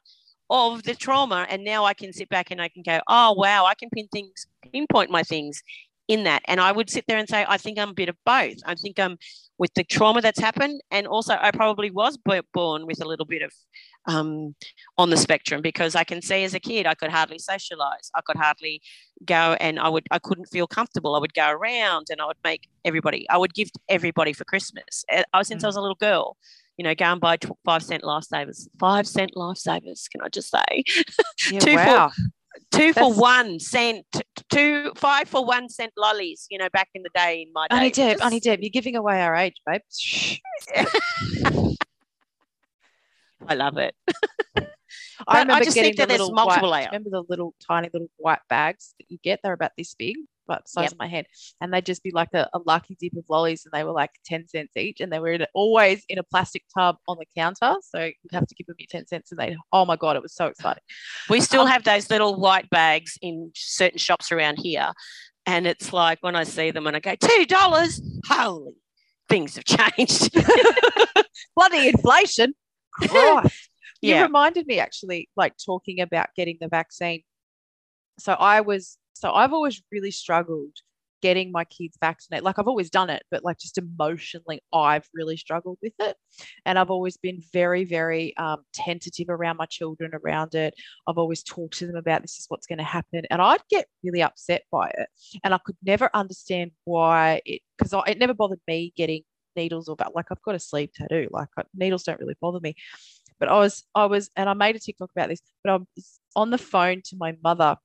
of 0.51 0.83
the 0.83 0.95
trauma, 0.95 1.47
and 1.49 1.64
now 1.64 1.85
I 1.85 1.95
can 1.95 2.12
sit 2.12 2.29
back 2.29 2.51
and 2.51 2.61
I 2.61 2.69
can 2.69 2.83
go, 2.83 3.01
oh 3.09 3.33
wow, 3.33 3.64
I 3.64 3.75
can 3.75 3.88
pin 3.90 4.09
things, 4.12 4.47
pinpoint 4.73 5.11
my 5.11 5.23
things 5.23 5.62
in 6.09 6.25
that. 6.25 6.43
And 6.47 6.61
I 6.61 6.73
would 6.73 6.90
sit 6.90 7.05
there 7.07 7.19
and 7.19 7.29
say, 7.29 7.45
I 7.49 7.57
think 7.57 7.79
I'm 7.79 7.90
a 7.90 7.95
bit 7.95 8.09
of 8.09 8.17
both. 8.25 8.59
I 8.67 8.75
think 8.75 8.99
I'm 8.99 9.19
with 9.59 9.73
the 9.75 9.85
trauma 9.85 10.21
that's 10.21 10.40
happened. 10.40 10.81
And 10.90 11.07
also, 11.07 11.37
I 11.40 11.51
probably 11.51 11.90
was 11.90 12.19
born 12.19 12.87
with 12.87 13.03
a 13.03 13.09
little 13.09 13.27
bit 13.27 13.43
of 13.43 13.53
um, 14.07 14.55
on 14.99 15.11
the 15.11 15.17
spectrum 15.17 15.62
because 15.62 15.95
I 15.95 16.05
can 16.05 16.21
see 16.21 16.45
as 16.45 16.55
a 16.55 16.61
kid, 16.61 16.87
I 16.87 16.95
could 16.95 17.11
hardly 17.11 17.38
socialize. 17.38 18.11
I 18.14 18.21
could 18.21 18.37
hardly 18.37 18.83
go 19.25 19.57
and 19.61 19.79
I 19.79 19.88
would, 19.88 20.07
I 20.11 20.19
couldn't 20.19 20.47
feel 20.47 20.67
comfortable. 20.67 21.14
I 21.14 21.19
would 21.19 21.35
go 21.35 21.51
around 21.51 22.09
and 22.11 22.21
I 22.21 22.27
would 22.27 22.37
make 22.45 22.69
everybody, 22.85 23.29
I 23.31 23.38
would 23.38 23.55
give 23.55 23.71
everybody 23.88 24.33
for 24.33 24.45
Christmas. 24.45 25.05
I, 25.11 25.25
uh, 25.33 25.43
since 25.43 25.62
mm. 25.62 25.67
I 25.67 25.69
was 25.69 25.77
a 25.77 25.81
little 25.81 25.97
girl, 25.97 26.37
you 26.77 26.85
know, 26.85 26.95
go 26.95 27.05
and 27.05 27.21
buy 27.21 27.38
five 27.64 27.83
cent 27.83 28.03
lifesavers. 28.03 28.69
Five 28.79 29.07
cent 29.07 29.33
lifesavers, 29.37 30.11
can 30.11 30.21
I 30.23 30.29
just 30.29 30.51
say? 30.51 30.85
Yeah, 31.51 31.61
Two 31.61 31.75
wow. 31.75 32.09
For, 32.09 32.23
two 32.71 32.93
That's... 32.93 32.99
for 32.99 33.12
one 33.12 33.59
cent, 33.61 34.07
two 34.51 34.93
five 34.97 35.29
for 35.29 35.45
one 35.45 35.69
cent 35.69 35.93
lollies. 35.97 36.47
You 36.51 36.59
know, 36.59 36.69
back 36.73 36.88
in 36.95 37.03
the 37.03 37.11
day 37.14 37.43
in 37.43 37.53
my 37.53 37.67
day. 37.69 37.77
Honey 37.77 37.90
Deb, 37.90 38.21
Honey 38.21 38.40
Deb, 38.40 38.61
you're 38.61 38.71
giving 38.71 38.97
away 38.97 39.23
our 39.23 39.35
age, 39.35 39.57
babe. 39.67 39.83
I 43.47 43.55
love 43.55 43.77
it. 43.77 43.95
I, 45.27 45.43
I, 45.43 45.62
just 45.62 45.77
think 45.77 45.97
that 45.97 46.09
there's 46.09 46.31
multiple 46.31 46.71
white, 46.71 46.81
layers. 46.81 46.88
Remember 46.93 47.11
the 47.11 47.23
little 47.29 47.55
tiny 47.67 47.88
little 47.93 48.11
white 48.17 48.40
bags 48.49 48.95
that 48.99 49.07
you 49.09 49.19
get? 49.23 49.40
They're 49.43 49.53
about 49.53 49.73
this 49.77 49.95
big 49.95 50.17
the 50.46 50.61
size 50.66 50.85
yep. 50.85 50.92
of 50.92 50.98
my 50.98 51.07
head. 51.07 51.26
And 51.61 51.72
they'd 51.72 51.87
just 51.87 52.02
be 52.02 52.11
like 52.11 52.33
a, 52.35 52.48
a, 52.52 52.59
lucky 52.66 52.96
dip 53.00 53.16
of 53.16 53.24
lollies 53.28 53.64
and 53.64 53.72
they 53.72 53.85
were 53.85 53.92
like 53.92 54.11
10 54.26 54.48
cents 54.48 54.76
each. 54.76 55.00
And 55.00 55.12
they 55.12 55.18
were 55.18 55.33
in, 55.33 55.46
always 55.54 56.04
in 56.09 56.18
a 56.18 56.22
plastic 56.22 56.64
tub 56.76 56.96
on 57.09 57.16
the 57.18 57.26
counter. 57.37 57.74
So 57.83 58.04
you'd 58.04 58.33
have 58.33 58.46
to 58.46 58.54
give 58.54 58.66
them 58.66 58.76
your 58.78 58.87
10 58.90 59.07
cents 59.07 59.31
and 59.31 59.40
they 59.40 59.56
oh 59.73 59.85
my 59.85 59.96
God, 59.96 60.16
it 60.16 60.23
was 60.23 60.35
so 60.35 60.46
exciting. 60.46 60.83
We 61.29 61.40
still 61.40 61.62
um, 61.62 61.69
have 61.69 61.85
those 61.85 62.10
little 62.10 62.38
white 62.38 62.69
bags 62.71 63.19
in 63.23 63.50
certain 63.54 63.98
shops 63.98 64.33
around 64.33 64.56
here. 64.56 64.92
And 65.46 65.66
it's 65.66 65.92
like 65.92 66.19
when 66.23 66.37
I 66.37 66.44
see 66.44 66.71
them 66.71 66.87
and 66.87 66.96
I 66.96 67.00
go, 67.00 67.16
$2, 67.16 68.00
holy, 68.27 68.73
things 69.29 69.56
have 69.56 69.64
changed. 69.64 70.35
Bloody 71.56 71.88
inflation. 71.88 72.54
Christ. 72.92 73.71
yeah. 74.00 74.19
You 74.19 74.23
reminded 74.23 74.66
me 74.66 74.79
actually, 74.79 75.29
like 75.37 75.54
talking 75.64 76.00
about 76.00 76.29
getting 76.37 76.56
the 76.60 76.69
vaccine. 76.69 77.23
So 78.19 78.33
I 78.33 78.60
was 78.60 78.96
so 79.25 79.33
I've 79.33 79.54
always 79.54 79.83
really 79.90 80.10
struggled 80.10 80.72
getting 81.22 81.50
my 81.50 81.64
kids 81.64 81.96
vaccinated. 81.98 82.44
Like 82.44 82.58
I've 82.58 82.68
always 82.68 82.90
done 82.90 83.08
it, 83.08 83.22
but 83.31 83.42
like 83.42 83.56
just 83.58 83.79
emotionally, 83.79 84.62
I've 84.75 85.08
really 85.14 85.38
struggled 85.38 85.79
with 85.83 85.94
it. 85.98 86.14
And 86.66 86.79
I've 86.79 86.90
always 86.90 87.16
been 87.16 87.40
very, 87.50 87.87
very 87.87 88.37
um, 88.37 88.58
tentative 88.75 89.31
around 89.31 89.56
my 89.56 89.64
children 89.64 90.10
around 90.12 90.54
it. 90.54 90.75
I've 91.08 91.16
always 91.16 91.42
talked 91.42 91.79
to 91.79 91.87
them 91.87 91.96
about 91.96 92.20
this 92.20 92.33
is 92.33 92.44
what's 92.48 92.66
going 92.66 92.81
to 92.81 92.85
happen. 92.85 93.22
And 93.31 93.40
I'd 93.40 93.62
get 93.70 93.87
really 94.02 94.22
upset 94.22 94.64
by 94.70 94.90
it. 94.90 95.08
And 95.42 95.54
I 95.54 95.58
could 95.64 95.79
never 95.83 96.10
understand 96.12 96.72
why 96.85 97.40
it, 97.46 97.62
because 97.79 97.94
it 98.06 98.18
never 98.18 98.35
bothered 98.35 98.60
me 98.68 98.92
getting 98.94 99.22
needles 99.56 99.88
or 99.88 99.96
like 100.14 100.27
I've 100.31 100.42
got 100.42 100.54
a 100.54 100.58
sleeve 100.58 100.92
tattoo. 100.92 101.29
Like 101.31 101.48
needles 101.75 102.02
don't 102.02 102.20
really 102.20 102.37
bother 102.42 102.60
me. 102.60 102.75
But 103.40 103.48
I 103.48 103.58
was 103.58 103.85
I 103.94 104.04
was 104.04 104.29
and 104.37 104.50
I 104.50 104.52
made 104.52 104.77
a 104.77 104.79
TikTok 104.79 105.08
about 105.16 105.31
this, 105.31 105.40
but 105.62 105.72
I 105.72 105.77
was 105.96 106.20
on 106.37 106.50
the 106.50 106.58
phone 106.58 107.00
to 107.06 107.16
my 107.16 107.35
mother 107.42 107.79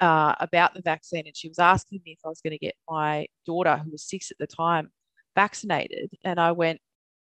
uh, 0.00 0.34
about 0.40 0.74
the 0.74 0.82
vaccine 0.82 1.26
and 1.26 1.36
she 1.36 1.48
was 1.48 1.58
asking 1.58 2.00
me 2.04 2.12
if 2.12 2.20
I 2.24 2.28
was 2.28 2.40
going 2.40 2.52
to 2.52 2.58
get 2.58 2.74
my 2.88 3.26
daughter 3.46 3.76
who 3.76 3.90
was 3.90 4.08
six 4.08 4.30
at 4.30 4.38
the 4.38 4.46
time 4.46 4.90
vaccinated 5.34 6.10
and 6.24 6.38
I 6.38 6.52
went, 6.52 6.80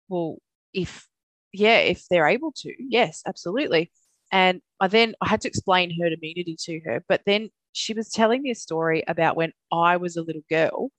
well, 0.09 0.37
if 0.73 1.07
yeah, 1.53 1.79
if 1.79 2.05
they're 2.09 2.29
able 2.29 2.53
to, 2.59 2.73
yes, 2.79 3.23
absolutely. 3.27 3.91
And 4.31 4.61
I 4.79 4.87
then 4.89 5.15
I 5.21 5.29
had 5.29 5.41
to 5.43 5.49
explain 5.49 5.99
herd 6.01 6.13
immunity 6.13 6.57
to 6.67 6.81
her, 6.85 7.05
but 7.09 7.23
then 7.27 7.51
she 7.73 7.93
was 7.95 8.11
telling 8.11 8.43
me 8.43 8.51
a 8.51 8.55
story 8.55 9.03
about 9.09 9.37
when 9.37 9.53
I 9.73 9.97
was 9.97 10.17
a 10.17 10.23
little 10.23 10.43
girl 10.49 10.91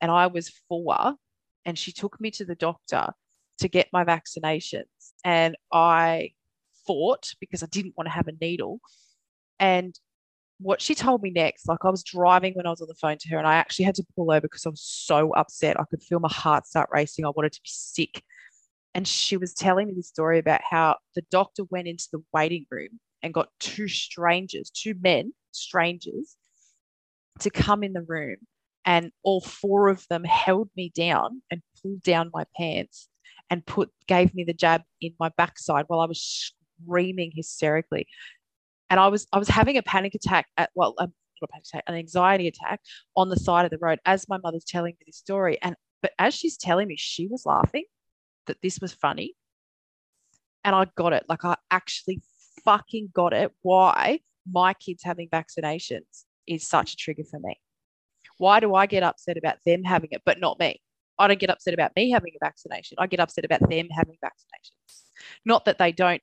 and 0.00 0.10
I 0.10 0.28
was 0.28 0.52
four, 0.68 1.14
and 1.64 1.78
she 1.78 1.92
took 1.92 2.20
me 2.20 2.30
to 2.32 2.44
the 2.44 2.54
doctor 2.54 3.12
to 3.58 3.68
get 3.68 3.88
my 3.92 4.04
vaccinations. 4.04 4.84
And 5.24 5.56
I 5.72 6.30
fought 6.86 7.32
because 7.40 7.62
I 7.62 7.66
didn't 7.66 7.94
want 7.96 8.06
to 8.06 8.12
have 8.12 8.28
a 8.28 8.32
needle. 8.40 8.80
And 9.58 9.98
what 10.58 10.82
she 10.82 10.94
told 10.94 11.22
me 11.22 11.30
next, 11.30 11.68
like 11.68 11.84
I 11.84 11.90
was 11.90 12.02
driving 12.02 12.54
when 12.54 12.66
I 12.66 12.70
was 12.70 12.80
on 12.80 12.88
the 12.88 12.94
phone 12.94 13.16
to 13.18 13.28
her, 13.30 13.38
and 13.38 13.46
I 13.46 13.54
actually 13.54 13.84
had 13.84 13.94
to 13.96 14.06
pull 14.16 14.30
over 14.30 14.40
because 14.40 14.66
I 14.66 14.70
was 14.70 14.82
so 14.82 15.32
upset. 15.34 15.78
I 15.78 15.84
could 15.84 16.02
feel 16.02 16.20
my 16.20 16.32
heart 16.32 16.66
start 16.66 16.88
racing. 16.92 17.24
I 17.24 17.30
wanted 17.30 17.52
to 17.52 17.62
be 17.62 17.70
sick. 17.70 18.22
And 18.94 19.06
she 19.06 19.36
was 19.36 19.54
telling 19.54 19.88
me 19.88 19.94
this 19.94 20.08
story 20.08 20.38
about 20.38 20.60
how 20.68 20.96
the 21.14 21.22
doctor 21.30 21.62
went 21.70 21.86
into 21.86 22.08
the 22.12 22.22
waiting 22.32 22.66
room 22.70 22.98
and 23.22 23.34
got 23.34 23.48
two 23.60 23.86
strangers, 23.86 24.70
two 24.70 24.94
men, 25.00 25.32
strangers, 25.52 26.36
to 27.40 27.50
come 27.50 27.84
in 27.84 27.92
the 27.92 28.02
room. 28.02 28.36
And 28.84 29.12
all 29.22 29.40
four 29.40 29.88
of 29.88 30.06
them 30.08 30.24
held 30.24 30.70
me 30.76 30.90
down 30.94 31.42
and 31.50 31.62
pulled 31.80 32.02
down 32.02 32.30
my 32.32 32.44
pants 32.56 33.08
and 33.50 33.64
put 33.64 33.90
gave 34.06 34.34
me 34.34 34.44
the 34.44 34.54
jab 34.54 34.82
in 35.00 35.12
my 35.20 35.30
backside 35.36 35.84
while 35.88 36.00
I 36.00 36.06
was 36.06 36.52
screaming 36.82 37.32
hysterically. 37.34 38.06
And 38.90 38.98
I 38.98 39.08
was 39.08 39.26
I 39.32 39.38
was 39.38 39.48
having 39.48 39.76
a 39.76 39.82
panic 39.82 40.14
attack 40.14 40.46
at 40.56 40.70
well 40.74 40.94
a, 40.98 41.04
a 41.04 41.46
panic 41.48 41.64
attack, 41.66 41.84
an 41.86 41.94
anxiety 41.94 42.48
attack 42.48 42.80
on 43.16 43.28
the 43.28 43.36
side 43.36 43.64
of 43.64 43.70
the 43.70 43.78
road 43.78 43.98
as 44.04 44.28
my 44.28 44.38
mother's 44.38 44.64
telling 44.64 44.94
me 44.98 45.04
this 45.06 45.16
story. 45.16 45.58
And 45.62 45.76
but 46.02 46.12
as 46.18 46.34
she's 46.34 46.56
telling 46.56 46.88
me, 46.88 46.96
she 46.96 47.26
was 47.26 47.44
laughing 47.44 47.84
that 48.46 48.58
this 48.62 48.78
was 48.80 48.92
funny. 48.92 49.34
And 50.64 50.74
I 50.74 50.86
got 50.96 51.12
it. 51.12 51.24
Like 51.28 51.44
I 51.44 51.56
actually 51.70 52.20
fucking 52.64 53.10
got 53.14 53.32
it. 53.32 53.52
Why 53.62 54.20
my 54.50 54.74
kids 54.74 55.02
having 55.04 55.28
vaccinations 55.28 56.24
is 56.46 56.66
such 56.66 56.94
a 56.94 56.96
trigger 56.96 57.24
for 57.30 57.38
me. 57.40 57.58
Why 58.38 58.60
do 58.60 58.74
I 58.74 58.86
get 58.86 59.02
upset 59.02 59.36
about 59.36 59.56
them 59.66 59.82
having 59.84 60.10
it, 60.12 60.22
but 60.24 60.40
not 60.40 60.58
me? 60.58 60.80
I 61.18 61.26
don't 61.26 61.40
get 61.40 61.50
upset 61.50 61.74
about 61.74 61.92
me 61.96 62.10
having 62.10 62.32
a 62.34 62.44
vaccination. 62.44 62.96
I 63.00 63.06
get 63.08 63.20
upset 63.20 63.44
about 63.44 63.68
them 63.68 63.88
having 63.90 64.16
vaccinations. 64.24 65.02
Not 65.44 65.64
that 65.64 65.78
they 65.78 65.90
don't, 65.92 66.22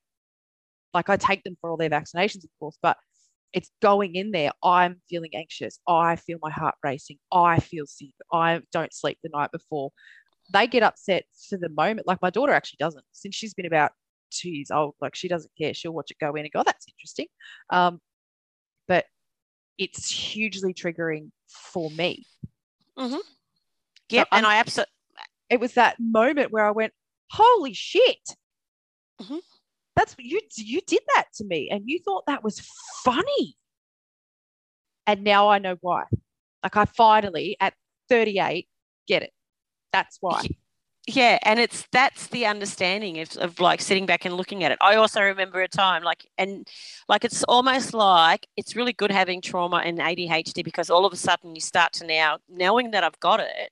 like, 0.95 1.09
I 1.09 1.17
take 1.17 1.43
them 1.43 1.55
for 1.61 1.69
all 1.69 1.77
their 1.77 1.91
vaccinations, 1.91 2.43
of 2.43 2.49
course, 2.59 2.77
but 2.81 2.97
it's 3.53 3.69
going 3.81 4.15
in 4.15 4.31
there. 4.31 4.51
I'm 4.63 5.01
feeling 5.07 5.31
anxious. 5.35 5.79
I 5.87 6.15
feel 6.15 6.39
my 6.41 6.49
heart 6.49 6.75
racing. 6.83 7.17
I 7.31 7.59
feel 7.59 7.85
sick. 7.85 8.09
I 8.33 8.61
don't 8.71 8.93
sleep 8.93 9.19
the 9.23 9.29
night 9.31 9.51
before 9.51 9.91
they 10.51 10.67
get 10.67 10.83
upset 10.83 11.25
for 11.49 11.57
the 11.57 11.69
moment. 11.69 12.07
Like 12.07 12.21
my 12.21 12.29
daughter 12.29 12.53
actually 12.53 12.77
doesn't. 12.79 13.03
Since 13.11 13.35
she's 13.35 13.53
been 13.53 13.65
about 13.65 13.91
two 14.31 14.49
years 14.49 14.71
old, 14.71 14.95
like 15.01 15.15
she 15.15 15.27
doesn't 15.27 15.51
care. 15.57 15.73
She'll 15.73 15.93
watch 15.93 16.11
it 16.11 16.17
go 16.19 16.33
in 16.35 16.45
and 16.45 16.51
go, 16.51 16.59
oh, 16.59 16.63
that's 16.65 16.85
interesting. 16.87 17.27
Um, 17.69 17.99
but 18.87 19.05
it's 19.77 20.09
hugely 20.09 20.73
triggering 20.73 21.31
for 21.47 21.89
me. 21.91 22.25
Mm-hmm. 22.97 23.17
Yep, 24.09 24.27
so 24.31 24.37
and 24.37 24.45
I 24.45 24.57
absolutely. 24.57 24.91
It 25.49 25.59
was 25.59 25.73
that 25.73 25.97
moment 25.99 26.51
where 26.51 26.65
I 26.65 26.71
went, 26.71 26.93
"Holy 27.31 27.73
shit!" 27.73 28.19
Mm-hmm. 29.21 29.37
That's 29.95 30.15
you. 30.17 30.41
You 30.57 30.81
did 30.85 31.01
that 31.15 31.25
to 31.35 31.45
me, 31.45 31.69
and 31.69 31.83
you 31.85 31.99
thought 31.99 32.25
that 32.27 32.43
was 32.43 32.61
funny. 33.03 33.55
And 35.07 35.23
now 35.23 35.49
I 35.49 35.59
know 35.59 35.77
why. 35.81 36.05
Like 36.63 36.77
I 36.77 36.85
finally, 36.85 37.57
at 37.59 37.73
38, 38.09 38.67
get 39.07 39.23
it. 39.23 39.31
That's 39.93 40.17
why. 40.19 40.47
Yeah, 41.07 41.37
and 41.43 41.59
it's 41.59 41.87
that's 41.91 42.27
the 42.27 42.47
understanding 42.47 43.19
of, 43.19 43.37
of 43.37 43.59
like 43.59 43.79
sitting 43.79 44.07
back 44.07 44.25
and 44.25 44.35
looking 44.35 44.63
at 44.63 44.71
it. 44.71 44.79
I 44.81 44.95
also 44.95 45.21
remember 45.21 45.61
a 45.61 45.67
time 45.67 46.01
like 46.01 46.27
and 46.39 46.67
like 47.07 47.23
it's 47.23 47.43
almost 47.43 47.93
like 47.93 48.47
it's 48.57 48.75
really 48.75 48.93
good 48.93 49.11
having 49.11 49.39
trauma 49.39 49.77
and 49.85 49.99
ADHD 49.99 50.63
because 50.63 50.89
all 50.89 51.05
of 51.05 51.13
a 51.13 51.15
sudden 51.15 51.53
you 51.53 51.61
start 51.61 51.93
to 51.93 52.07
now 52.07 52.39
knowing 52.49 52.91
that 52.91 53.03
I've 53.03 53.19
got 53.19 53.39
it, 53.39 53.71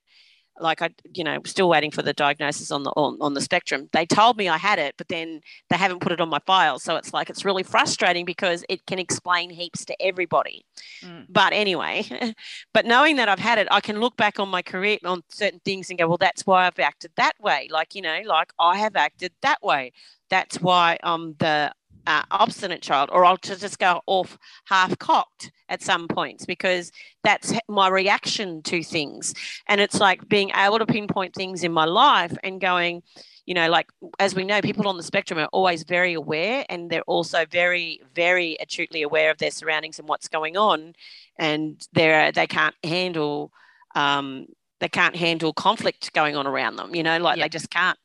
like 0.59 0.81
I, 0.81 0.89
you 1.13 1.23
know, 1.23 1.39
still 1.45 1.69
waiting 1.69 1.91
for 1.91 2.01
the 2.01 2.13
diagnosis 2.13 2.71
on 2.71 2.83
the 2.83 2.91
on, 2.91 3.17
on 3.21 3.33
the 3.33 3.41
spectrum. 3.41 3.89
They 3.91 4.05
told 4.05 4.37
me 4.37 4.47
I 4.49 4.57
had 4.57 4.79
it, 4.79 4.95
but 4.97 5.07
then 5.07 5.41
they 5.69 5.77
haven't 5.77 6.01
put 6.01 6.11
it 6.11 6.21
on 6.21 6.29
my 6.29 6.39
file. 6.45 6.79
So 6.79 6.95
it's 6.95 7.13
like 7.13 7.29
it's 7.29 7.45
really 7.45 7.63
frustrating 7.63 8.25
because 8.25 8.63
it 8.69 8.85
can 8.85 8.99
explain 8.99 9.49
heaps 9.49 9.85
to 9.85 10.01
everybody. 10.01 10.65
Mm. 11.03 11.25
But 11.29 11.53
anyway, 11.53 12.05
but 12.73 12.85
knowing 12.85 13.15
that 13.17 13.29
I've 13.29 13.39
had 13.39 13.57
it, 13.57 13.67
I 13.71 13.81
can 13.81 13.99
look 13.99 14.15
back 14.17 14.39
on 14.39 14.49
my 14.49 14.61
career 14.61 14.97
on 15.05 15.23
certain 15.29 15.59
things 15.65 15.89
and 15.89 15.97
go, 15.97 16.07
well, 16.07 16.17
that's 16.17 16.45
why 16.45 16.67
I've 16.67 16.79
acted 16.79 17.11
that 17.17 17.33
way. 17.39 17.67
Like 17.71 17.95
you 17.95 18.01
know, 18.01 18.21
like 18.25 18.53
I 18.59 18.77
have 18.77 18.95
acted 18.95 19.33
that 19.41 19.61
way. 19.63 19.91
That's 20.29 20.61
why 20.61 20.97
I'm 21.03 21.35
the 21.39 21.73
uh, 22.07 22.23
obstinate 22.31 22.81
child, 22.81 23.09
or 23.11 23.25
I'll 23.25 23.37
just 23.37 23.79
go 23.79 24.01
off 24.07 24.37
half 24.65 24.97
cocked 24.99 25.51
at 25.69 25.81
some 25.81 26.07
points 26.07 26.45
because 26.45 26.91
that's 27.23 27.53
my 27.67 27.87
reaction 27.87 28.61
to 28.63 28.83
things. 28.83 29.33
And 29.67 29.79
it's 29.79 29.99
like 29.99 30.27
being 30.27 30.51
able 30.55 30.79
to 30.79 30.85
pinpoint 30.85 31.33
things 31.33 31.63
in 31.63 31.71
my 31.71 31.85
life 31.85 32.35
and 32.43 32.59
going, 32.59 33.03
you 33.45 33.53
know, 33.53 33.69
like 33.69 33.87
as 34.19 34.35
we 34.35 34.43
know, 34.43 34.61
people 34.61 34.87
on 34.87 34.97
the 34.97 35.03
spectrum 35.03 35.39
are 35.39 35.49
always 35.51 35.83
very 35.83 36.13
aware 36.13 36.65
and 36.69 36.89
they're 36.89 37.01
also 37.03 37.45
very, 37.45 38.01
very 38.13 38.57
acutely 38.61 39.01
aware 39.01 39.31
of 39.31 39.37
their 39.37 39.51
surroundings 39.51 39.99
and 39.99 40.07
what's 40.07 40.27
going 40.27 40.57
on. 40.57 40.93
And 41.37 41.85
they're, 41.93 42.31
they 42.31 42.47
can't 42.47 42.75
handle, 42.83 43.51
um, 43.95 44.47
they 44.79 44.89
can't 44.89 45.15
handle 45.15 45.53
conflict 45.53 46.13
going 46.13 46.35
on 46.35 46.47
around 46.47 46.75
them, 46.75 46.93
you 46.95 47.03
know, 47.03 47.17
like 47.17 47.39
they 47.39 47.49
just 47.49 47.69
can't 47.69 47.97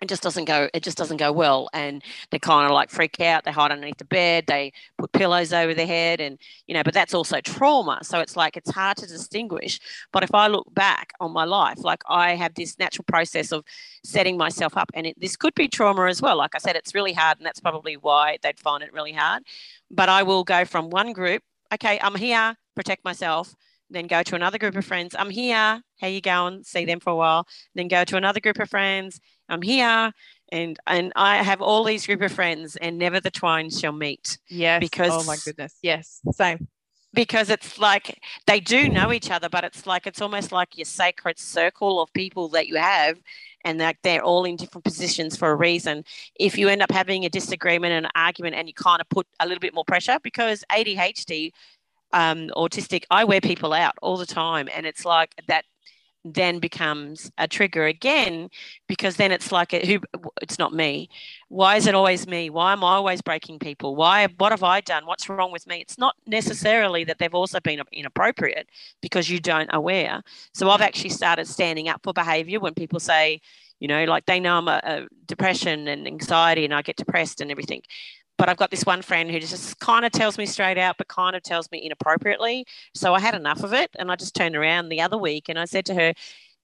it 0.00 0.08
just 0.08 0.22
doesn't 0.22 0.44
go 0.44 0.68
it 0.72 0.82
just 0.82 0.96
doesn't 0.96 1.16
go 1.16 1.32
well 1.32 1.68
and 1.72 2.02
they 2.30 2.38
kind 2.38 2.66
of 2.66 2.72
like 2.72 2.90
freak 2.90 3.20
out 3.20 3.44
they 3.44 3.50
hide 3.50 3.72
underneath 3.72 3.98
the 3.98 4.04
bed 4.04 4.44
they 4.46 4.72
put 4.96 5.12
pillows 5.12 5.52
over 5.52 5.74
their 5.74 5.86
head 5.86 6.20
and 6.20 6.38
you 6.66 6.74
know 6.74 6.82
but 6.82 6.94
that's 6.94 7.14
also 7.14 7.40
trauma 7.40 7.98
so 8.02 8.20
it's 8.20 8.36
like 8.36 8.56
it's 8.56 8.70
hard 8.70 8.96
to 8.96 9.06
distinguish 9.06 9.80
but 10.12 10.22
if 10.22 10.34
i 10.34 10.46
look 10.46 10.72
back 10.74 11.12
on 11.20 11.32
my 11.32 11.44
life 11.44 11.78
like 11.82 12.02
i 12.08 12.34
have 12.34 12.54
this 12.54 12.78
natural 12.78 13.04
process 13.06 13.52
of 13.52 13.64
setting 14.04 14.36
myself 14.36 14.76
up 14.76 14.90
and 14.94 15.06
it, 15.06 15.20
this 15.20 15.36
could 15.36 15.54
be 15.54 15.68
trauma 15.68 16.06
as 16.06 16.22
well 16.22 16.36
like 16.36 16.54
i 16.54 16.58
said 16.58 16.76
it's 16.76 16.94
really 16.94 17.12
hard 17.12 17.38
and 17.38 17.46
that's 17.46 17.60
probably 17.60 17.96
why 17.96 18.38
they'd 18.42 18.58
find 18.58 18.82
it 18.82 18.92
really 18.92 19.12
hard 19.12 19.42
but 19.90 20.08
i 20.08 20.22
will 20.22 20.44
go 20.44 20.64
from 20.64 20.90
one 20.90 21.12
group 21.12 21.42
okay 21.72 21.98
i'm 22.02 22.14
here 22.14 22.56
protect 22.74 23.04
myself 23.04 23.54
then 23.90 24.06
go 24.06 24.22
to 24.22 24.34
another 24.34 24.58
group 24.58 24.76
of 24.76 24.84
friends. 24.84 25.14
I'm 25.18 25.30
here. 25.30 25.82
How 26.00 26.06
you 26.06 26.20
going? 26.20 26.62
See 26.64 26.84
them 26.84 27.00
for 27.00 27.10
a 27.10 27.16
while. 27.16 27.46
Then 27.74 27.88
go 27.88 28.04
to 28.04 28.16
another 28.16 28.40
group 28.40 28.58
of 28.58 28.68
friends. 28.68 29.18
I'm 29.48 29.62
here. 29.62 30.12
And 30.50 30.78
and 30.86 31.12
I 31.14 31.42
have 31.42 31.60
all 31.60 31.84
these 31.84 32.06
group 32.06 32.22
of 32.22 32.32
friends, 32.32 32.76
and 32.76 32.98
never 32.98 33.20
the 33.20 33.30
twine 33.30 33.70
shall 33.70 33.92
meet. 33.92 34.38
Yes. 34.48 34.80
Because 34.80 35.10
oh 35.12 35.24
my 35.24 35.36
goodness. 35.44 35.74
Yes. 35.82 36.20
Same. 36.32 36.68
Because 37.14 37.50
it's 37.50 37.78
like 37.78 38.18
they 38.46 38.60
do 38.60 38.88
know 38.88 39.12
each 39.12 39.30
other, 39.30 39.48
but 39.48 39.64
it's 39.64 39.86
like 39.86 40.06
it's 40.06 40.22
almost 40.22 40.52
like 40.52 40.76
your 40.76 40.84
sacred 40.84 41.38
circle 41.38 42.00
of 42.00 42.12
people 42.12 42.48
that 42.50 42.66
you 42.66 42.76
have, 42.76 43.18
and 43.64 43.80
that 43.80 43.96
they're 44.02 44.22
all 44.22 44.44
in 44.44 44.56
different 44.56 44.84
positions 44.84 45.36
for 45.36 45.50
a 45.50 45.54
reason. 45.54 46.04
If 46.38 46.56
you 46.56 46.68
end 46.68 46.82
up 46.82 46.90
having 46.90 47.24
a 47.24 47.30
disagreement 47.30 47.92
and 47.92 48.06
an 48.06 48.12
argument, 48.14 48.56
and 48.56 48.68
you 48.68 48.74
kind 48.74 49.00
of 49.00 49.08
put 49.10 49.26
a 49.40 49.46
little 49.46 49.60
bit 49.60 49.74
more 49.74 49.84
pressure, 49.84 50.18
because 50.22 50.64
ADHD 50.70 51.52
um, 52.12 52.48
autistic, 52.56 53.04
I 53.10 53.24
wear 53.24 53.40
people 53.40 53.72
out 53.72 53.94
all 54.02 54.16
the 54.16 54.26
time. 54.26 54.68
And 54.74 54.86
it's 54.86 55.04
like 55.04 55.34
that 55.48 55.64
then 56.24 56.58
becomes 56.58 57.30
a 57.38 57.48
trigger 57.48 57.84
again 57.86 58.48
because 58.86 59.16
then 59.16 59.32
it's 59.32 59.52
like 59.52 59.72
a, 59.72 59.84
who 59.86 60.00
it's 60.42 60.58
not 60.58 60.72
me. 60.72 61.08
Why 61.48 61.76
is 61.76 61.86
it 61.86 61.94
always 61.94 62.26
me? 62.26 62.50
Why 62.50 62.72
am 62.72 62.84
i 62.84 62.94
always 62.94 63.22
breaking 63.22 63.58
people? 63.58 63.96
Why 63.96 64.26
what 64.38 64.52
have 64.52 64.62
i 64.62 64.80
done? 64.80 65.06
What's 65.06 65.28
wrong 65.28 65.52
with 65.52 65.66
me? 65.66 65.80
It's 65.80 65.98
not 65.98 66.14
necessarily 66.26 67.04
that 67.04 67.18
they've 67.18 67.34
also 67.34 67.60
been 67.60 67.80
inappropriate 67.92 68.68
because 69.00 69.30
you 69.30 69.40
don't 69.40 69.70
aware. 69.72 70.22
So 70.54 70.70
i've 70.70 70.80
actually 70.80 71.10
started 71.10 71.46
standing 71.46 71.88
up 71.88 72.00
for 72.02 72.12
behavior 72.12 72.60
when 72.60 72.74
people 72.74 73.00
say 73.00 73.40
you 73.80 73.88
know 73.88 74.04
like 74.04 74.26
they 74.26 74.40
know 74.40 74.58
i'm 74.58 74.68
a, 74.68 74.80
a 74.84 75.06
depression 75.26 75.88
and 75.88 76.06
anxiety 76.06 76.64
and 76.64 76.74
i 76.74 76.82
get 76.82 76.96
depressed 76.96 77.40
and 77.40 77.50
everything 77.50 77.82
but 78.38 78.48
I've 78.48 78.56
got 78.56 78.70
this 78.70 78.86
one 78.86 79.02
friend 79.02 79.30
who 79.30 79.40
just 79.40 79.78
kind 79.80 80.04
of 80.04 80.12
tells 80.12 80.38
me 80.38 80.46
straight 80.46 80.78
out, 80.78 80.96
but 80.96 81.08
kind 81.08 81.36
of 81.36 81.42
tells 81.42 81.70
me 81.70 81.84
inappropriately. 81.84 82.64
So 82.94 83.12
I 83.12 83.20
had 83.20 83.34
enough 83.34 83.62
of 83.64 83.74
it. 83.74 83.90
And 83.98 84.10
I 84.10 84.16
just 84.16 84.34
turned 84.34 84.56
around 84.56 84.88
the 84.88 85.00
other 85.00 85.18
week 85.18 85.48
and 85.48 85.58
I 85.58 85.64
said 85.64 85.84
to 85.86 85.94
her, 85.94 86.14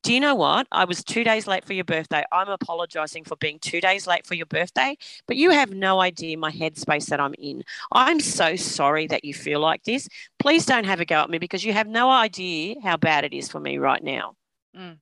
Do 0.04 0.14
you 0.14 0.20
know 0.20 0.36
what? 0.36 0.68
I 0.70 0.84
was 0.84 1.02
two 1.02 1.24
days 1.24 1.46
late 1.48 1.64
for 1.64 1.72
your 1.72 1.84
birthday. 1.84 2.22
I'm 2.32 2.48
apologizing 2.48 3.24
for 3.24 3.36
being 3.36 3.58
two 3.58 3.80
days 3.80 4.06
late 4.06 4.24
for 4.24 4.34
your 4.34 4.46
birthday, 4.46 4.96
but 5.26 5.36
you 5.36 5.50
have 5.50 5.70
no 5.70 6.00
idea 6.00 6.38
my 6.38 6.52
headspace 6.52 7.06
that 7.06 7.20
I'm 7.20 7.34
in. 7.38 7.64
I'm 7.92 8.20
so 8.20 8.54
sorry 8.54 9.06
that 9.08 9.24
you 9.24 9.34
feel 9.34 9.60
like 9.60 9.82
this. 9.82 10.08
Please 10.38 10.64
don't 10.66 10.84
have 10.86 11.00
a 11.00 11.04
go 11.04 11.22
at 11.22 11.30
me 11.30 11.38
because 11.38 11.64
you 11.64 11.72
have 11.72 11.88
no 11.88 12.08
idea 12.08 12.76
how 12.82 12.96
bad 12.96 13.24
it 13.24 13.32
is 13.32 13.48
for 13.48 13.58
me 13.60 13.78
right 13.78 14.02
now. 14.02 14.36
Mm. 14.76 14.98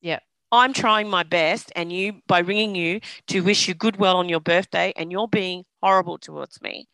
Yeah. 0.00 0.18
I'm 0.52 0.74
trying 0.74 1.08
my 1.08 1.22
best, 1.22 1.72
and 1.74 1.90
you 1.90 2.20
by 2.28 2.40
ringing 2.40 2.74
you 2.74 3.00
to 3.28 3.40
wish 3.40 3.66
you 3.66 3.74
good 3.74 3.96
well 3.96 4.18
on 4.18 4.28
your 4.28 4.40
birthday, 4.40 4.92
and 4.96 5.10
you're 5.10 5.26
being 5.26 5.64
horrible 5.82 6.18
towards 6.18 6.60
me. 6.60 6.88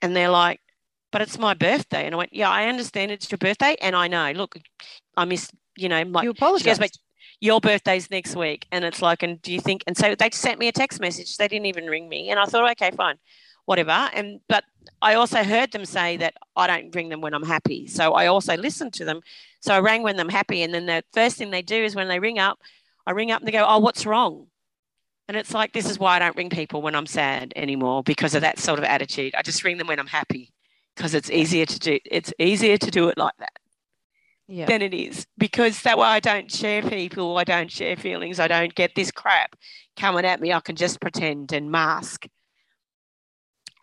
And 0.00 0.16
they're 0.16 0.30
like, 0.30 0.60
but 1.12 1.22
it's 1.22 1.38
my 1.38 1.54
birthday. 1.54 2.06
And 2.06 2.14
I 2.14 2.18
went, 2.18 2.32
yeah, 2.34 2.50
I 2.50 2.66
understand 2.66 3.12
it's 3.12 3.30
your 3.30 3.38
birthday. 3.38 3.76
And 3.80 3.94
I 3.94 4.08
know, 4.08 4.32
look, 4.32 4.56
I 5.16 5.24
miss, 5.24 5.48
you 5.76 5.88
know, 5.88 6.04
my, 6.04 6.22
you 6.24 6.30
apologize. 6.30 6.78
Goes, 6.78 6.90
your 7.40 7.60
birthday's 7.60 8.10
next 8.10 8.34
week. 8.34 8.66
And 8.72 8.84
it's 8.84 9.00
like, 9.00 9.22
and 9.22 9.40
do 9.40 9.52
you 9.52 9.60
think, 9.60 9.84
and 9.86 9.96
so 9.96 10.14
they 10.14 10.30
sent 10.30 10.58
me 10.58 10.66
a 10.68 10.72
text 10.72 11.00
message. 11.00 11.36
They 11.36 11.46
didn't 11.46 11.66
even 11.66 11.86
ring 11.86 12.08
me. 12.08 12.30
And 12.30 12.40
I 12.40 12.46
thought, 12.46 12.68
okay, 12.72 12.90
fine, 12.90 13.16
whatever. 13.66 13.92
And, 13.92 14.40
but 14.48 14.64
I 15.02 15.14
also 15.14 15.44
heard 15.44 15.70
them 15.72 15.84
say 15.84 16.16
that 16.16 16.34
I 16.56 16.66
don't 16.66 16.94
ring 16.94 17.10
them 17.10 17.20
when 17.20 17.34
I'm 17.34 17.44
happy. 17.44 17.86
So 17.86 18.14
I 18.14 18.26
also 18.26 18.56
listened 18.56 18.94
to 18.94 19.04
them. 19.04 19.20
So 19.60 19.74
I 19.74 19.80
rang 19.80 20.02
when 20.02 20.18
I'm 20.18 20.28
happy. 20.28 20.62
And 20.62 20.74
then 20.74 20.86
the 20.86 21.04
first 21.12 21.36
thing 21.36 21.50
they 21.50 21.62
do 21.62 21.76
is 21.76 21.94
when 21.94 22.08
they 22.08 22.18
ring 22.18 22.38
up, 22.38 22.58
I 23.06 23.12
ring 23.12 23.30
up 23.30 23.40
and 23.40 23.48
they 23.48 23.52
go, 23.52 23.64
oh, 23.66 23.78
what's 23.78 24.06
wrong? 24.06 24.46
And 25.28 25.36
it's 25.36 25.54
like, 25.54 25.72
this 25.72 25.88
is 25.88 25.98
why 25.98 26.16
I 26.16 26.18
don't 26.18 26.36
ring 26.36 26.50
people 26.50 26.82
when 26.82 26.94
I'm 26.94 27.06
sad 27.06 27.52
anymore 27.56 28.02
because 28.02 28.34
of 28.34 28.42
that 28.42 28.58
sort 28.58 28.78
of 28.78 28.84
attitude. 28.84 29.34
I 29.34 29.42
just 29.42 29.64
ring 29.64 29.78
them 29.78 29.86
when 29.86 29.98
I'm 29.98 30.06
happy 30.06 30.52
because 30.94 31.14
it's 31.14 31.30
easier 31.30 31.66
to 31.66 31.78
do 31.78 31.98
it's 32.04 32.32
easier 32.38 32.76
to 32.76 32.90
do 32.90 33.08
it 33.08 33.18
like 33.18 33.34
that 33.38 33.58
yeah. 34.46 34.66
than 34.66 34.82
it 34.82 34.94
is 34.94 35.26
because 35.38 35.82
that 35.82 35.98
way 35.98 36.06
I 36.06 36.20
don't 36.20 36.50
share 36.50 36.82
people, 36.82 37.36
I 37.38 37.44
don't 37.44 37.70
share 37.70 37.96
feelings, 37.96 38.38
I 38.38 38.48
don't 38.48 38.74
get 38.74 38.94
this 38.94 39.10
crap 39.10 39.56
coming 39.96 40.24
at 40.24 40.40
me. 40.40 40.52
I 40.52 40.60
can 40.60 40.76
just 40.76 41.00
pretend 41.00 41.52
and 41.52 41.70
mask. 41.70 42.26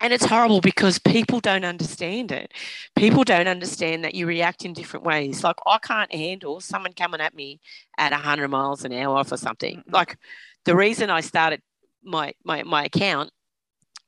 And 0.02 0.12
it's 0.12 0.24
horrible 0.24 0.60
because 0.60 0.98
people 0.98 1.38
don't 1.38 1.64
understand 1.64 2.32
it. 2.32 2.52
People 2.96 3.22
don't 3.22 3.46
understand 3.46 4.02
that 4.02 4.16
you 4.16 4.26
react 4.26 4.64
in 4.64 4.72
different 4.72 5.06
ways. 5.06 5.44
Like 5.44 5.56
I 5.64 5.78
can't 5.78 6.12
handle 6.12 6.60
someone 6.60 6.92
coming 6.92 7.20
at 7.20 7.34
me 7.34 7.60
at 7.98 8.10
100 8.10 8.48
miles 8.48 8.84
an 8.84 8.92
hour 8.92 9.22
for 9.22 9.36
something. 9.36 9.78
Mm-hmm. 9.78 9.94
Like 9.94 10.18
the 10.64 10.74
reason 10.74 11.08
I 11.08 11.20
started 11.20 11.62
my, 12.02 12.32
my, 12.44 12.64
my 12.64 12.86
account 12.86 13.30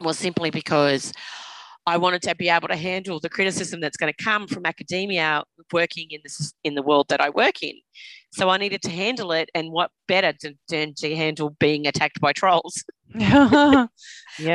was 0.01 0.19
simply 0.19 0.51
because 0.51 1.13
I 1.87 1.97
wanted 1.99 2.23
to 2.23 2.35
be 2.35 2.49
able 2.49 2.69
to 2.69 2.77
handle 2.77 3.21
the 3.21 3.29
criticism 3.29 3.81
that's 3.81 3.97
going 3.97 4.13
to 4.13 4.25
come 4.25 4.49
from 4.49 4.67
academia 4.67 5.45
working 5.73 6.09
in 6.11 6.21
this 6.25 6.55
in 6.65 6.75
the 6.75 6.83
world 6.83 7.07
that 7.11 7.21
I 7.21 7.31
work 7.31 7.63
in. 7.63 7.75
So 8.33 8.49
I 8.49 8.57
needed 8.57 8.83
to 8.83 8.91
handle 8.91 9.33
it, 9.33 9.51
and 9.55 9.71
what 9.71 9.91
better 10.09 10.33
than 10.69 10.95
to 10.95 11.15
handle 11.15 11.51
being 11.61 11.87
attacked 11.87 12.21
by 12.21 12.33
trolls? 12.33 12.83
Yeah, 13.15 13.87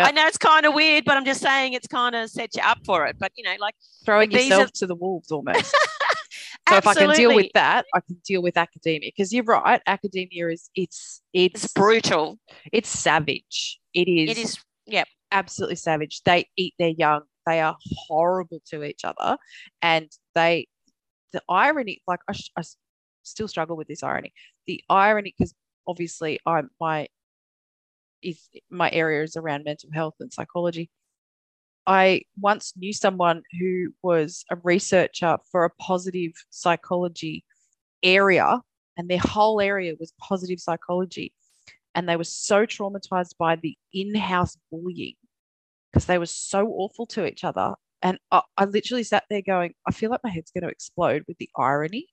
I 0.05 0.11
know 0.11 0.27
it's 0.27 0.37
kind 0.37 0.65
of 0.65 0.73
weird, 0.73 1.05
but 1.05 1.17
I'm 1.17 1.25
just 1.25 1.41
saying 1.41 1.73
it's 1.73 1.87
kind 1.87 2.15
of 2.15 2.29
set 2.29 2.55
you 2.55 2.61
up 2.63 2.79
for 2.85 3.05
it. 3.05 3.17
But 3.19 3.31
you 3.35 3.43
know, 3.43 3.55
like 3.59 3.75
throwing 4.05 4.31
yourself 4.31 4.67
are... 4.67 4.71
to 4.71 4.87
the 4.87 4.95
wolves 4.95 5.31
almost. 5.31 5.71
so 6.69 6.75
if 6.77 6.87
I 6.87 6.93
can 6.93 7.15
deal 7.15 7.33
with 7.33 7.51
that, 7.53 7.85
I 7.93 8.01
can 8.01 8.17
deal 8.25 8.41
with 8.41 8.57
academia 8.57 9.11
because 9.15 9.31
you're 9.31 9.43
right. 9.43 9.81
Academia 9.87 10.49
is 10.49 10.69
it's 10.75 11.21
it's, 11.33 11.63
it's 11.63 11.73
brutal. 11.73 12.39
It's 12.71 12.89
savage. 12.89 13.79
It 13.93 14.07
is. 14.07 14.37
It 14.37 14.41
is. 14.41 14.57
Yep 14.87 15.07
absolutely 15.31 15.75
savage. 15.75 16.21
They 16.23 16.47
eat 16.55 16.73
their 16.79 16.89
young. 16.89 17.21
They 17.45 17.61
are 17.61 17.77
horrible 18.07 18.61
to 18.69 18.83
each 18.83 19.03
other, 19.03 19.37
and 19.81 20.09
they. 20.35 20.67
The 21.31 21.43
irony, 21.47 22.01
like 22.07 22.21
I, 22.27 22.33
I 22.57 22.63
still 23.21 23.47
struggle 23.47 23.77
with 23.77 23.87
this 23.87 24.01
irony. 24.01 24.33
The 24.65 24.83
irony, 24.89 25.35
because 25.37 25.53
obviously 25.87 26.39
I'm 26.43 26.71
my 26.81 27.07
is 28.21 28.49
my 28.69 28.89
area 28.91 29.23
is 29.23 29.35
around 29.35 29.63
mental 29.63 29.89
health 29.93 30.15
and 30.19 30.31
psychology. 30.31 30.89
I 31.87 32.23
once 32.39 32.73
knew 32.77 32.93
someone 32.93 33.41
who 33.59 33.93
was 34.03 34.45
a 34.51 34.57
researcher 34.63 35.37
for 35.51 35.65
a 35.65 35.69
positive 35.81 36.33
psychology 36.49 37.43
area, 38.03 38.61
and 38.97 39.09
their 39.09 39.19
whole 39.19 39.61
area 39.61 39.95
was 39.99 40.13
positive 40.19 40.59
psychology 40.59 41.33
and 41.95 42.07
they 42.07 42.15
were 42.15 42.23
so 42.23 42.65
traumatized 42.65 43.35
by 43.37 43.55
the 43.55 43.77
in-house 43.93 44.57
bullying 44.71 45.15
because 45.91 46.05
they 46.05 46.17
were 46.17 46.25
so 46.25 46.67
awful 46.67 47.05
to 47.07 47.25
each 47.25 47.43
other. 47.43 47.73
And 48.01 48.17
I, 48.31 48.41
I, 48.57 48.65
literally 48.65 49.03
sat 49.03 49.25
there 49.29 49.41
going 49.41 49.73
i 49.85 49.91
feel 49.91 50.09
like 50.09 50.23
my 50.23 50.29
head's 50.29 50.51
going 50.51 50.63
to 50.63 50.69
explode 50.69 51.25
with 51.27 51.37
the 51.37 51.49
irony 51.57 52.07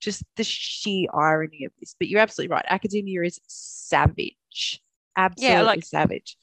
just 0.00 0.22
the 0.36 0.44
sheer 0.44 1.08
irony 1.12 1.64
of 1.64 1.72
this. 1.78 1.94
But 1.98 2.08
you're 2.08 2.20
absolutely 2.20 2.54
right 2.54 2.64
academia 2.68 3.22
is 3.22 3.40
savage 3.46 4.80
absolutely 5.16 5.54
yeah, 5.54 5.62
like, 5.62 5.84
savage 5.84 6.36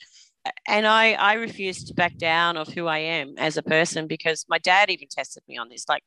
and 0.67 0.85
I, 0.85 1.13
I 1.13 1.33
refuse 1.33 1.85
to 1.85 1.93
back 1.93 2.17
down 2.17 2.57
of 2.57 2.67
who 2.67 2.87
I 2.87 2.97
am 2.97 3.35
as 3.37 3.55
a 3.55 3.63
person 3.63 4.07
because 4.07 4.45
my 4.49 4.57
dad 4.57 4.89
even 4.89 5.07
tested 5.09 5.43
me 5.47 5.57
on 5.57 5.69
this. 5.69 5.87
Like 5.87 6.03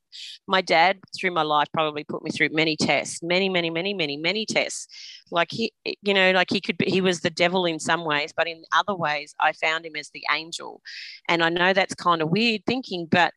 my 0.47 0.61
dad 0.61 0.99
through 1.19 1.31
my 1.31 1.43
life 1.43 1.69
probably 1.73 2.05
put 2.05 2.23
me 2.23 2.31
through 2.31 2.51
many 2.53 2.77
tests, 2.77 3.23
many, 3.23 3.49
many, 3.49 3.71
many, 3.71 3.95
many, 3.95 4.19
many 4.19 4.45
tests. 4.45 4.89
Like 5.31 5.49
he, 5.51 5.73
you 6.03 6.12
know, 6.12 6.33
like 6.33 6.49
he 6.51 6.61
could 6.61 6.77
be, 6.77 6.91
he 6.91 7.01
was 7.01 7.21
the 7.21 7.31
devil 7.31 7.64
in 7.64 7.81
some 7.81 8.05
ways, 8.05 8.35
but 8.37 8.47
in 8.47 8.62
other 8.77 8.95
ways, 8.95 9.35
I 9.41 9.53
found 9.53 9.87
him 9.87 9.97
as 9.97 10.11
the 10.11 10.25
angel. 10.35 10.83
And 11.29 11.43
I 11.43 11.49
know 11.49 11.73
that's 11.73 11.95
kind 11.95 12.21
of 12.21 12.29
weird 12.29 12.62
thinking, 12.67 13.07
but 13.11 13.33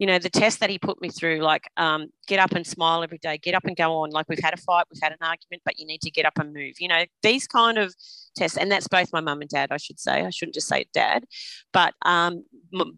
you 0.00 0.06
know, 0.06 0.18
the 0.18 0.30
test 0.30 0.60
that 0.60 0.70
he 0.70 0.78
put 0.78 0.98
me 1.02 1.10
through, 1.10 1.40
like 1.40 1.70
um, 1.76 2.06
get 2.26 2.38
up 2.38 2.52
and 2.52 2.66
smile 2.66 3.02
every 3.02 3.18
day, 3.18 3.36
get 3.36 3.54
up 3.54 3.66
and 3.66 3.76
go 3.76 3.92
on. 3.98 4.08
Like 4.08 4.30
we've 4.30 4.42
had 4.42 4.54
a 4.54 4.56
fight, 4.56 4.86
we've 4.90 5.02
had 5.02 5.12
an 5.12 5.18
argument, 5.20 5.60
but 5.62 5.78
you 5.78 5.86
need 5.86 6.00
to 6.00 6.10
get 6.10 6.24
up 6.24 6.38
and 6.38 6.54
move. 6.54 6.76
You 6.80 6.88
know, 6.88 7.04
these 7.22 7.46
kind 7.46 7.76
of 7.76 7.94
tests, 8.34 8.56
and 8.56 8.72
that's 8.72 8.88
both 8.88 9.12
my 9.12 9.20
mum 9.20 9.42
and 9.42 9.50
dad, 9.50 9.68
I 9.70 9.76
should 9.76 10.00
say. 10.00 10.24
I 10.24 10.30
shouldn't 10.30 10.54
just 10.54 10.68
say 10.68 10.86
dad, 10.94 11.26
but 11.74 11.92
um, 12.06 12.44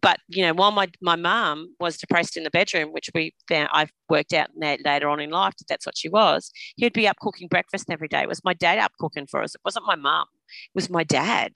but 0.01 0.21
you 0.29 0.47
know, 0.47 0.55
while 0.55 0.71
my 0.71 0.87
my 1.01 1.17
mum 1.17 1.75
was 1.81 1.99
depressed 1.99 2.37
in 2.37 2.45
the 2.45 2.51
bedroom, 2.51 2.93
which 2.93 3.11
we 3.13 3.35
found 3.49 3.69
I've 3.73 3.91
worked 4.09 4.33
out 4.33 4.51
later 4.57 5.09
on 5.09 5.19
in 5.19 5.31
life 5.31 5.57
that 5.59 5.67
that's 5.69 5.87
what 5.87 5.99
she 5.99 6.09
was. 6.09 6.53
He'd 6.77 6.93
be 6.93 7.09
up 7.09 7.17
cooking 7.21 7.49
breakfast 7.49 7.91
every 7.91 8.07
day. 8.07 8.23
It 8.23 8.29
was 8.29 8.45
my 8.45 8.55
dad 8.55 8.79
up 8.79 8.93
cooking 9.01 9.27
for 9.27 9.43
us. 9.43 9.57
It 9.57 9.61
wasn't 9.65 9.87
my 9.87 9.97
mum. 9.97 10.27
It 10.73 10.77
was 10.77 10.89
my 10.89 11.03
dad 11.03 11.55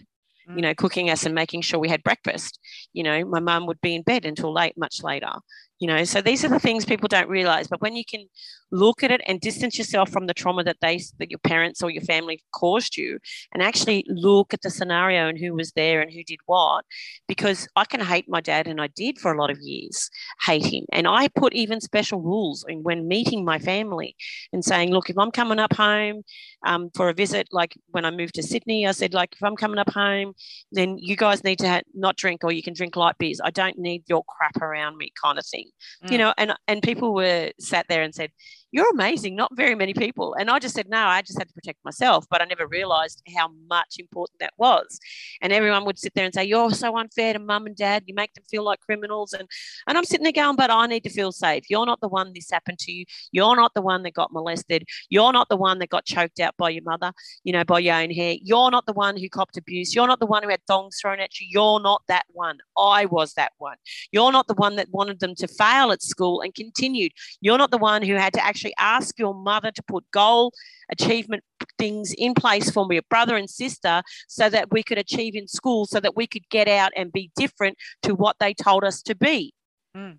you 0.49 0.57
mm. 0.57 0.62
know, 0.62 0.74
cooking 0.74 1.11
us 1.11 1.24
and 1.24 1.34
making 1.34 1.62
sure 1.62 1.80
we 1.80 1.88
had 1.88 2.03
breakfast. 2.03 2.59
You 2.92 3.03
know, 3.03 3.24
my 3.24 3.40
mum 3.40 3.66
would 3.66 3.80
be 3.80 3.94
in 3.94 4.03
bed 4.03 4.24
until 4.24 4.53
late, 4.53 4.76
much 4.76 5.03
later 5.03 5.32
you 5.79 5.87
know 5.87 6.05
so 6.05 6.20
these 6.20 6.45
are 6.45 6.49
the 6.49 6.59
things 6.59 6.85
people 6.85 7.09
don't 7.09 7.29
realize 7.29 7.68
but 7.68 7.81
when 7.81 7.97
you 7.97 8.05
can 8.05 8.24
look 8.72 9.03
at 9.03 9.11
it 9.11 9.20
and 9.27 9.41
distance 9.41 9.79
yourself 9.79 10.11
from 10.11 10.27
the 10.27 10.35
trauma 10.35 10.64
that 10.64 10.77
they 10.81 11.01
that 11.18 11.31
your 11.31 11.39
parents 11.39 11.83
or 11.83 11.91
your 11.91 12.03
family 12.03 12.43
caused 12.55 12.97
you 12.97 13.18
and 13.53 13.62
actually 13.62 14.05
look 14.09 14.53
at 14.55 14.62
the 14.62 14.70
scenario 14.70 15.29
and 15.29 15.39
who 15.39 15.55
was 15.55 15.72
there 15.72 16.01
and 16.01 16.12
who 16.12 16.22
did 16.24 16.41
what 16.47 16.85
because 17.29 17.68
i 17.77 17.85
can 17.85 18.01
hate 18.01 18.29
my 18.29 18.41
dad 18.41 18.66
and 18.66 18.81
i 18.81 18.89
did 18.89 19.18
for 19.18 19.33
a 19.33 19.41
lot 19.41 19.51
of 19.51 19.59
years 19.61 20.11
hate 20.43 20.64
him 20.64 20.85
and 20.93 21.07
i 21.07 21.29
put 21.29 21.53
even 21.53 21.81
special 21.81 22.20
rules 22.20 22.64
in 22.68 22.83
when 22.83 23.07
meeting 23.07 23.45
my 23.45 23.59
family 23.59 24.16
and 24.53 24.64
saying 24.64 24.91
look 24.91 25.11
if 25.11 25.18
i'm 25.18 25.31
coming 25.31 25.59
up 25.59 25.74
home 25.74 26.22
um, 26.66 26.91
for 26.95 27.09
a 27.09 27.14
visit 27.14 27.47
like 27.53 27.74
when 27.91 28.05
i 28.05 28.11
moved 28.11 28.35
to 28.35 28.43
sydney 28.43 28.87
i 28.87 28.93
said 28.93 29.14
like 29.14 29.35
if 29.35 29.43
i'm 29.43 29.57
coming 29.57 29.79
up 29.79 29.91
home 29.91 30.33
then 30.72 30.97
you 30.99 31.16
guys 31.16 31.45
need 31.45 31.59
to 31.59 31.68
ha- 31.68 31.83
not 31.95 32.16
drink 32.16 32.43
or 32.43 32.51
you 32.51 32.62
can 32.62 32.74
drink 32.74 32.97
light 32.97 33.16
beers 33.18 33.41
i 33.45 33.51
don't 33.51 33.79
need 33.79 34.03
your 34.09 34.24
crap 34.24 34.57
around 34.62 34.97
me 34.97 35.12
kind 35.22 35.39
of 35.39 35.47
thing. 35.47 35.65
You 36.02 36.10
mm. 36.10 36.18
know 36.18 36.34
and 36.38 36.54
and 36.68 36.82
people 36.82 37.14
were 37.14 37.50
sat 37.58 37.86
there 37.88 38.02
and 38.02 38.14
said 38.14 38.30
you're 38.77 38.91
amazing. 38.91 39.35
Not 39.35 39.57
very 39.57 39.74
many 39.74 39.95
people. 39.95 40.35
And 40.35 40.51
I 40.51 40.59
just 40.59 40.74
said, 40.74 40.91
no, 40.91 40.99
I 40.99 41.22
just 41.22 41.39
had 41.39 41.49
to 41.49 41.55
protect 41.55 41.83
myself. 41.83 42.27
But 42.29 42.43
I 42.43 42.45
never 42.45 42.66
realized 42.66 43.22
how 43.35 43.49
much 43.70 43.97
important 43.99 44.39
that 44.41 44.53
was. 44.59 45.01
And 45.41 45.51
everyone 45.51 45.87
would 45.87 45.99
sit 45.99 46.12
there 46.12 46.27
and 46.27 46.35
say, 46.35 46.45
you're 46.45 46.70
so 46.72 46.95
unfair 46.95 47.33
to 47.33 47.39
mum 47.39 47.64
and 47.64 47.74
dad. 47.74 48.03
You 48.05 48.12
make 48.12 48.35
them 48.35 48.45
feel 48.51 48.64
like 48.64 48.81
criminals. 48.81 49.33
And, 49.33 49.49
and 49.87 49.97
I'm 49.97 50.05
sitting 50.05 50.24
there 50.24 50.33
going, 50.33 50.57
but 50.57 50.70
I 50.70 50.87
need 50.89 51.05
to 51.05 51.11
feel 51.11 51.33
safe. 51.33 51.64
You're 51.70 51.87
not 51.87 52.03
the 52.03 52.09
one 52.09 52.33
this 52.35 52.51
happened 52.51 52.79
to 52.81 52.93
you. 52.93 53.07
You're 53.33 53.57
not 53.57 53.72
the 53.72 53.81
one 53.81 54.03
that 54.03 54.12
got 54.12 54.31
molested. 54.31 54.85
You're 55.09 55.33
not 55.33 55.49
the 55.49 55.57
one 55.57 55.79
that 55.79 55.89
got 55.89 56.05
choked 56.05 56.39
out 56.39 56.55
by 56.59 56.68
your 56.68 56.85
mother, 56.85 57.14
you 57.45 57.55
know, 57.55 57.64
by 57.64 57.79
your 57.79 57.95
own 57.95 58.11
hair. 58.11 58.37
You're 58.43 58.70
not 58.70 58.85
the 58.85 58.93
one 58.93 59.16
who 59.16 59.31
copped 59.31 59.57
abuse. 59.57 59.95
You're 59.95 60.07
not 60.07 60.20
the 60.20 60.27
one 60.27 60.43
who 60.43 60.51
had 60.51 60.61
thongs 60.66 60.99
thrown 61.01 61.20
at 61.20 61.41
you. 61.41 61.47
You're 61.51 61.81
not 61.81 62.03
that 62.09 62.27
one. 62.29 62.59
I 62.77 63.07
was 63.07 63.33
that 63.35 63.53
one. 63.57 63.79
You're 64.12 64.33
not 64.33 64.49
the 64.49 64.55
one 64.55 64.77
that 64.77 64.91
wanted 64.91 65.20
them 65.20 65.35
to 65.37 65.49
fail 65.49 65.93
at 65.93 66.03
school 66.03 66.43
and 66.43 66.55
continued. 66.55 67.12
You're 67.41 67.57
not 67.57 67.70
the 67.70 67.79
one 67.79 68.03
who 68.03 68.16
had 68.16 68.35
to 68.35 68.45
actually 68.45 68.65
ask 68.78 69.18
your 69.18 69.34
mother 69.34 69.70
to 69.70 69.82
put 69.82 70.04
goal 70.10 70.52
achievement 70.90 71.42
things 71.78 72.14
in 72.16 72.34
place 72.34 72.70
for 72.70 72.86
me, 72.86 72.96
a 72.96 73.02
brother 73.10 73.36
and 73.36 73.48
sister, 73.48 74.02
so 74.28 74.48
that 74.48 74.70
we 74.70 74.82
could 74.82 74.98
achieve 74.98 75.34
in 75.34 75.48
school, 75.48 75.86
so 75.86 76.00
that 76.00 76.16
we 76.16 76.26
could 76.26 76.48
get 76.50 76.68
out 76.68 76.92
and 76.96 77.12
be 77.12 77.30
different 77.36 77.76
to 78.02 78.14
what 78.14 78.36
they 78.38 78.54
told 78.54 78.84
us 78.84 79.02
to 79.02 79.14
be. 79.14 79.52
Mm. 79.96 80.18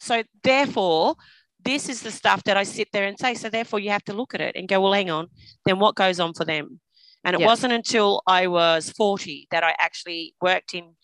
So, 0.00 0.22
therefore, 0.42 1.14
this 1.64 1.88
is 1.88 2.02
the 2.02 2.10
stuff 2.10 2.44
that 2.44 2.56
I 2.56 2.62
sit 2.64 2.88
there 2.92 3.04
and 3.04 3.18
say. 3.18 3.34
So, 3.34 3.48
therefore, 3.48 3.80
you 3.80 3.90
have 3.90 4.04
to 4.04 4.12
look 4.12 4.34
at 4.34 4.40
it 4.40 4.54
and 4.56 4.68
go, 4.68 4.80
well, 4.80 4.92
hang 4.92 5.10
on, 5.10 5.28
then 5.64 5.78
what 5.78 5.94
goes 5.94 6.20
on 6.20 6.34
for 6.34 6.44
them? 6.44 6.80
And 7.24 7.34
it 7.34 7.40
yeah. 7.40 7.46
wasn't 7.46 7.72
until 7.72 8.22
I 8.26 8.48
was 8.48 8.90
40 8.90 9.48
that 9.50 9.64
I 9.64 9.74
actually 9.78 10.34
worked 10.42 10.74
in 10.74 10.94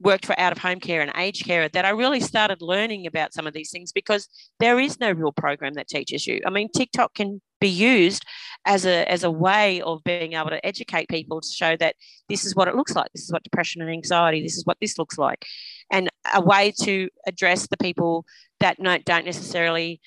worked 0.00 0.26
for 0.26 0.38
out 0.38 0.52
of 0.52 0.58
home 0.58 0.80
care 0.80 1.00
and 1.00 1.12
aged 1.16 1.44
care 1.44 1.68
that 1.68 1.84
I 1.84 1.90
really 1.90 2.20
started 2.20 2.60
learning 2.60 3.06
about 3.06 3.32
some 3.32 3.46
of 3.46 3.54
these 3.54 3.70
things 3.70 3.92
because 3.92 4.28
there 4.60 4.78
is 4.78 5.00
no 5.00 5.12
real 5.12 5.32
program 5.32 5.74
that 5.74 5.88
teaches 5.88 6.26
you. 6.26 6.40
I 6.46 6.50
mean, 6.50 6.68
TikTok 6.70 7.14
can 7.14 7.40
be 7.60 7.68
used 7.68 8.24
as 8.66 8.84
a 8.84 9.10
as 9.10 9.24
a 9.24 9.30
way 9.30 9.80
of 9.82 10.02
being 10.04 10.34
able 10.34 10.50
to 10.50 10.64
educate 10.66 11.08
people 11.08 11.40
to 11.40 11.48
show 11.48 11.76
that 11.76 11.96
this 12.28 12.44
is 12.44 12.54
what 12.54 12.68
it 12.68 12.74
looks 12.74 12.94
like, 12.94 13.10
this 13.14 13.24
is 13.24 13.32
what 13.32 13.42
depression 13.42 13.80
and 13.80 13.90
anxiety, 13.90 14.42
this 14.42 14.56
is 14.56 14.66
what 14.66 14.76
this 14.80 14.98
looks 14.98 15.16
like, 15.16 15.46
and 15.90 16.10
a 16.34 16.40
way 16.40 16.72
to 16.82 17.08
address 17.26 17.66
the 17.68 17.76
people 17.76 18.26
that 18.60 18.76
don't 19.04 19.24
necessarily 19.24 20.00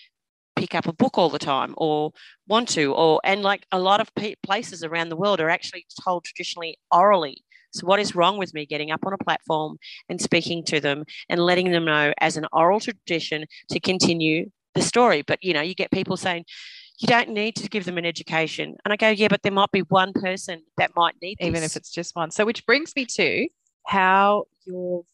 pick 0.55 0.73
up 0.73 0.87
a 0.87 0.93
book 0.93 1.17
all 1.17 1.29
the 1.29 1.39
time 1.39 1.73
or 1.77 2.11
want 2.47 2.67
to 2.67 2.93
or 2.93 3.21
and 3.23 3.43
like 3.43 3.65
a 3.71 3.79
lot 3.79 4.01
of 4.01 4.09
places 4.41 4.83
around 4.83 5.09
the 5.09 5.15
world 5.15 5.39
are 5.39 5.51
actually 5.51 5.85
told 6.03 6.23
traditionally 6.23 6.77
orally 6.91 7.43
so 7.77 7.87
what 7.87 7.99
is 7.99 8.15
wrong 8.15 8.37
with 8.37 8.53
me 8.53 8.65
getting 8.65 8.91
up 8.91 9.05
on 9.05 9.13
a 9.13 9.17
platform 9.17 9.77
and 10.09 10.21
speaking 10.21 10.63
to 10.63 10.79
them 10.79 11.03
and 11.29 11.39
letting 11.39 11.71
them 11.71 11.85
know 11.85 12.13
as 12.19 12.37
an 12.37 12.45
oral 12.53 12.79
tradition 12.79 13.45
to 13.69 13.79
continue 13.79 14.49
the 14.75 14.81
story 14.81 15.21
but 15.21 15.43
you 15.43 15.53
know 15.53 15.61
you 15.61 15.73
get 15.73 15.91
people 15.91 16.17
saying 16.17 16.43
you 16.99 17.07
don't 17.07 17.29
need 17.29 17.55
to 17.55 17.69
give 17.69 17.85
them 17.85 17.97
an 17.97 18.05
education 18.05 18.75
and 18.83 18.93
i 18.93 18.95
go 18.95 19.09
yeah 19.09 19.27
but 19.27 19.43
there 19.43 19.51
might 19.51 19.71
be 19.71 19.81
one 19.81 20.13
person 20.13 20.61
that 20.77 20.91
might 20.95 21.15
need 21.21 21.37
it. 21.39 21.45
even 21.45 21.61
this. 21.61 21.75
if 21.75 21.77
it's 21.77 21.91
just 21.91 22.15
one. 22.15 22.31
So, 22.31 22.45
which 22.45 22.65
brings 22.65 22.95
me 22.95 23.05
to 23.05 23.47
how 23.85 24.45
you've 24.65 25.05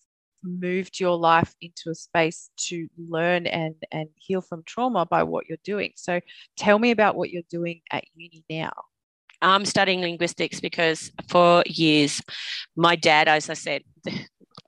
moved 0.43 0.99
your 0.99 1.17
life 1.17 1.55
into 1.61 1.89
a 1.89 1.95
space 1.95 2.49
to 2.57 2.87
learn 2.97 3.47
and 3.47 3.75
and 3.91 4.09
heal 4.15 4.41
from 4.41 4.63
trauma 4.65 5.05
by 5.05 5.23
what 5.23 5.47
you're 5.47 5.57
doing. 5.63 5.91
So, 5.95 6.19
tell 6.57 6.79
me 6.79 6.91
about 6.91 7.15
what 7.15 7.29
you're 7.29 7.43
doing 7.49 7.81
at 7.91 8.03
uni 8.15 8.43
now. 8.49 8.71
I'm 9.43 9.65
studying 9.65 10.01
linguistics 10.01 10.59
because 10.59 11.11
for 11.27 11.63
years, 11.65 12.21
my 12.75 12.95
dad, 12.95 13.27
as 13.27 13.49
I 13.49 13.53
said, 13.53 13.83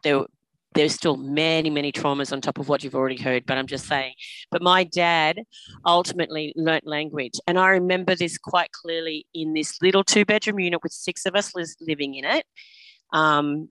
there, 0.04 0.26
there's 0.74 0.94
still 0.94 1.16
many, 1.16 1.70
many 1.70 1.92
traumas 1.92 2.32
on 2.32 2.42
top 2.42 2.60
of 2.60 2.68
what 2.68 2.84
you've 2.84 2.96
already 2.96 3.16
heard, 3.16 3.46
but 3.46 3.58
I'm 3.58 3.68
just 3.68 3.88
saying. 3.88 4.14
But 4.52 4.62
my 4.62 4.84
dad 4.84 5.40
ultimately 5.86 6.54
learnt 6.58 6.86
language. 6.86 7.40
And 7.48 7.58
I 7.58 7.70
remember 7.70 8.16
this 8.16 8.38
quite 8.38 8.72
clearly 8.74 9.26
in 9.34 9.54
this 9.54 9.82
little 9.82 10.04
two 10.04 10.26
bedroom 10.26 10.60
unit 10.60 10.84
with 10.84 10.92
six 10.92 11.26
of 11.26 11.36
us 11.36 11.54
living 11.80 12.16
in 12.16 12.26
it. 12.26 12.46
Um, 13.14 13.70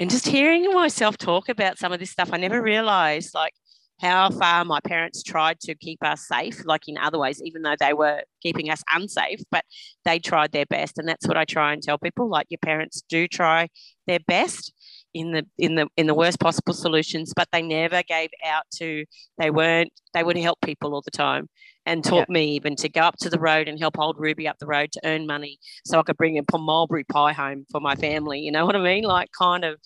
and 0.00 0.10
just 0.10 0.26
hearing 0.26 0.72
myself 0.72 1.16
talk 1.16 1.48
about 1.48 1.78
some 1.78 1.92
of 1.92 2.00
this 2.00 2.10
stuff, 2.10 2.30
I 2.32 2.38
never 2.38 2.60
realized 2.60 3.34
like 3.34 3.54
how 4.02 4.30
far 4.30 4.64
my 4.64 4.80
parents 4.80 5.22
tried 5.22 5.60
to 5.60 5.74
keep 5.76 6.02
us 6.04 6.26
safe, 6.26 6.64
like 6.66 6.88
in 6.88 6.98
other 6.98 7.18
ways, 7.18 7.40
even 7.42 7.62
though 7.62 7.76
they 7.78 7.94
were 7.94 8.22
keeping 8.42 8.68
us 8.68 8.82
unsafe, 8.92 9.40
but 9.50 9.64
they 10.04 10.18
tried 10.18 10.50
their 10.50 10.66
best. 10.66 10.98
And 10.98 11.08
that's 11.08 11.26
what 11.26 11.36
I 11.36 11.44
try 11.44 11.72
and 11.72 11.80
tell 11.80 11.98
people. 11.98 12.28
Like 12.28 12.48
your 12.50 12.58
parents 12.58 13.02
do 13.08 13.28
try 13.28 13.68
their 14.08 14.18
best 14.26 14.72
in 15.14 15.30
the 15.30 15.46
in 15.56 15.76
the 15.76 15.86
in 15.96 16.08
the 16.08 16.14
worst 16.14 16.40
possible 16.40 16.74
solutions, 16.74 17.32
but 17.34 17.48
they 17.52 17.62
never 17.62 18.02
gave 18.02 18.30
out 18.44 18.64
to 18.78 19.04
they 19.38 19.50
weren't 19.50 19.92
they 20.14 20.24
would 20.24 20.36
help 20.36 20.60
people 20.62 20.94
all 20.94 21.02
the 21.02 21.10
time 21.10 21.48
and 21.86 22.04
taught 22.04 22.28
me 22.28 22.54
even 22.54 22.76
to 22.76 22.88
go 22.88 23.02
up 23.02 23.16
to 23.18 23.28
the 23.28 23.38
road 23.38 23.68
and 23.68 23.78
help 23.78 23.98
old 23.98 24.16
Ruby 24.18 24.46
up 24.48 24.58
the 24.58 24.66
road 24.66 24.92
to 24.92 25.00
earn 25.04 25.26
money 25.26 25.58
so 25.84 25.98
I 25.98 26.02
could 26.02 26.16
bring 26.16 26.38
a 26.38 26.58
mulberry 26.58 27.04
pie 27.04 27.32
home 27.32 27.66
for 27.70 27.80
my 27.80 27.96
family. 27.96 28.40
You 28.40 28.52
know 28.52 28.66
what 28.66 28.76
I 28.76 28.80
mean? 28.80 29.04
Like 29.04 29.30
kind 29.36 29.64
of 29.64 29.78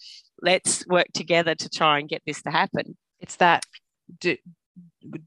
let's 0.43 0.87
work 0.87 1.07
together 1.15 1.55
to 1.55 1.69
try 1.69 1.99
and 1.99 2.09
get 2.09 2.23
this 2.27 2.43
to 2.43 2.51
happen. 2.51 2.97
It's 3.21 3.37
that 3.37 3.65
do 4.21 4.37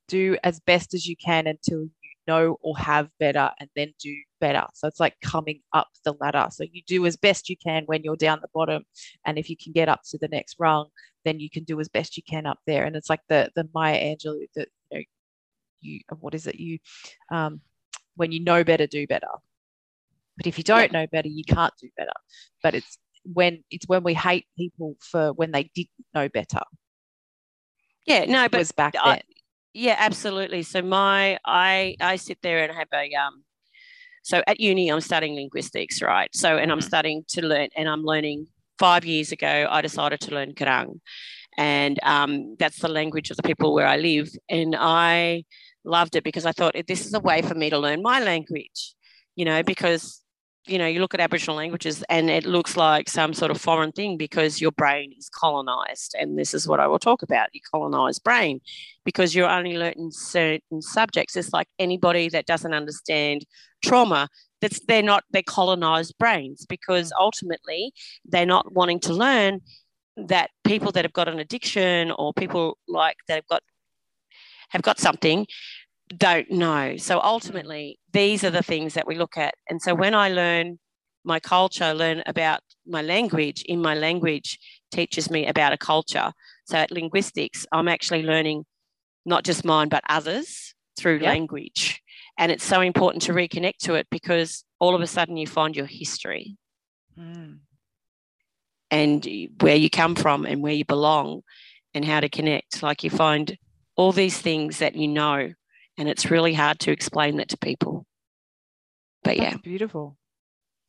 do 0.07 0.37
as 0.43 0.59
best 0.59 0.93
as 0.93 1.05
you 1.07 1.15
can 1.15 1.47
until 1.47 1.81
you 1.81 2.09
know 2.27 2.57
or 2.61 2.77
have 2.77 3.09
better 3.19 3.51
and 3.59 3.69
then 3.75 3.93
do 3.99 4.15
better. 4.39 4.65
So 4.73 4.87
it's 4.87 4.99
like 4.99 5.15
coming 5.21 5.61
up 5.73 5.87
the 6.05 6.13
ladder. 6.19 6.47
So 6.51 6.65
you 6.71 6.81
do 6.87 7.05
as 7.05 7.17
best 7.17 7.49
you 7.49 7.57
can 7.57 7.83
when 7.85 8.03
you're 8.03 8.15
down 8.15 8.39
the 8.41 8.49
bottom. 8.53 8.83
And 9.25 9.37
if 9.37 9.49
you 9.49 9.57
can 9.57 9.73
get 9.73 9.89
up 9.89 10.01
to 10.09 10.17
the 10.19 10.27
next 10.27 10.55
rung, 10.59 10.87
then 11.25 11.39
you 11.39 11.49
can 11.49 11.63
do 11.63 11.79
as 11.79 11.89
best 11.89 12.17
you 12.17 12.23
can 12.23 12.45
up 12.45 12.59
there. 12.67 12.85
And 12.85 12.95
it's 12.95 13.09
like 13.09 13.21
the 13.29 13.49
the 13.55 13.67
Maya 13.73 14.15
Angelou 14.15 14.45
that 14.55 14.67
you 14.91 14.97
know 14.97 15.03
you 15.81 15.99
what 16.19 16.35
is 16.35 16.47
it? 16.47 16.55
You 16.55 16.79
um 17.31 17.61
when 18.15 18.31
you 18.31 18.41
know 18.43 18.63
better, 18.63 18.85
do 18.85 19.07
better. 19.07 19.27
But 20.37 20.47
if 20.47 20.57
you 20.57 20.63
don't 20.63 20.91
know 20.91 21.07
better, 21.07 21.27
you 21.27 21.43
can't 21.43 21.73
do 21.81 21.89
better. 21.97 22.13
But 22.63 22.75
it's 22.75 22.97
when 23.23 23.63
it's 23.69 23.87
when 23.87 24.03
we 24.03 24.13
hate 24.13 24.45
people 24.57 24.95
for 24.99 25.33
when 25.33 25.51
they 25.51 25.69
didn't 25.75 25.89
know 26.13 26.29
better. 26.29 26.61
Yeah, 28.09 28.25
no, 28.25 28.49
but 28.49 28.59
was 28.59 28.71
back 28.71 28.95
I- 28.99 29.13
then. 29.15 29.21
Yeah, 29.73 29.95
absolutely. 29.99 30.63
So 30.63 30.81
my 30.81 31.37
I 31.45 31.95
I 32.01 32.15
sit 32.17 32.39
there 32.41 32.63
and 32.63 32.73
have 32.73 32.87
a 32.93 33.13
um 33.15 33.43
so 34.23 34.43
at 34.47 34.59
uni 34.59 34.89
I'm 34.91 35.01
studying 35.01 35.35
linguistics, 35.35 36.01
right? 36.01 36.29
So 36.35 36.57
and 36.57 36.71
I'm 36.71 36.79
Mhm. 36.79 36.83
studying 36.83 37.23
to 37.29 37.41
learn 37.45 37.69
and 37.77 37.87
I'm 37.87 38.03
learning 38.03 38.47
five 38.79 39.05
years 39.05 39.31
ago 39.31 39.67
I 39.69 39.81
decided 39.81 40.19
to 40.21 40.35
learn 40.35 40.53
Karang. 40.53 41.01
And 41.57 41.99
um, 42.03 42.55
that's 42.59 42.79
the 42.79 42.89
language 42.89 43.31
of 43.31 43.37
the 43.37 43.43
people 43.43 43.73
where 43.73 43.87
I 43.87 43.97
live. 43.97 44.29
And 44.49 44.75
I 44.79 45.45
loved 45.85 46.15
it 46.15 46.23
because 46.23 46.45
I 46.45 46.53
thought 46.53 46.75
this 46.87 47.05
is 47.05 47.13
a 47.13 47.19
way 47.19 47.41
for 47.41 47.55
me 47.55 47.69
to 47.69 47.77
learn 47.79 48.01
my 48.01 48.19
language, 48.21 48.95
you 49.35 49.45
know, 49.45 49.63
because 49.63 50.21
you 50.69 50.77
know, 50.77 50.85
you 50.85 50.99
look 50.99 51.13
at 51.13 51.19
Aboriginal 51.19 51.55
languages 51.55 52.03
and 52.09 52.29
it 52.29 52.45
looks 52.45 52.77
like 52.77 53.09
some 53.09 53.33
sort 53.33 53.49
of 53.49 53.59
foreign 53.59 53.91
thing 53.91 54.17
because 54.17 54.61
your 54.61 54.71
brain 54.71 55.13
is 55.17 55.29
colonized. 55.29 56.15
And 56.19 56.37
this 56.37 56.53
is 56.53 56.67
what 56.67 56.79
I 56.79 56.87
will 56.87 56.99
talk 56.99 57.23
about 57.23 57.49
your 57.53 57.63
colonized 57.71 58.23
brain 58.23 58.61
because 59.03 59.33
you're 59.33 59.49
only 59.49 59.77
learning 59.77 60.11
certain 60.11 60.81
subjects. 60.81 61.35
It's 61.35 61.51
like 61.53 61.67
anybody 61.79 62.29
that 62.29 62.45
doesn't 62.45 62.73
understand 62.73 63.45
trauma, 63.83 64.29
that's 64.61 64.79
they're 64.85 65.01
not 65.01 65.23
they're 65.31 65.41
colonized 65.41 66.15
brains 66.19 66.65
because 66.67 67.11
ultimately 67.19 67.91
they're 68.25 68.45
not 68.45 68.71
wanting 68.73 68.99
to 69.01 69.13
learn 69.13 69.61
that 70.17 70.51
people 70.63 70.91
that 70.91 71.05
have 71.05 71.13
got 71.13 71.27
an 71.29 71.39
addiction 71.39 72.11
or 72.11 72.33
people 72.33 72.77
like 72.87 73.17
that 73.27 73.35
have 73.35 73.47
got 73.47 73.63
have 74.69 74.81
got 74.81 74.99
something 74.99 75.47
don't 76.17 76.49
know. 76.51 76.97
So 76.97 77.19
ultimately, 77.21 77.99
these 78.11 78.43
are 78.43 78.49
the 78.49 78.63
things 78.63 78.93
that 78.95 79.07
we 79.07 79.15
look 79.15 79.37
at. 79.37 79.53
And 79.69 79.81
so 79.81 79.93
when 79.93 80.13
I 80.15 80.29
learn 80.29 80.79
my 81.23 81.39
culture, 81.39 81.93
learn 81.93 82.23
about 82.25 82.61
my 82.87 83.01
language, 83.01 83.63
in 83.63 83.81
my 83.81 83.93
language 83.93 84.57
teaches 84.91 85.29
me 85.29 85.45
about 85.45 85.73
a 85.73 85.77
culture. 85.77 86.31
So 86.65 86.77
at 86.77 86.91
linguistics, 86.91 87.65
I'm 87.71 87.87
actually 87.87 88.23
learning 88.23 88.65
not 89.25 89.43
just 89.43 89.65
mine, 89.65 89.89
but 89.89 90.03
others 90.09 90.73
through 90.97 91.19
Yeah. 91.19 91.29
language. 91.29 92.01
And 92.37 92.51
it's 92.51 92.65
so 92.65 92.81
important 92.81 93.23
to 93.23 93.33
reconnect 93.33 93.77
to 93.79 93.95
it 93.95 94.07
because 94.09 94.63
all 94.79 94.95
of 94.95 95.01
a 95.01 95.07
sudden 95.07 95.37
you 95.37 95.47
find 95.47 95.75
your 95.75 95.85
history 95.85 96.57
Mm. 97.17 97.59
and 98.89 99.27
where 99.59 99.75
you 99.75 99.89
come 99.89 100.15
from 100.15 100.45
and 100.45 100.61
where 100.63 100.73
you 100.73 100.85
belong 100.85 101.41
and 101.93 102.05
how 102.05 102.19
to 102.19 102.29
connect. 102.29 102.81
Like 102.81 103.03
you 103.03 103.09
find 103.09 103.57
all 103.95 104.11
these 104.11 104.39
things 104.39 104.79
that 104.79 104.95
you 104.95 105.07
know, 105.07 105.53
and 105.99 106.09
it's 106.09 106.31
really 106.31 106.53
hard 106.53 106.79
to 106.79 106.91
explain 106.91 107.37
that 107.37 107.49
to 107.49 107.57
people. 107.57 108.05
But 109.23 109.37
yeah, 109.37 109.57
beautiful. 109.57 110.17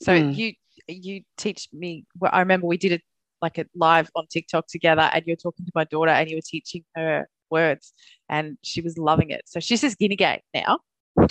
So 0.02 0.12
Mm. 0.12 0.34
you 0.36 0.52
you 0.88 1.22
teach 1.36 1.68
me. 1.72 2.06
Well, 2.18 2.30
I 2.32 2.40
remember 2.40 2.66
we 2.66 2.78
did 2.78 2.92
it 2.92 3.02
like 3.42 3.58
a 3.58 3.66
live 3.74 4.11
on 4.14 4.26
TikTok 4.28 4.66
together, 4.68 5.11
and 5.12 5.22
you're 5.26 5.36
talking 5.36 5.66
to 5.66 5.72
my 5.74 5.84
daughter, 5.84 6.11
and 6.11 6.30
you 6.30 6.36
were 6.36 6.42
teaching 6.46 6.84
her 6.96 7.28
words, 7.50 7.92
and 8.28 8.56
she 8.62 8.80
was 8.80 8.96
loving 8.96 9.30
it. 9.30 9.42
So 9.46 9.61
she's 9.61 9.80
just 9.82 9.98
guinea 9.98 10.16
gate 10.16 10.42
now. 10.54 10.78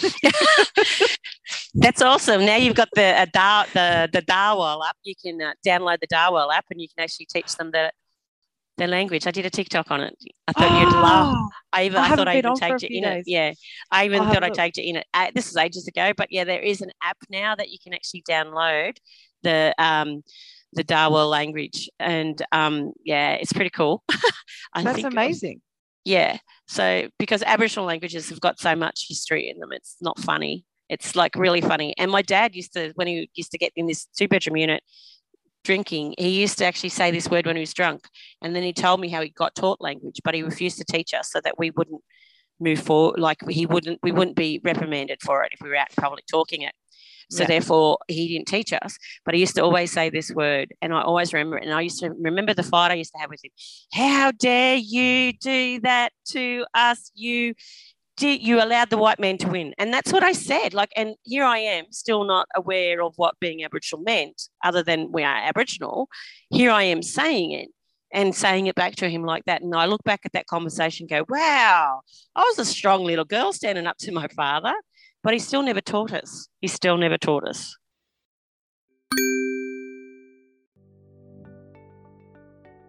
that's 1.76 2.02
awesome. 2.02 2.46
Now 2.46 2.58
you've 2.58 2.76
got 2.76 2.90
the 2.94 3.04
uh, 3.22 3.26
Dar- 3.32 3.66
the 3.74 4.10
the 4.12 4.22
Dharawal 4.22 4.86
app. 4.88 4.98
You 5.04 5.16
can 5.24 5.42
uh, 5.42 5.54
download 5.66 6.00
the 6.02 6.08
Dharawal 6.08 6.54
app, 6.54 6.66
and 6.70 6.82
you 6.82 6.88
can 6.88 7.04
actually 7.04 7.28
teach 7.28 7.56
them 7.56 7.72
the 7.72 7.92
their 8.80 8.88
language. 8.88 9.28
I 9.28 9.32
did 9.32 9.46
a 9.46 9.50
TikTok 9.50 9.92
on 9.92 10.02
it. 10.02 10.16
I 10.48 10.54
thought 10.54 10.82
you'd 10.82 10.94
laugh. 10.94 11.36
I 11.72 11.84
even 11.84 11.98
I 12.00 12.08
I, 12.08 12.16
thought 12.16 12.28
I 12.28 12.38
even 12.38 12.52
on 12.52 12.58
for 12.58 12.66
a 12.66 12.70
tagged 12.70 12.84
it 12.84 12.88
few 12.88 12.98
in 12.98 13.04
days. 13.04 13.24
it. 13.28 13.32
Yeah, 13.32 13.54
I 13.92 14.06
even 14.06 14.22
I'll 14.22 14.34
thought 14.34 14.44
I 14.44 14.50
tagged 14.50 14.78
it 14.80 14.84
in 14.84 14.96
it. 14.96 15.06
Uh, 15.14 15.28
this 15.34 15.50
is 15.50 15.58
ages 15.58 15.88
ago, 15.88 16.14
but 16.18 16.28
yeah, 16.32 16.44
there 16.44 16.62
is 16.62 16.82
an 16.82 16.92
app 17.04 17.18
now 17.30 17.56
that 17.56 17.70
you 17.70 17.78
can 17.84 17.94
actually 17.94 18.24
download 18.28 18.98
the 19.44 19.76
um 19.78 20.24
the 20.74 20.84
Dharawal 20.84 21.30
language, 21.30 21.90
and 22.00 22.42
um 22.52 22.94
yeah, 23.06 23.34
it's 23.34 23.54
pretty 23.54 23.70
cool. 23.70 24.04
I 24.74 24.84
That's 24.84 24.96
think, 24.96 25.14
amazing. 25.14 25.62
Yeah, 26.06 26.38
so 26.68 27.10
because 27.20 27.44
Aboriginal 27.44 27.86
languages 27.86 28.30
have 28.30 28.42
got 28.42 28.60
so 28.60 28.76
much 28.76 29.06
history 29.08 29.50
in 29.50 29.60
them, 29.60 29.72
it's 29.72 29.98
not 30.02 30.18
funny. 30.20 30.66
It's 30.90 31.16
like 31.16 31.36
really 31.36 31.62
funny. 31.62 31.94
And 32.00 32.10
my 32.10 32.24
dad 32.24 32.56
used 32.56 32.74
to, 32.74 32.94
when 32.96 33.06
he 33.06 33.30
used 33.36 33.52
to 33.52 33.60
get 33.60 33.72
in 33.76 33.86
this 33.86 34.08
two 34.18 34.28
bedroom 34.28 34.58
unit 34.58 34.82
drinking, 35.64 36.16
he 36.18 36.42
used 36.42 36.58
to 36.60 36.66
actually 36.66 36.90
say 36.90 37.12
this 37.12 37.30
word 37.30 37.46
when 37.46 37.56
he 37.56 37.62
was 37.62 37.74
drunk. 37.74 38.08
And 38.42 38.56
then 38.56 38.64
he 38.64 38.74
told 38.74 39.00
me 39.00 39.10
how 39.10 39.22
he 39.22 39.30
got 39.30 39.56
taught 39.56 39.82
language, 39.82 40.22
but 40.24 40.34
he 40.34 40.44
refused 40.44 40.78
to 40.78 40.86
teach 40.86 41.14
us 41.14 41.32
so 41.32 41.42
that 41.42 41.58
we 41.58 41.72
wouldn't 41.72 42.02
move 42.60 42.80
forward. 42.80 43.20
Like 43.20 43.38
he 43.50 43.66
wouldn't, 43.66 44.00
we 44.04 44.12
wouldn't 44.12 44.36
be 44.36 44.62
reprimanded 44.64 45.20
for 45.22 45.44
it 45.44 45.52
if 45.54 45.62
we 45.62 45.70
were 45.70 45.76
out 45.76 45.90
in 45.90 46.02
public 46.02 46.26
talking 46.28 46.62
it. 46.62 46.74
So 47.32 47.44
Yeah. 47.44 47.48
therefore, 47.48 48.00
he 48.08 48.28
didn't 48.28 48.48
teach 48.48 48.74
us. 48.74 48.98
But 49.24 49.36
he 49.36 49.40
used 49.40 49.56
to 49.56 49.64
always 49.64 49.92
say 49.92 50.10
this 50.10 50.32
word, 50.32 50.74
and 50.82 50.92
I 50.92 51.04
always 51.04 51.32
remember 51.32 51.58
it. 51.58 51.64
And 51.64 51.74
I 51.74 51.82
used 51.82 52.00
to 52.00 52.10
remember 52.10 52.56
the 52.56 52.64
fight 52.64 52.90
I 52.90 52.96
used 52.96 53.12
to 53.14 53.20
have 53.20 53.30
with 53.30 53.46
him. 53.46 53.52
How 53.94 54.32
dare 54.32 54.78
you 54.78 55.34
do 55.34 55.80
that 55.82 56.12
to 56.30 56.66
us? 56.74 57.12
You 57.14 57.54
you 58.28 58.62
allowed 58.62 58.90
the 58.90 58.98
white 58.98 59.20
man 59.20 59.38
to 59.40 59.48
win? 59.48 59.74
And 59.78 59.94
that's 59.94 60.12
what 60.12 60.24
i 60.24 60.32
said 60.32 60.74
like 60.74 60.92
and 60.96 61.16
here 61.24 61.44
i 61.44 61.58
am 61.58 61.86
still 61.92 62.24
not 62.24 62.48
aware 62.56 63.02
of 63.02 63.14
what 63.18 63.40
being 63.40 63.64
aboriginal 63.64 64.04
meant 64.04 64.50
other 64.64 64.84
than 64.84 65.12
we 65.12 65.24
are 65.24 65.38
aboriginal. 65.38 66.10
Here 66.50 66.72
i 66.72 66.84
am 66.84 67.02
saying 67.02 67.52
it 67.52 67.70
and 68.12 68.34
saying 68.36 68.68
it 68.68 68.76
back 68.76 68.96
to 68.96 69.10
him 69.10 69.24
like 69.24 69.46
that 69.46 69.62
and 69.62 69.76
i 69.76 69.86
look 69.86 70.04
back 70.04 70.22
at 70.26 70.34
that 70.34 70.48
conversation 70.48 71.04
and 71.04 71.10
go 71.10 71.26
wow 71.30 72.02
i 72.36 72.40
was 72.40 72.58
a 72.58 72.66
strong 72.66 73.04
little 73.04 73.26
girl 73.26 73.54
standing 73.54 73.86
up 73.86 73.98
to 74.00 74.12
my 74.12 74.28
father 74.30 74.74
but 75.24 75.34
he 75.34 75.40
still 75.40 75.62
never 75.62 75.82
taught 75.82 76.14
us. 76.14 76.48
He 76.62 76.68
still 76.70 76.98
never 76.98 77.18
taught 77.18 77.44
us 77.44 77.76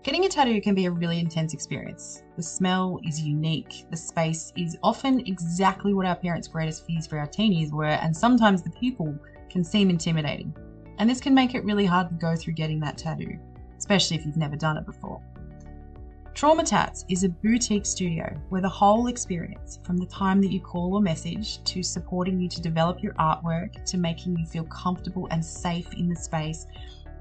Getting 0.03 0.25
a 0.25 0.31
tattoo 0.31 0.63
can 0.63 0.75
be 0.75 0.87
a 0.87 0.91
really 0.91 1.21
intense 1.21 1.53
experience. 1.53 2.23
The 2.35 2.43
smell 2.43 2.99
is 3.07 3.21
unique. 3.21 3.85
The 3.91 3.99
space 3.99 4.51
is 4.57 4.79
often 4.83 5.21
exactly 5.27 5.93
what 5.93 6.07
our 6.07 6.17
parents' 6.17 6.49
greatest 6.49 6.87
fears 6.87 7.07
for 7.07 7.19
our 7.19 7.27
teenies 7.27 7.71
were, 7.71 7.85
and 7.85 8.17
sometimes 8.17 8.63
the 8.63 8.71
people 8.71 9.15
can 9.51 9.63
seem 9.63 9.91
intimidating. 9.91 10.57
And 10.97 11.09
this 11.09 11.21
can 11.21 11.35
make 11.35 11.55
it 11.55 11.67
really 11.67 11.85
hard 11.85 12.09
to 12.09 12.15
go 12.15 12.35
through 12.35 12.55
getting 12.55 12.81
that 12.81 12.97
tattoo, 12.97 13.39
especially 13.77 14.17
if 14.17 14.25
you've 14.25 14.39
never 14.39 14.57
done 14.57 14.79
it 14.79 14.87
before. 14.87 15.21
Trauma 16.33 16.65
Tats 16.65 17.05
is 17.11 17.25
a 17.25 17.29
boutique 17.29 17.85
studio 17.85 18.35
where 18.49 18.63
the 18.63 18.69
whole 18.69 19.09
experience, 19.09 19.81
from 19.85 19.99
the 19.99 20.07
time 20.07 20.41
that 20.41 20.51
you 20.51 20.61
call 20.61 20.95
or 20.95 21.03
message 21.03 21.63
to 21.65 21.83
supporting 21.83 22.41
you 22.41 22.49
to 22.49 22.63
develop 22.63 23.03
your 23.03 23.13
artwork 23.15 23.85
to 23.85 23.99
making 23.99 24.39
you 24.39 24.47
feel 24.47 24.65
comfortable 24.65 25.29
and 25.31 25.45
safe 25.45 25.93
in 25.93 26.09
the 26.09 26.17
space, 26.17 26.67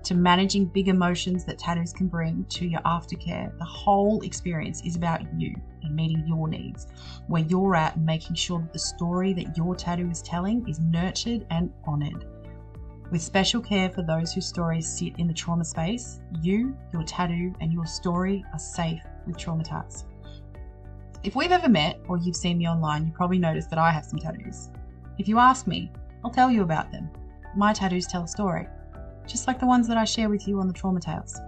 to 0.04 0.16
managing 0.16 0.66
big 0.66 0.88
emotions 0.88 1.45
that 1.45 1.60
tattoos 1.60 1.93
can 1.93 2.08
bring 2.08 2.45
to 2.50 2.66
your 2.66 2.82
aftercare, 2.82 3.56
the 3.58 3.66
whole 3.66 4.22
experience 4.22 4.82
is 4.86 4.95
about 4.95 5.22
you 5.39 5.54
and 5.84 5.95
meeting 5.95 6.24
your 6.28 6.47
needs, 6.47 6.88
where 7.28 7.43
you're 7.43 7.76
at 7.76 7.95
and 7.95 8.06
making 8.06 8.36
sure 8.36 8.60
that 8.60 8.74
the 8.74 8.80
story 8.80 9.34
that 9.34 9.58
your 9.58 9.76
tattoo 9.76 10.10
is 10.10 10.22
telling 10.22 10.68
is 10.68 10.80
nurtured 10.80 11.45
and 11.50 11.72
honoured. 11.88 12.26
With 13.12 13.22
special 13.22 13.60
care 13.60 13.89
for 13.89 14.04
those 14.04 14.34
whose 14.34 14.45
stories 14.45 14.88
sit 14.88 15.18
in 15.18 15.28
the 15.28 15.34
trauma 15.34 15.66
space, 15.66 16.20
you, 16.41 16.78
your 16.93 17.04
tattoo, 17.04 17.54
and 17.60 17.74
your 17.74 17.86
story 17.86 18.45
are 18.54 18.60
safe 18.60 19.02
with 19.26 19.38
Trauma 19.38 19.64
Tats. 19.64 20.06
If 21.24 21.36
we've 21.36 21.52
ever 21.52 21.68
met 21.68 22.00
or 22.08 22.18
you've 22.18 22.36
seen 22.36 22.60
me 22.60 22.68
online, 22.68 23.06
you 23.08 23.12
probably 23.12 23.39
noticed 23.39 23.70
that 23.72 23.80
I 23.80 23.91
have 23.91 24.06
some 24.06 24.20
tattoos. 24.20 24.70
If 25.18 25.28
you 25.28 25.39
ask 25.39 25.68
me, 25.68 25.91
I'll 26.24 26.32
tell 26.32 26.52
you 26.52 26.62
about 26.62 26.91
them. 26.91 27.10
My 27.56 27.74
tattoos 27.74 28.08
tell 28.08 28.24
a 28.24 28.28
story, 28.28 28.68
just 29.30 29.47
like 29.47 29.59
the 29.59 29.65
ones 29.65 29.88
that 29.88 29.97
I 29.97 30.05
share 30.05 30.27
with 30.27 30.47
you 30.47 30.59
on 30.59 30.67
the 30.67 30.73
Trauma 30.73 30.99
Tales. 30.99 31.39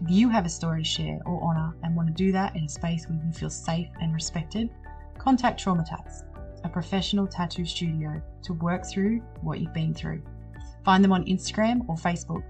If 0.00 0.08
you 0.10 0.28
have 0.30 0.46
a 0.46 0.48
story 0.48 0.82
to 0.82 0.88
share 0.88 1.20
or 1.26 1.42
honour 1.42 1.74
and 1.82 1.94
want 1.96 2.08
to 2.08 2.14
do 2.14 2.32
that 2.32 2.54
in 2.56 2.64
a 2.64 2.68
space 2.68 3.06
where 3.08 3.18
you 3.22 3.32
feel 3.32 3.50
safe 3.50 3.88
and 4.00 4.14
respected, 4.14 4.70
contact 5.18 5.60
Trauma 5.60 5.84
Tats, 5.84 6.22
a 6.64 6.68
professional 6.68 7.26
tattoo 7.26 7.64
studio, 7.64 8.22
to 8.44 8.52
work 8.54 8.86
through 8.86 9.20
what 9.42 9.60
you've 9.60 9.74
been 9.74 9.92
through. 9.92 10.22
Find 10.84 11.04
them 11.04 11.12
on 11.12 11.24
Instagram 11.24 11.86
or 11.88 11.96
Facebook 11.96 12.42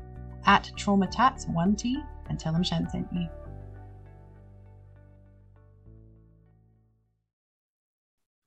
at 0.44 0.70
TraumaTats1T 0.76 1.94
and 2.28 2.38
tell 2.38 2.52
them 2.52 2.62
Shan 2.62 2.88
sent 2.90 3.08
you. 3.12 3.26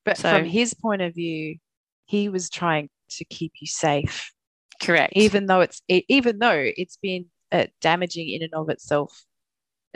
But 0.06 0.18
So- 0.18 0.38
from 0.38 0.46
his 0.46 0.74
point 0.74 1.02
of 1.02 1.14
view, 1.16 1.58
he 2.06 2.30
was 2.30 2.50
trying 2.50 2.90
to 3.10 3.26
keep 3.26 3.54
you 3.60 3.68
safe, 3.68 4.34
Correct. 4.82 5.14
even 5.16 5.46
though 5.46 5.62
it's 5.62 5.82
even 5.88 6.40
though 6.40 6.72
it's 6.78 6.98
been 6.98 7.26
uh, 7.52 7.68
damaging 7.82 8.30
in 8.30 8.42
and 8.44 8.54
of 8.54 8.70
itself, 8.70 9.26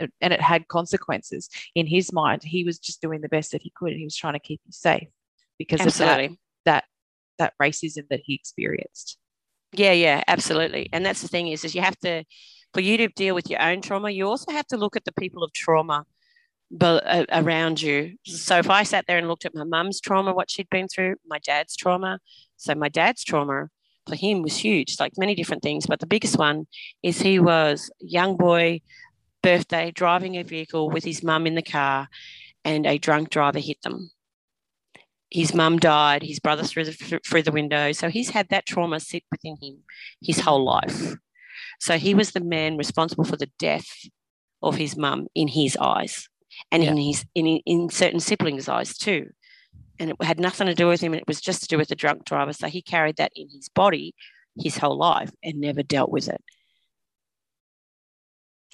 uh, 0.00 0.06
and 0.20 0.32
it 0.32 0.40
had 0.40 0.68
consequences. 0.68 1.48
In 1.74 1.86
his 1.86 2.12
mind, 2.12 2.42
he 2.42 2.64
was 2.64 2.78
just 2.78 3.00
doing 3.00 3.20
the 3.20 3.28
best 3.28 3.52
that 3.52 3.62
he 3.62 3.72
could, 3.76 3.90
and 3.90 3.98
he 3.98 4.04
was 4.04 4.16
trying 4.16 4.34
to 4.34 4.40
keep 4.40 4.60
you 4.64 4.72
safe 4.72 5.08
because 5.58 5.84
of 5.84 5.96
that 5.98 6.30
that 6.64 6.84
that 7.38 7.54
racism 7.60 8.08
that 8.10 8.20
he 8.24 8.34
experienced. 8.34 9.18
Yeah, 9.72 9.92
yeah, 9.92 10.22
absolutely. 10.26 10.88
And 10.92 11.04
that's 11.04 11.22
the 11.22 11.28
thing 11.28 11.48
is, 11.48 11.64
is 11.64 11.74
you 11.74 11.82
have 11.82 11.98
to, 11.98 12.24
for 12.72 12.80
you 12.80 12.96
to 12.96 13.08
deal 13.08 13.34
with 13.34 13.50
your 13.50 13.60
own 13.60 13.82
trauma, 13.82 14.10
you 14.10 14.26
also 14.26 14.50
have 14.52 14.66
to 14.68 14.76
look 14.76 14.96
at 14.96 15.04
the 15.04 15.12
people 15.12 15.42
of 15.44 15.52
trauma 15.52 16.04
but 16.70 17.06
uh, 17.06 17.24
around 17.32 17.80
you. 17.80 18.16
So 18.24 18.58
if 18.58 18.68
I 18.68 18.82
sat 18.82 19.06
there 19.06 19.18
and 19.18 19.28
looked 19.28 19.46
at 19.46 19.54
my 19.54 19.64
mum's 19.64 20.00
trauma, 20.00 20.34
what 20.34 20.50
she'd 20.50 20.68
been 20.70 20.88
through, 20.88 21.16
my 21.26 21.38
dad's 21.38 21.76
trauma. 21.76 22.20
So 22.56 22.74
my 22.74 22.88
dad's 22.88 23.24
trauma 23.24 23.68
for 24.08 24.16
him 24.16 24.42
was 24.42 24.56
huge, 24.56 24.96
like 24.98 25.12
many 25.16 25.34
different 25.34 25.62
things. 25.62 25.86
But 25.86 26.00
the 26.00 26.06
biggest 26.06 26.38
one 26.38 26.66
is 27.02 27.20
he 27.20 27.38
was 27.38 27.90
a 28.02 28.06
young 28.06 28.36
boy, 28.36 28.80
birthday, 29.42 29.90
driving 29.90 30.36
a 30.36 30.42
vehicle 30.42 30.90
with 30.90 31.04
his 31.04 31.22
mum 31.22 31.46
in 31.46 31.54
the 31.54 31.62
car, 31.62 32.08
and 32.64 32.86
a 32.86 32.98
drunk 32.98 33.30
driver 33.30 33.60
hit 33.60 33.80
them. 33.82 34.10
His 35.30 35.54
mum 35.54 35.78
died. 35.78 36.22
His 36.22 36.40
brother 36.40 36.62
through 36.62 36.86
the 36.86 37.20
through 37.26 37.42
the 37.42 37.52
window. 37.52 37.92
So 37.92 38.08
he's 38.08 38.30
had 38.30 38.48
that 38.48 38.66
trauma 38.66 39.00
sit 39.00 39.24
within 39.30 39.56
him 39.60 39.78
his 40.22 40.40
whole 40.40 40.64
life. 40.64 41.14
So 41.80 41.98
he 41.98 42.14
was 42.14 42.32
the 42.32 42.40
man 42.40 42.76
responsible 42.76 43.24
for 43.24 43.36
the 43.36 43.50
death 43.58 43.88
of 44.62 44.76
his 44.76 44.96
mum 44.96 45.28
in 45.34 45.48
his 45.48 45.76
eyes, 45.76 46.28
and 46.72 46.82
in 46.82 46.96
his 46.96 47.24
in 47.34 47.46
in 47.46 47.90
certain 47.90 48.20
siblings' 48.20 48.68
eyes 48.68 48.96
too. 48.96 49.30
And 49.98 50.10
it 50.10 50.22
had 50.22 50.38
nothing 50.38 50.66
to 50.68 50.74
do 50.74 50.86
with 50.86 51.00
him. 51.00 51.14
It 51.14 51.26
was 51.26 51.40
just 51.40 51.62
to 51.62 51.68
do 51.68 51.76
with 51.76 51.88
the 51.88 51.96
drunk 51.96 52.24
driver. 52.24 52.52
So 52.52 52.68
he 52.68 52.82
carried 52.82 53.16
that 53.16 53.32
in 53.34 53.48
his 53.50 53.68
body 53.68 54.14
his 54.56 54.76
whole 54.76 54.96
life 54.96 55.30
and 55.42 55.60
never 55.60 55.82
dealt 55.82 56.10
with 56.10 56.28
it. 56.28 56.42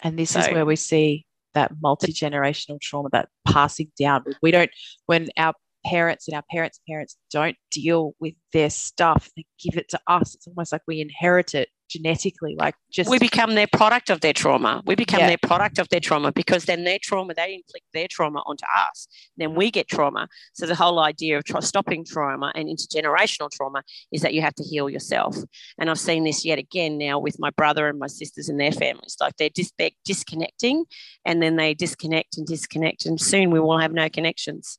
And 0.03 0.19
this 0.19 0.37
is 0.37 0.49
where 0.49 0.67
we 0.67 0.77
see 0.77 1.27
that 1.55 1.73
multi 1.81 2.13
generational 2.13 2.81
trauma, 2.81 3.09
that 3.13 3.29
passing 3.47 3.91
down. 3.99 4.25
We 4.43 4.51
don't, 4.51 4.71
when 5.07 5.29
our 5.37 5.55
parents 5.87 6.29
and 6.29 6.35
our 6.35 6.45
parents' 6.51 6.81
parents 6.89 7.17
don't 7.31 7.57
deal 7.71 8.15
with 8.19 8.35
their 8.53 8.71
stuff, 8.71 9.31
they 9.37 9.47
give 9.63 9.79
it 9.79 9.89
to 9.91 10.01
us. 10.07 10.35
It's 10.35 10.47
almost 10.47 10.73
like 10.73 10.83
we 10.87 11.01
inherit 11.01 11.55
it 11.55 11.69
genetically, 11.95 12.55
like 12.59 12.75
just 12.91 13.09
we 13.09 13.19
become 13.19 13.55
their 13.55 13.67
product 13.67 14.11
of 14.11 14.21
their 14.21 14.33
trauma. 14.33 14.83
We 14.85 14.95
become 14.95 15.21
Yeah. 15.21 15.29
their 15.29 15.39
product 15.51 15.79
of 15.79 15.89
their 15.89 16.01
trauma 16.01 16.33
because 16.33 16.65
then 16.65 16.85
their 16.85 16.99
trauma, 17.01 17.35
they 17.35 17.55
inflict 17.55 17.87
their 17.93 18.09
trauma 18.09 18.41
onto 18.47 18.65
us. 18.89 19.07
Then 19.37 19.55
we 19.55 19.71
get 19.71 19.87
trauma. 19.89 20.29
So 20.55 20.67
the 20.67 20.75
whole 20.75 20.99
idea 20.99 21.39
of 21.39 21.45
tra- 21.45 21.63
stopping 21.63 22.05
trauma 22.05 22.53
and 22.57 22.69
intergenerational 22.69 23.51
trauma 23.51 23.83
is 24.13 24.23
that 24.23 24.35
you 24.35 24.43
have 24.43 24.55
to 24.57 24.65
heal 24.65 24.91
yourself. 24.91 25.37
And 25.79 25.89
I've 25.89 26.01
seen 26.01 26.25
this 26.25 26.45
yet 26.45 26.59
again 26.59 26.99
now 26.99 27.19
with 27.19 27.37
my 27.39 27.51
brother 27.51 27.89
and 27.89 27.99
my 27.99 28.09
sisters 28.09 28.49
and 28.49 28.59
their 28.59 28.73
families. 28.73 29.17
Like 29.21 29.37
they're, 29.37 29.51
dis- 29.55 29.73
they're 29.79 29.91
disconnecting 30.05 30.85
and 31.25 31.43
then 31.43 31.57
they 31.57 31.75
disconnect 31.75 32.37
and 32.39 32.47
disconnect. 32.47 33.07
And 33.07 33.21
soon 33.21 33.51
we 33.51 33.61
will 33.61 33.79
have 33.79 33.93
no 33.93 34.09
connections 34.09 34.79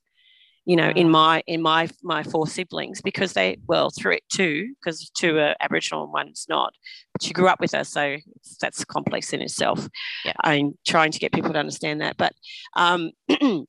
you 0.65 0.75
know, 0.75 0.89
in 0.89 1.09
my 1.09 1.43
in 1.45 1.61
my 1.61 1.87
my 2.01 2.23
four 2.23 2.47
siblings 2.47 3.01
because 3.01 3.33
they 3.33 3.57
well 3.67 3.91
through 3.91 4.13
it 4.13 4.23
too 4.29 4.73
because 4.75 5.09
two 5.11 5.37
are 5.37 5.55
Aboriginal 5.61 6.03
and 6.03 6.13
one's 6.13 6.47
not. 6.49 6.73
But 7.13 7.23
she 7.23 7.33
grew 7.33 7.47
up 7.47 7.59
with 7.59 7.75
us, 7.75 7.89
so 7.89 8.17
that's 8.59 8.83
complex 8.83 9.31
in 9.31 9.41
itself. 9.41 9.87
Yeah. 10.25 10.33
I'm 10.43 10.77
trying 10.85 11.11
to 11.11 11.19
get 11.19 11.31
people 11.31 11.53
to 11.53 11.59
understand 11.59 12.01
that, 12.01 12.17
but 12.17 12.33
um, 12.75 13.11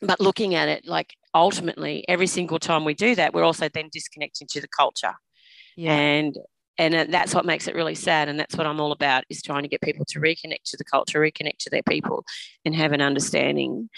but 0.00 0.20
looking 0.20 0.54
at 0.54 0.68
it 0.68 0.86
like 0.86 1.14
ultimately 1.34 2.04
every 2.08 2.28
single 2.28 2.60
time 2.60 2.84
we 2.84 2.94
do 2.94 3.16
that, 3.16 3.34
we're 3.34 3.44
also 3.44 3.68
then 3.68 3.88
disconnecting 3.90 4.46
to 4.52 4.60
the 4.60 4.68
culture, 4.68 5.14
yeah. 5.76 5.92
and 5.92 6.38
and 6.78 6.94
uh, 6.94 7.06
that's 7.08 7.34
what 7.34 7.46
makes 7.46 7.66
it 7.66 7.74
really 7.74 7.96
sad, 7.96 8.28
and 8.28 8.38
that's 8.38 8.56
what 8.56 8.68
I'm 8.68 8.80
all 8.80 8.92
about 8.92 9.24
is 9.28 9.42
trying 9.42 9.62
to 9.62 9.68
get 9.68 9.80
people 9.80 10.04
to 10.10 10.20
reconnect 10.20 10.62
to 10.66 10.76
the 10.76 10.84
culture, 10.84 11.18
reconnect 11.18 11.58
to 11.60 11.70
their 11.70 11.82
people, 11.82 12.24
and 12.64 12.76
have 12.76 12.92
an 12.92 13.02
understanding 13.02 13.90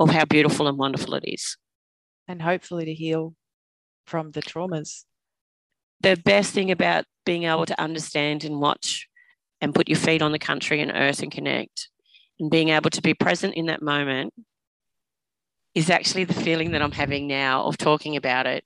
of 0.00 0.10
how 0.10 0.24
beautiful 0.24 0.66
and 0.66 0.76
wonderful 0.76 1.14
it 1.14 1.24
is. 1.24 1.56
And 2.28 2.42
hopefully 2.42 2.84
to 2.84 2.94
heal 2.94 3.34
from 4.06 4.30
the 4.30 4.42
traumas. 4.42 5.04
the 6.00 6.16
best 6.24 6.52
thing 6.52 6.70
about 6.70 7.04
being 7.26 7.44
able 7.44 7.66
to 7.66 7.80
understand 7.80 8.44
and 8.44 8.60
watch 8.60 9.08
and 9.60 9.74
put 9.74 9.88
your 9.88 9.98
feet 9.98 10.22
on 10.22 10.32
the 10.32 10.38
country 10.38 10.80
and 10.80 10.92
earth 10.94 11.22
and 11.22 11.32
connect 11.32 11.88
and 12.38 12.50
being 12.50 12.68
able 12.68 12.90
to 12.90 13.02
be 13.02 13.14
present 13.14 13.54
in 13.54 13.66
that 13.66 13.82
moment 13.82 14.32
is 15.74 15.90
actually 15.90 16.24
the 16.24 16.34
feeling 16.34 16.72
that 16.72 16.82
I'm 16.82 16.92
having 16.92 17.26
now 17.26 17.64
of 17.64 17.76
talking 17.76 18.16
about 18.16 18.46
it. 18.46 18.64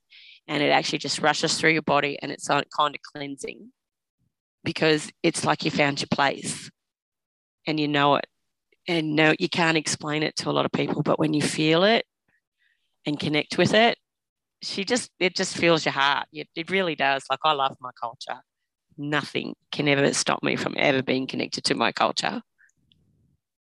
And 0.48 0.62
it 0.62 0.70
actually 0.70 0.98
just 0.98 1.20
rushes 1.20 1.58
through 1.58 1.72
your 1.72 1.82
body 1.82 2.18
and 2.20 2.30
it's 2.30 2.48
kind 2.48 2.94
of 2.94 3.00
cleansing 3.14 3.72
because 4.64 5.10
it's 5.22 5.44
like 5.44 5.64
you 5.64 5.70
found 5.70 6.00
your 6.00 6.08
place 6.10 6.70
and 7.66 7.78
you 7.78 7.88
know 7.88 8.16
it. 8.16 8.26
And 8.88 9.14
no, 9.14 9.34
you 9.38 9.48
can't 9.48 9.76
explain 9.76 10.22
it 10.22 10.36
to 10.36 10.50
a 10.50 10.52
lot 10.52 10.66
of 10.66 10.72
people, 10.72 11.02
but 11.02 11.18
when 11.18 11.34
you 11.34 11.42
feel 11.42 11.84
it 11.84 12.04
and 13.06 13.18
connect 13.18 13.58
with 13.58 13.74
it, 13.74 13.98
she 14.62 14.84
just 14.84 15.10
it 15.18 15.34
just 15.34 15.56
fills 15.56 15.84
your 15.84 15.92
heart. 15.92 16.26
It, 16.32 16.48
it 16.54 16.70
really 16.70 16.94
does. 16.94 17.24
Like 17.30 17.40
I 17.44 17.52
love 17.52 17.76
my 17.80 17.90
culture. 18.00 18.40
Nothing 18.98 19.54
can 19.72 19.88
ever 19.88 20.12
stop 20.14 20.42
me 20.42 20.56
from 20.56 20.74
ever 20.78 21.02
being 21.02 21.26
connected 21.26 21.64
to 21.64 21.74
my 21.74 21.92
culture. 21.92 22.42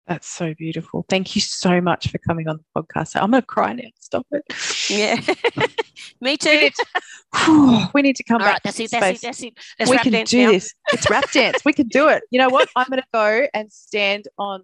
That's 0.06 0.26
so 0.26 0.54
beautiful. 0.54 1.04
Thank 1.10 1.34
you 1.34 1.42
so 1.42 1.82
much 1.82 2.08
for 2.10 2.16
coming 2.16 2.48
on 2.48 2.56
the 2.56 2.82
podcast. 2.82 3.20
I'm 3.20 3.30
to 3.32 3.42
cry 3.42 3.74
now. 3.74 3.82
Stop 4.00 4.26
it. 4.30 4.42
Yeah, 4.88 5.20
me 6.22 6.30
We 6.30 6.36
too. 6.38 6.60
need 6.60 6.72
to, 6.74 6.86
Whew, 7.44 7.80
we 7.92 8.00
need 8.00 8.16
to 8.16 8.22
come 8.22 8.40
All 8.40 8.46
back. 8.46 8.54
right, 8.54 8.60
that's 8.64 8.80
it. 8.80 8.90
That's 8.90 9.22
it. 9.22 9.26
That's 9.78 9.90
it. 9.90 9.90
We 9.90 9.98
can 9.98 10.24
do 10.24 10.44
now. 10.46 10.52
this. 10.52 10.72
It's 10.94 11.10
rap 11.10 11.30
dance. 11.30 11.62
We 11.66 11.74
can 11.74 11.88
do 11.88 12.08
it. 12.08 12.22
You 12.30 12.38
know 12.38 12.48
what? 12.48 12.70
I'm 12.74 12.86
to 12.90 13.02
go 13.12 13.46
and 13.52 13.70
stand 13.70 14.28
on 14.38 14.62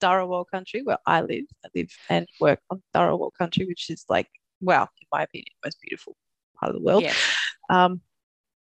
Dharawal 0.00 0.44
country 0.50 0.82
where 0.82 0.98
I 1.06 1.22
live. 1.22 1.44
I 1.64 1.68
live 1.74 1.90
and 2.08 2.26
work 2.40 2.60
on 2.70 2.82
Dharawal 2.94 3.30
country, 3.38 3.66
which 3.66 3.90
is 3.90 4.04
like, 4.08 4.28
wow, 4.60 4.82
in 4.82 5.06
my 5.12 5.22
opinion, 5.22 5.46
most 5.64 5.78
beautiful 5.80 6.16
part 6.58 6.74
of 6.74 6.80
the 6.80 6.84
world. 6.84 7.02
Yeah. 7.02 7.14
Um, 7.70 8.00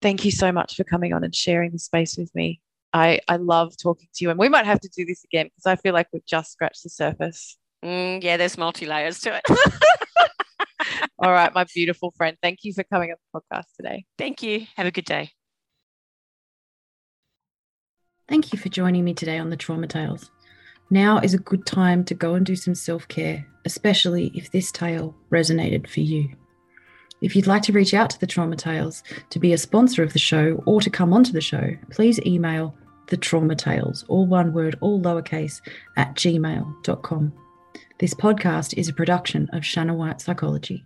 thank 0.00 0.24
you 0.24 0.30
so 0.30 0.52
much 0.52 0.76
for 0.76 0.84
coming 0.84 1.12
on 1.12 1.24
and 1.24 1.34
sharing 1.34 1.72
the 1.72 1.78
space 1.78 2.16
with 2.16 2.34
me. 2.34 2.60
I, 2.92 3.20
I 3.28 3.36
love 3.36 3.74
talking 3.76 4.08
to 4.14 4.24
you, 4.24 4.30
and 4.30 4.38
we 4.38 4.48
might 4.48 4.66
have 4.66 4.80
to 4.80 4.88
do 4.88 5.06
this 5.06 5.24
again 5.24 5.46
because 5.46 5.66
I 5.66 5.76
feel 5.76 5.94
like 5.94 6.08
we've 6.12 6.26
just 6.26 6.52
scratched 6.52 6.82
the 6.82 6.90
surface. 6.90 7.56
Mm, 7.82 8.22
yeah, 8.22 8.36
there's 8.36 8.58
multi 8.58 8.86
layers 8.86 9.20
to 9.20 9.34
it. 9.34 9.42
All 11.18 11.32
right, 11.32 11.52
my 11.54 11.64
beautiful 11.74 12.12
friend. 12.16 12.36
Thank 12.42 12.60
you 12.64 12.72
for 12.74 12.82
coming 12.84 13.10
on 13.10 13.16
the 13.32 13.40
podcast 13.40 13.66
today. 13.76 14.04
Thank 14.18 14.42
you. 14.42 14.66
Have 14.76 14.86
a 14.86 14.90
good 14.90 15.04
day. 15.04 15.30
Thank 18.28 18.52
you 18.52 18.58
for 18.58 18.68
joining 18.68 19.04
me 19.04 19.14
today 19.14 19.38
on 19.38 19.50
the 19.50 19.56
Trauma 19.56 19.86
Tales. 19.86 20.30
Now 20.92 21.20
is 21.20 21.32
a 21.32 21.38
good 21.38 21.64
time 21.64 22.04
to 22.04 22.14
go 22.14 22.34
and 22.34 22.44
do 22.44 22.54
some 22.54 22.74
self 22.74 23.08
care, 23.08 23.46
especially 23.64 24.26
if 24.34 24.50
this 24.50 24.70
tale 24.70 25.16
resonated 25.30 25.88
for 25.88 26.00
you. 26.00 26.28
If 27.22 27.34
you'd 27.34 27.46
like 27.46 27.62
to 27.62 27.72
reach 27.72 27.94
out 27.94 28.10
to 28.10 28.20
the 28.20 28.26
Trauma 28.26 28.56
Tales 28.56 29.02
to 29.30 29.38
be 29.38 29.54
a 29.54 29.58
sponsor 29.58 30.02
of 30.02 30.12
the 30.12 30.18
show 30.18 30.62
or 30.66 30.82
to 30.82 30.90
come 30.90 31.14
onto 31.14 31.32
the 31.32 31.40
show, 31.40 31.74
please 31.88 32.20
email 32.26 32.76
the 33.06 33.16
Trauma 33.16 33.56
Tales, 33.56 34.04
all 34.08 34.26
one 34.26 34.52
word, 34.52 34.76
all 34.82 35.00
lowercase, 35.00 35.62
at 35.96 36.14
gmail.com. 36.14 37.32
This 37.98 38.12
podcast 38.12 38.76
is 38.76 38.90
a 38.90 38.92
production 38.92 39.48
of 39.54 39.64
Shanna 39.64 39.94
White 39.94 40.20
Psychology. 40.20 40.84